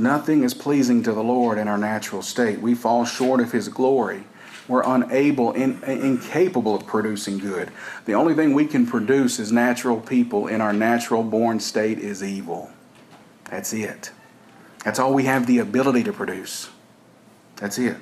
Nothing 0.00 0.44
is 0.44 0.54
pleasing 0.54 1.02
to 1.02 1.12
the 1.12 1.22
Lord 1.22 1.58
in 1.58 1.68
our 1.68 1.76
natural 1.76 2.22
state. 2.22 2.60
We 2.60 2.74
fall 2.74 3.04
short 3.04 3.38
of 3.40 3.52
His 3.52 3.68
glory. 3.68 4.24
We're 4.66 4.82
unable, 4.82 5.52
in, 5.52 5.82
incapable 5.84 6.74
of 6.76 6.86
producing 6.86 7.38
good. 7.38 7.70
The 8.06 8.14
only 8.14 8.34
thing 8.34 8.54
we 8.54 8.66
can 8.66 8.86
produce 8.86 9.38
as 9.38 9.52
natural 9.52 10.00
people 10.00 10.46
in 10.46 10.62
our 10.62 10.72
natural 10.72 11.22
born 11.22 11.60
state 11.60 11.98
is 11.98 12.22
evil. 12.22 12.70
That's 13.50 13.74
it. 13.74 14.10
That's 14.84 14.98
all 14.98 15.12
we 15.12 15.24
have 15.24 15.46
the 15.46 15.58
ability 15.58 16.04
to 16.04 16.12
produce. 16.14 16.70
That's 17.56 17.78
it. 17.78 17.96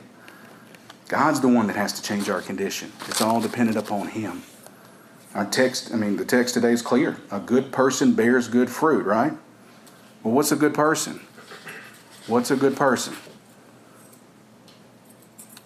God's 1.09 1.41
the 1.41 1.49
one 1.49 1.67
that 1.67 1.77
has 1.77 1.93
to 1.95 2.03
change 2.03 2.29
our 2.29 2.43
condition. 2.43 2.93
It's 3.09 3.21
all 3.21 3.41
dependent 3.41 3.77
upon 3.77 4.09
Him. 4.09 4.43
Our 5.35 5.47
text, 5.47 5.93
I 5.93 5.97
mean, 5.97 6.17
the 6.17 6.25
text 6.25 6.55
today 6.55 6.73
is 6.73 6.83
clear. 6.83 7.17
A 7.33 7.41
good 7.41 7.73
person 7.73 8.13
bears 8.13 8.47
good 8.47 8.71
fruit, 8.71 9.05
right? 9.05 9.33
Well, 10.23 10.35
what's 10.35 10.53
a 10.53 10.57
good 10.57 10.75
person? 10.75 11.21
What's 12.29 12.51
a 12.51 12.57
good 12.57 12.77
person? 12.77 13.15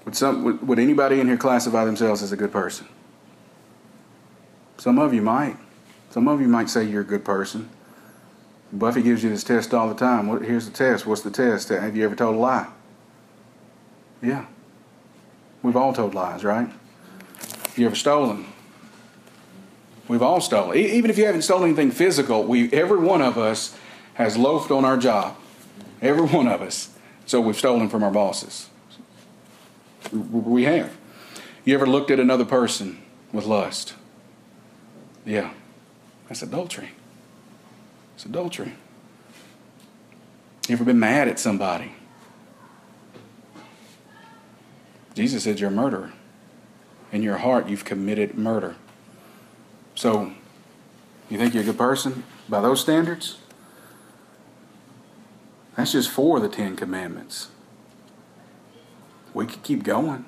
Would, 0.04 0.16
some, 0.16 0.44
would, 0.44 0.66
would 0.66 0.78
anybody 0.78 1.20
in 1.20 1.26
here 1.26 1.36
classify 1.36 1.84
themselves 1.84 2.22
as 2.22 2.32
a 2.32 2.36
good 2.36 2.52
person? 2.52 2.86
Some 4.78 4.98
of 4.98 5.12
you 5.12 5.22
might. 5.22 5.56
Some 6.10 6.28
of 6.28 6.40
you 6.40 6.48
might 6.48 6.70
say 6.70 6.84
you're 6.84 7.02
a 7.02 7.04
good 7.04 7.24
person. 7.24 7.68
Buffy 8.72 9.02
gives 9.02 9.22
you 9.22 9.30
this 9.30 9.44
test 9.44 9.74
all 9.74 9.88
the 9.88 9.94
time. 9.94 10.28
What, 10.28 10.42
here's 10.42 10.66
the 10.66 10.72
test. 10.72 11.06
What's 11.06 11.22
the 11.22 11.30
test? 11.30 11.68
Have 11.68 11.96
you 11.96 12.04
ever 12.04 12.16
told 12.16 12.36
a 12.36 12.38
lie? 12.38 12.68
Yeah. 14.22 14.46
We've 15.62 15.76
all 15.76 15.92
told 15.92 16.14
lies, 16.14 16.44
right? 16.44 16.68
You 17.76 17.86
ever 17.86 17.96
stolen? 17.96 18.46
We've 20.08 20.22
all 20.22 20.40
stolen. 20.40 20.76
Even 20.76 21.10
if 21.10 21.18
you 21.18 21.26
haven't 21.26 21.42
stolen 21.42 21.64
anything 21.64 21.90
physical, 21.90 22.44
we 22.44 22.72
every 22.72 22.98
one 22.98 23.22
of 23.22 23.36
us 23.36 23.76
has 24.14 24.36
loafed 24.36 24.70
on 24.70 24.84
our 24.84 24.96
job. 24.96 25.36
Every 26.02 26.26
one 26.26 26.48
of 26.48 26.60
us. 26.60 26.90
So 27.24 27.40
we've 27.40 27.56
stolen 27.56 27.88
from 27.88 28.02
our 28.02 28.10
bosses. 28.10 28.68
We 30.12 30.64
have. 30.64 30.96
You 31.64 31.74
ever 31.74 31.86
looked 31.86 32.10
at 32.10 32.18
another 32.18 32.44
person 32.44 33.00
with 33.32 33.46
lust? 33.46 33.94
Yeah. 35.24 35.52
That's 36.28 36.42
adultery. 36.42 36.90
It's 38.16 38.26
adultery. 38.26 38.72
You 40.68 40.74
ever 40.74 40.84
been 40.84 40.98
mad 40.98 41.28
at 41.28 41.38
somebody? 41.38 41.92
Jesus 45.14 45.44
said 45.44 45.60
you're 45.60 45.70
a 45.70 45.72
murderer. 45.72 46.12
In 47.12 47.22
your 47.22 47.38
heart, 47.38 47.68
you've 47.68 47.84
committed 47.84 48.36
murder. 48.36 48.76
So, 49.94 50.32
you 51.28 51.36
think 51.36 51.52
you're 51.52 51.62
a 51.62 51.66
good 51.66 51.78
person 51.78 52.24
by 52.48 52.60
those 52.60 52.80
standards? 52.80 53.36
That's 55.76 55.92
just 55.92 56.10
four 56.10 56.36
of 56.36 56.42
the 56.42 56.48
Ten 56.48 56.76
Commandments. 56.76 57.48
We 59.32 59.46
could 59.46 59.62
keep 59.62 59.82
going, 59.82 60.26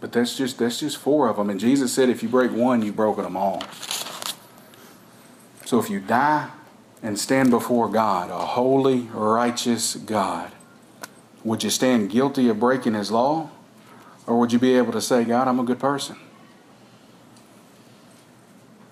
but 0.00 0.12
that's 0.12 0.36
just 0.36 0.58
that's 0.58 0.80
just 0.80 0.96
four 0.96 1.28
of 1.28 1.36
them. 1.36 1.50
And 1.50 1.60
Jesus 1.60 1.92
said, 1.92 2.08
if 2.08 2.22
you 2.22 2.28
break 2.28 2.52
one, 2.52 2.82
you've 2.82 2.96
broken 2.96 3.24
them 3.24 3.36
all. 3.36 3.62
So 5.66 5.78
if 5.78 5.90
you 5.90 6.00
die 6.00 6.50
and 7.02 7.18
stand 7.18 7.50
before 7.50 7.88
God, 7.88 8.30
a 8.30 8.38
holy, 8.38 9.00
righteous 9.12 9.96
God, 9.96 10.52
would 11.44 11.62
you 11.62 11.70
stand 11.70 12.10
guilty 12.10 12.48
of 12.48 12.58
breaking 12.58 12.94
His 12.94 13.10
law, 13.10 13.50
or 14.26 14.38
would 14.38 14.52
you 14.52 14.58
be 14.58 14.74
able 14.76 14.92
to 14.92 15.00
say, 15.02 15.24
God, 15.24 15.48
I'm 15.48 15.60
a 15.60 15.64
good 15.64 15.78
person? 15.78 16.16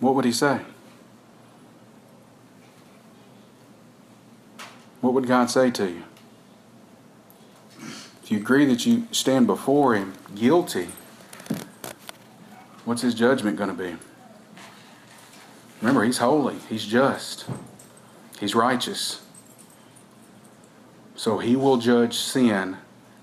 What 0.00 0.14
would 0.14 0.24
He 0.24 0.32
say? 0.32 0.60
What 5.04 5.12
would 5.12 5.26
God 5.26 5.50
say 5.50 5.70
to 5.72 5.86
you? 5.86 6.02
If 8.22 8.30
you 8.30 8.38
agree 8.38 8.64
that 8.64 8.86
you 8.86 9.06
stand 9.12 9.46
before 9.46 9.94
Him 9.94 10.14
guilty, 10.34 10.88
what's 12.86 13.02
His 13.02 13.14
judgment 13.14 13.58
going 13.58 13.68
to 13.68 13.76
be? 13.76 13.96
Remember, 15.82 16.04
He's 16.04 16.16
holy, 16.16 16.56
He's 16.70 16.86
just, 16.86 17.44
He's 18.40 18.54
righteous. 18.54 19.20
So 21.16 21.36
He 21.36 21.54
will 21.54 21.76
judge 21.76 22.16
sin 22.16 22.78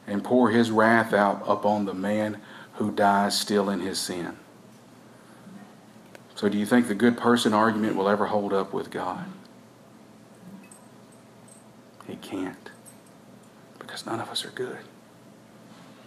and 0.05 0.23
pour 0.23 0.51
His 0.51 0.69
wrath 0.69 1.13
out 1.13 1.41
upon 1.47 1.85
the 1.85 1.95
man 1.95 2.39
who 2.73 2.91
dies 2.91 3.39
still 3.39 3.71
in 3.71 3.79
his 3.79 3.99
sin. 3.99 4.37
So, 6.35 6.47
do 6.47 6.59
you 6.59 6.65
think 6.65 6.87
the 6.87 6.95
good 6.95 7.17
person 7.17 7.53
argument 7.53 7.95
will 7.95 8.09
ever 8.09 8.27
hold 8.27 8.53
up 8.53 8.71
with 8.71 8.91
God? 8.91 9.25
Can't. 12.21 12.69
Because 13.79 14.05
none 14.05 14.19
of 14.19 14.29
us 14.29 14.45
are 14.45 14.51
good. 14.51 14.79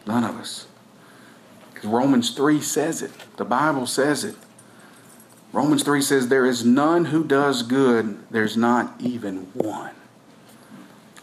None 0.07 0.25
of 0.25 0.37
us. 0.37 0.67
Because 1.73 1.89
Romans 1.89 2.31
3 2.31 2.61
says 2.61 3.03
it. 3.03 3.13
The 3.37 3.45
Bible 3.45 3.87
says 3.87 4.25
it. 4.25 4.37
Romans 5.53 5.83
3 5.83 6.03
says, 6.03 6.29
There 6.29 6.47
is 6.47 6.65
none 6.65 7.07
who 7.07 7.25
does 7.25 7.63
good, 7.63 8.19
there's 8.31 8.57
not 8.57 8.95
even 8.99 9.47
one. 9.55 9.95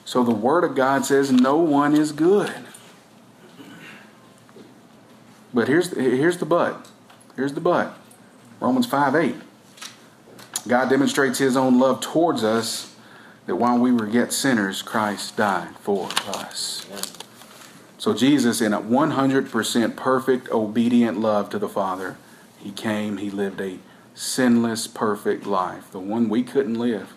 So 0.05 0.23
the 0.23 0.33
Word 0.33 0.63
of 0.63 0.75
God 0.75 1.05
says, 1.05 1.31
No 1.31 1.57
one 1.57 1.95
is 1.95 2.11
good. 2.11 2.53
But 5.53 5.67
here's, 5.67 5.95
here's 5.95 6.37
the 6.37 6.45
but. 6.45 6.89
Here's 7.35 7.53
the 7.53 7.61
but. 7.61 7.97
Romans 8.59 8.85
5 8.85 9.15
8. 9.15 9.35
God 10.67 10.89
demonstrates 10.89 11.39
his 11.39 11.57
own 11.57 11.79
love 11.79 12.01
towards 12.01 12.43
us 12.43 12.90
that 13.45 13.55
while 13.55 13.77
we 13.77 13.91
were 13.91 14.07
yet 14.07 14.31
sinners, 14.31 14.81
Christ 14.81 15.37
died 15.37 15.75
for 15.77 16.09
us. 16.27 16.85
So 17.97 18.13
Jesus, 18.13 18.61
in 18.61 18.73
a 18.73 18.81
100% 18.81 19.95
perfect, 19.95 20.49
obedient 20.49 21.19
love 21.19 21.49
to 21.51 21.59
the 21.59 21.69
Father, 21.69 22.17
he 22.57 22.71
came, 22.71 23.17
he 23.17 23.29
lived 23.29 23.61
a 23.61 23.79
sinless, 24.13 24.87
perfect 24.87 25.45
life, 25.45 25.91
the 25.91 25.99
one 25.99 26.29
we 26.29 26.43
couldn't 26.43 26.75
live. 26.75 27.13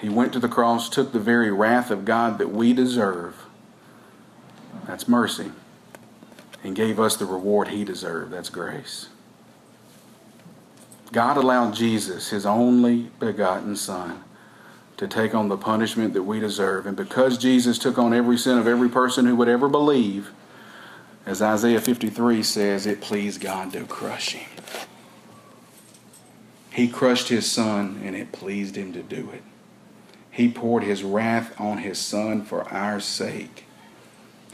He 0.00 0.08
went 0.08 0.32
to 0.32 0.40
the 0.40 0.48
cross, 0.48 0.88
took 0.88 1.12
the 1.12 1.20
very 1.20 1.50
wrath 1.50 1.90
of 1.90 2.04
God 2.04 2.38
that 2.38 2.50
we 2.50 2.72
deserve. 2.72 3.46
That's 4.86 5.06
mercy 5.06 5.52
and 6.64 6.76
gave 6.76 7.00
us 7.00 7.16
the 7.16 7.26
reward 7.26 7.68
he 7.68 7.84
deserved. 7.84 8.32
That's 8.32 8.50
grace. 8.50 9.08
God 11.12 11.36
allowed 11.36 11.74
Jesus, 11.74 12.30
his 12.30 12.46
only 12.46 13.10
begotten 13.18 13.76
Son, 13.76 14.24
to 15.02 15.08
take 15.08 15.34
on 15.34 15.48
the 15.48 15.56
punishment 15.56 16.14
that 16.14 16.22
we 16.22 16.38
deserve. 16.38 16.86
And 16.86 16.96
because 16.96 17.36
Jesus 17.36 17.76
took 17.76 17.98
on 17.98 18.14
every 18.14 18.38
sin 18.38 18.56
of 18.56 18.68
every 18.68 18.88
person 18.88 19.26
who 19.26 19.34
would 19.34 19.48
ever 19.48 19.68
believe, 19.68 20.30
as 21.26 21.42
Isaiah 21.42 21.80
53 21.80 22.40
says, 22.44 22.86
it 22.86 23.00
pleased 23.00 23.40
God 23.40 23.72
to 23.72 23.84
crush 23.84 24.34
him. 24.34 24.48
He 26.70 26.86
crushed 26.86 27.30
his 27.30 27.50
son, 27.50 28.00
and 28.04 28.14
it 28.14 28.30
pleased 28.30 28.76
him 28.76 28.92
to 28.92 29.02
do 29.02 29.28
it. 29.30 29.42
He 30.30 30.48
poured 30.48 30.84
his 30.84 31.02
wrath 31.02 31.60
on 31.60 31.78
his 31.78 31.98
son 31.98 32.44
for 32.44 32.62
our 32.72 33.00
sake. 33.00 33.64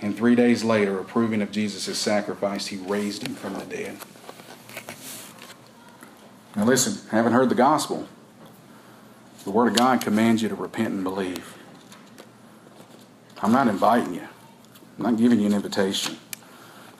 And 0.01 0.17
three 0.17 0.35
days 0.35 0.65
later, 0.65 0.99
approving 0.99 1.43
of 1.43 1.53
Jesus' 1.53 1.99
sacrifice, 1.99 2.69
he 2.69 2.79
raised 2.79 3.27
him 3.27 3.35
from 3.35 3.53
the 3.53 3.67
dead. 3.67 3.99
Now, 6.57 6.65
listen, 6.65 7.07
haven't 7.11 7.35
heard 7.35 7.51
the 7.51 7.55
gospel. 7.55 8.09
The 9.45 9.51
Word 9.51 9.69
of 9.69 9.77
God 9.77 10.01
commands 10.01 10.43
you 10.43 10.49
to 10.49 10.55
repent 10.55 10.95
and 10.95 11.05
believe. 11.05 11.57
I'm 13.41 13.53
not 13.53 13.69
inviting 13.69 14.15
you. 14.15 14.29
I'm 14.99 15.05
not 15.05 15.17
giving 15.17 15.41
you 15.41 15.47
an 15.47 15.55
invitation. 15.55 16.19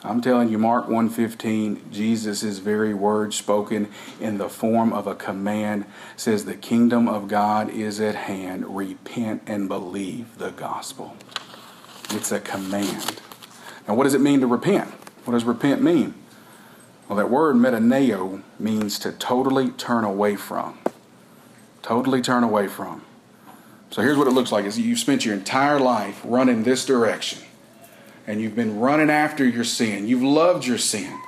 I'm 0.01 0.21
telling 0.21 0.47
you, 0.47 0.57
Mark 0.57 0.87
1.15, 0.87 1.91
Jesus' 1.91 2.59
very 2.59 2.93
word 2.93 3.33
spoken 3.33 3.89
in 4.21 4.37
the 4.37 4.47
form 4.47 4.93
of 4.93 5.07
a 5.07 5.15
command 5.15 5.85
says 6.15 6.45
the 6.45 6.55
kingdom 6.55 7.09
of 7.09 7.27
God 7.27 7.69
is 7.69 7.99
at 7.99 8.15
hand. 8.15 8.77
Repent 8.77 9.43
and 9.45 9.67
believe 9.67 10.37
the 10.37 10.51
gospel. 10.51 11.17
It's 12.11 12.31
a 12.31 12.39
command. 12.39 13.21
Now, 13.85 13.95
what 13.95 14.05
does 14.05 14.13
it 14.13 14.21
mean 14.21 14.39
to 14.39 14.47
repent? 14.47 14.89
What 15.25 15.33
does 15.33 15.43
repent 15.43 15.81
mean? 15.81 16.13
Well, 17.09 17.17
that 17.17 17.29
word 17.29 17.57
metaneo 17.57 18.41
means 18.57 18.99
to 18.99 19.11
totally 19.11 19.71
turn 19.71 20.05
away 20.05 20.37
from. 20.37 20.79
Totally 21.81 22.21
turn 22.21 22.43
away 22.43 22.67
from. 22.67 23.03
So 23.91 24.01
here's 24.01 24.17
what 24.17 24.27
it 24.27 24.33
looks 24.33 24.51
like 24.51 24.65
is 24.65 24.77
you've 24.77 24.99
spent 24.99 25.25
your 25.25 25.33
entire 25.33 25.79
life 25.79 26.21
running 26.23 26.63
this 26.63 26.85
direction. 26.85 27.41
And 28.27 28.39
you've 28.39 28.55
been 28.55 28.79
running 28.79 29.09
after 29.09 29.47
your 29.47 29.63
sin. 29.63 30.07
You've 30.07 30.21
loved 30.21 30.65
your 30.65 30.77
sin. 30.77 31.19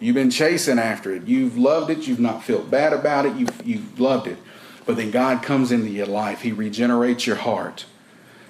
You've 0.00 0.14
been 0.14 0.30
chasing 0.30 0.78
after 0.78 1.12
it. 1.12 1.26
You've 1.26 1.58
loved 1.58 1.90
it. 1.90 2.06
You've 2.06 2.20
not 2.20 2.44
felt 2.44 2.70
bad 2.70 2.92
about 2.92 3.26
it. 3.26 3.36
You've, 3.36 3.66
you've 3.66 4.00
loved 4.00 4.26
it. 4.26 4.38
But 4.86 4.96
then 4.96 5.10
God 5.10 5.42
comes 5.42 5.72
into 5.72 5.90
your 5.90 6.06
life. 6.06 6.42
He 6.42 6.52
regenerates 6.52 7.26
your 7.26 7.36
heart. 7.36 7.84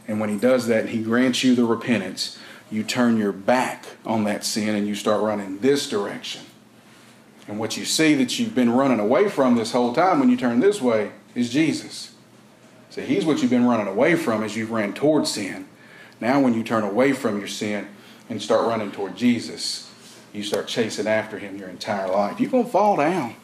And 0.07 0.21
when 0.21 0.29
he 0.29 0.39
does 0.39 0.69
that, 0.69 0.91
he 0.91 1.03
grants 1.03 1.43
you 1.43 1.55
the 1.55 1.65
repentance. 1.65 2.39
You 2.71 2.85
turn 2.85 3.17
your 3.17 3.33
back 3.33 3.85
on 4.05 4.25
that 4.25 4.45
sin 4.45 4.75
and 4.75 4.87
you 4.87 4.95
start 4.95 5.23
running 5.23 5.59
this 5.59 5.89
direction. 5.89 6.43
And 7.49 7.59
what 7.59 7.77
you 7.77 7.85
see 7.85 8.15
that 8.15 8.39
you've 8.39 8.55
been 8.55 8.71
running 8.71 9.01
away 9.01 9.29
from 9.29 9.57
this 9.57 9.73
whole 9.73 9.95
time 9.95 10.21
when 10.21 10.29
you 10.29 10.37
turn 10.37 10.61
this 10.61 10.81
way 10.81 11.13
is 11.37 11.51
Jesus. 11.51 12.15
So 12.91 13.03
he's 13.03 13.27
what 13.27 13.43
you've 13.43 13.51
been 13.51 13.67
running 13.67 13.87
away 13.87 14.17
from 14.17 14.43
as 14.43 14.57
you've 14.57 14.71
ran 14.71 14.95
towards 14.95 15.31
sin. 15.31 15.69
Now, 16.19 16.41
when 16.41 16.55
you 16.55 16.65
turn 16.65 16.83
away 16.83 17.13
from 17.13 17.39
your 17.39 17.47
sin 17.47 17.87
and 18.31 18.41
start 18.41 18.67
running 18.67 18.91
toward 18.91 19.17
Jesus, 19.17 19.93
you 20.33 20.43
start 20.43 20.67
chasing 20.67 21.07
after 21.07 21.39
him 21.39 21.59
your 21.59 21.69
entire 21.69 22.09
life. 22.09 22.41
You're 22.41 22.51
going 22.51 22.65
to 22.65 22.71
fall 22.71 22.97
down. 22.97 23.37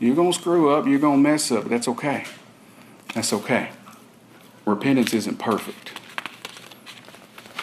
You're 0.00 0.16
going 0.16 0.32
to 0.32 0.38
screw 0.38 0.70
up. 0.70 0.86
You're 0.86 0.98
going 0.98 1.22
to 1.22 1.30
mess 1.30 1.52
up. 1.52 1.64
That's 1.66 1.86
okay. 1.86 2.24
That's 3.14 3.32
okay. 3.32 3.70
Repentance 4.64 5.14
isn't 5.14 5.38
perfect. 5.38 5.92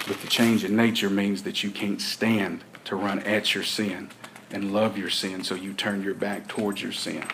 But 0.07 0.21
the 0.21 0.27
change 0.27 0.63
in 0.63 0.77
nature 0.77 1.09
means 1.09 1.43
that 1.43 1.61
you 1.61 1.71
can't 1.71 2.01
stand 2.01 2.63
to 2.85 2.95
run 2.95 3.19
at 3.19 3.53
your 3.53 3.63
sin 3.63 4.09
and 4.49 4.71
love 4.71 4.97
your 4.97 5.09
sin, 5.09 5.43
so 5.43 5.55
you 5.55 5.73
turn 5.73 6.03
your 6.03 6.13
back 6.13 6.47
towards 6.47 6.81
your 6.81 6.91
sin. 6.91 7.25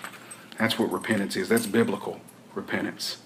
That's 0.57 0.79
what 0.79 0.91
repentance 0.91 1.35
is. 1.35 1.49
That's 1.49 1.67
biblical 1.67 2.21
repentance. 2.60 3.18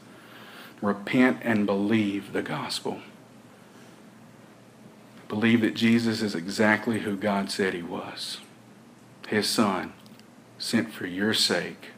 Repent 0.81 1.39
and 1.41 1.65
believe 1.65 2.33
the 2.33 2.41
gospel. 2.41 2.99
Believe 5.27 5.61
that 5.61 5.73
Jesus 5.73 6.21
is 6.21 6.35
exactly 6.35 6.99
who 6.99 7.15
God 7.15 7.49
said 7.49 7.73
he 7.73 7.81
was. 7.81 8.39
His 9.27 9.47
son 9.47 9.93
sent 10.57 10.91
for 10.93 11.07
your 11.07 11.33
sake 11.33 11.89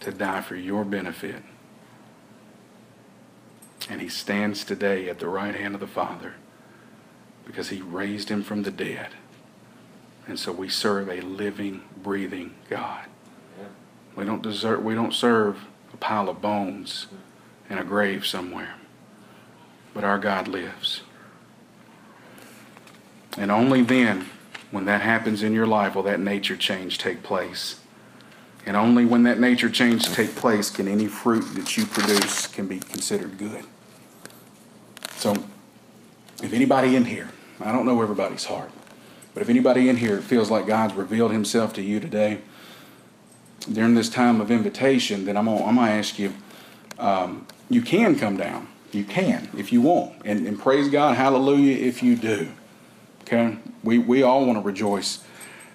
to 0.00 0.10
die 0.10 0.40
for 0.40 0.56
your 0.56 0.84
benefit. 0.84 1.42
And 3.88 4.00
he 4.00 4.08
stands 4.08 4.64
today 4.64 5.08
at 5.08 5.18
the 5.18 5.28
right 5.28 5.54
hand 5.54 5.74
of 5.74 5.80
the 5.80 5.86
Father 5.86 6.34
because 7.44 7.68
he 7.68 7.82
raised 7.82 8.28
him 8.28 8.42
from 8.42 8.62
the 8.62 8.70
dead. 8.70 9.08
And 10.26 10.38
so 10.38 10.52
we 10.52 10.68
serve 10.68 11.08
a 11.08 11.20
living, 11.20 11.82
breathing 12.02 12.54
God. 12.68 13.06
We 14.14 14.24
don't 14.24 14.42
desert, 14.42 14.82
we 14.82 14.94
don't 14.94 15.14
serve 15.14 15.58
pile 16.00 16.28
of 16.28 16.40
bones 16.40 17.06
in 17.68 17.78
a 17.78 17.84
grave 17.84 18.26
somewhere. 18.26 18.74
But 19.94 20.04
our 20.04 20.18
God 20.18 20.48
lives. 20.48 21.02
And 23.36 23.50
only 23.50 23.82
then, 23.82 24.26
when 24.70 24.86
that 24.86 25.02
happens 25.02 25.42
in 25.42 25.52
your 25.52 25.66
life, 25.66 25.94
will 25.94 26.02
that 26.04 26.20
nature 26.20 26.56
change 26.56 26.98
take 26.98 27.22
place. 27.22 27.80
And 28.66 28.76
only 28.76 29.04
when 29.04 29.22
that 29.22 29.40
nature 29.40 29.70
change 29.70 30.08
take 30.12 30.34
place 30.34 30.70
can 30.70 30.86
any 30.86 31.06
fruit 31.06 31.42
that 31.54 31.76
you 31.76 31.86
produce 31.86 32.46
can 32.46 32.66
be 32.66 32.78
considered 32.78 33.38
good. 33.38 33.64
So, 35.16 35.34
if 36.42 36.52
anybody 36.52 36.96
in 36.96 37.04
here, 37.04 37.30
I 37.60 37.72
don't 37.72 37.86
know 37.86 38.00
everybody's 38.00 38.44
heart, 38.44 38.70
but 39.34 39.42
if 39.42 39.48
anybody 39.48 39.88
in 39.88 39.96
here 39.96 40.20
feels 40.20 40.50
like 40.50 40.66
God's 40.66 40.94
revealed 40.94 41.32
himself 41.32 41.72
to 41.74 41.82
you 41.82 42.00
today 42.00 42.40
during 43.60 43.94
this 43.94 44.08
time 44.08 44.40
of 44.40 44.50
invitation, 44.50 45.24
then 45.24 45.36
I'm 45.36 45.46
going 45.46 45.62
I'm 45.62 45.76
to 45.76 45.82
ask 45.82 46.18
you, 46.18 46.32
um, 46.98 47.46
you 47.68 47.82
can 47.82 48.18
come 48.18 48.36
down. 48.36 48.68
You 48.92 49.04
can 49.04 49.48
if 49.56 49.72
you 49.72 49.80
want. 49.82 50.14
And, 50.24 50.46
and 50.46 50.58
praise 50.58 50.88
God, 50.88 51.16
hallelujah, 51.16 51.76
if 51.76 52.02
you 52.02 52.16
do. 52.16 52.48
Okay? 53.22 53.56
We, 53.84 53.98
we 53.98 54.22
all 54.22 54.44
want 54.44 54.58
to 54.58 54.62
rejoice 54.62 55.24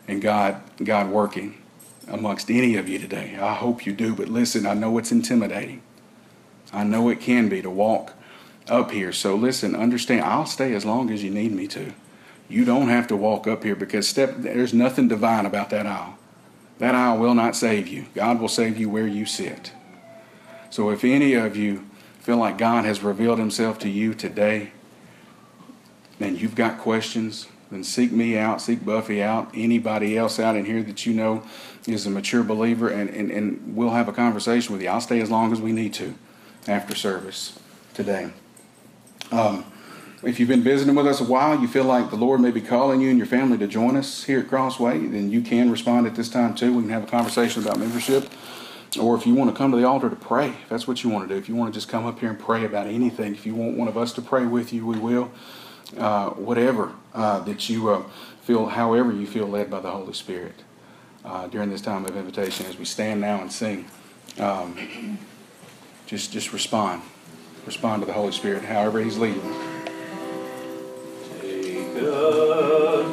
in 0.08 0.20
God, 0.20 0.62
God 0.84 1.10
working 1.10 1.62
amongst 2.08 2.52
any 2.52 2.76
of 2.76 2.90
you 2.90 3.00
today. 3.00 3.38
I 3.40 3.54
hope 3.54 3.86
you 3.86 3.94
do, 3.94 4.14
but 4.14 4.28
listen, 4.28 4.66
I 4.66 4.74
know 4.74 4.98
it's 4.98 5.12
intimidating. 5.12 5.82
I 6.74 6.84
know 6.84 7.10
it 7.10 7.22
can 7.22 7.48
be 7.48 7.62
to 7.62 7.70
walk 7.70 8.14
up 8.68 8.92
here. 8.92 9.14
So 9.14 9.36
listen, 9.36 9.76
understand, 9.76 10.22
I'll 10.22 10.46
stay 10.46 10.74
as 10.74 10.86
long 10.86 11.10
as 11.10 11.24
you 11.24 11.32
need 11.32 11.52
me 11.52 11.68
to. 11.68 11.94
You 12.50 12.66
don't 12.66 12.90
have 12.90 13.08
to 13.08 13.16
walk 13.16 13.48
up 13.48 13.64
here 13.64 13.76
because 13.76 14.08
step 14.08 14.36
there's 14.38 14.74
nothing 14.74 15.08
divine 15.08 15.46
about 15.46 15.70
that 15.72 15.88
aisle. 15.88 16.18
That 16.80 16.96
aisle 16.96 17.18
will 17.18 17.36
not 17.36 17.56
save 17.56 17.88
you. 17.88 18.06
God 18.14 18.40
will 18.40 18.50
save 18.50 18.78
you 18.78 18.90
where 18.90 19.08
you 19.08 19.26
sit. 19.26 19.72
So 20.70 20.90
if 20.90 21.04
any 21.04 21.34
of 21.34 21.56
you 21.56 21.88
feel 22.20 22.38
like 22.38 22.58
God 22.58 22.86
has 22.86 23.02
revealed 23.02 23.40
himself 23.40 23.80
to 23.80 23.90
you 23.90 24.14
today, 24.14 24.72
and 26.20 26.40
you've 26.40 26.56
got 26.56 26.80
questions, 26.80 27.48
then 27.72 27.84
seek 27.84 28.12
me 28.12 28.38
out, 28.38 28.62
seek 28.62 28.86
Buffy 28.86 29.22
out, 29.22 29.52
anybody 29.54 30.18
else 30.18 30.40
out 30.40 30.56
in 30.56 30.66
here 30.66 30.84
that 30.84 31.06
you 31.06 31.14
know 31.14 31.44
is 31.88 32.06
a 32.06 32.10
mature 32.10 32.44
believer, 32.44 32.90
and, 32.90 33.10
and, 33.10 33.32
and 33.32 33.76
we'll 33.76 33.92
have 33.92 34.08
a 34.08 34.14
conversation 34.14 34.74
with 34.74 34.82
you. 34.82 34.90
I'll 34.90 35.02
stay 35.02 35.22
as 35.22 35.32
long 35.32 35.52
as 35.52 35.62
we 35.62 35.72
need 35.72 35.94
to 35.96 36.16
after 36.68 36.96
service 36.96 37.58
today. 37.94 38.32
Um, 39.32 39.66
if 40.26 40.40
you've 40.40 40.50
been 40.50 40.64
visiting 40.64 40.96
with 40.96 41.06
us 41.06 41.22
a 41.22 41.24
while, 41.24 41.60
you 41.60 41.68
feel 41.68 41.84
like 41.84 42.10
the 42.10 42.16
Lord 42.16 42.42
may 42.42 42.52
be 42.52 42.62
calling 42.62 43.00
you 43.00 43.10
and 43.10 43.18
your 43.18 43.28
family 43.28 43.58
to 43.60 43.68
join 43.68 43.96
us 43.96 44.24
here 44.24 44.40
at 44.40 44.48
Crossway, 44.48 44.98
then 45.06 45.30
you 45.30 45.42
can 45.42 45.70
respond 45.70 46.08
at 46.08 46.16
this 46.16 46.30
time 46.30 46.56
too. 46.56 46.74
We 46.74 46.82
can 46.82 46.92
have 46.92 47.04
a 47.04 47.08
conversation 47.08 47.64
about 47.64 47.78
membership. 47.78 48.30
Or 49.00 49.16
if 49.16 49.28
you 49.28 49.36
want 49.36 49.52
to 49.52 49.56
come 49.56 49.72
to 49.72 49.78
the 49.78 49.86
altar 49.86 50.10
to 50.10 50.16
pray, 50.16 50.50
if 50.50 50.70
that's 50.70 50.88
what 50.88 51.04
you 51.04 51.10
want 51.10 51.28
to 51.28 51.34
do. 51.34 51.38
If 51.38 51.48
you 51.48 51.56
want 51.56 51.74
to 51.74 51.78
just 51.78 51.90
come 51.90 52.06
up 52.06 52.20
here 52.20 52.30
and 52.30 52.40
pray 52.40 52.66
about 52.66 52.88
anything, 52.88 53.34
if 53.34 53.46
you 53.46 53.54
want 53.54 53.78
one 53.78 53.88
of 53.88 53.98
us 53.98 54.14
to 54.14 54.22
pray 54.22 54.46
with 54.46 54.74
you, 54.74 54.86
we 54.86 54.98
will. 54.98 55.32
Uh, 55.98 56.30
whatever 56.32 56.94
uh, 57.14 57.40
that 57.42 57.70
you 57.70 57.90
uh, 57.90 58.04
feel, 58.42 58.66
however 58.66 59.12
you 59.12 59.28
feel 59.28 59.48
led 59.48 59.70
by 59.70 59.80
the 59.80 59.92
Holy 59.92 60.14
Spirit 60.14 60.56
uh, 61.24 61.48
during 61.48 61.70
this 61.70 61.82
time 61.82 62.06
of 62.06 62.18
invitation, 62.18 62.66
as 62.66 62.78
we 62.78 62.86
stand 62.86 63.22
now 63.22 63.40
and 63.42 63.52
sing, 63.52 63.86
um, 64.40 65.20
just 66.08 66.34
just 66.34 66.54
respond, 66.54 67.04
respond 67.68 68.02
to 68.02 68.06
the 68.08 68.14
Holy 68.14 68.32
Spirit, 68.32 68.64
however 68.64 69.00
He's 69.00 69.18
leading 69.18 69.75
good. 71.96 73.06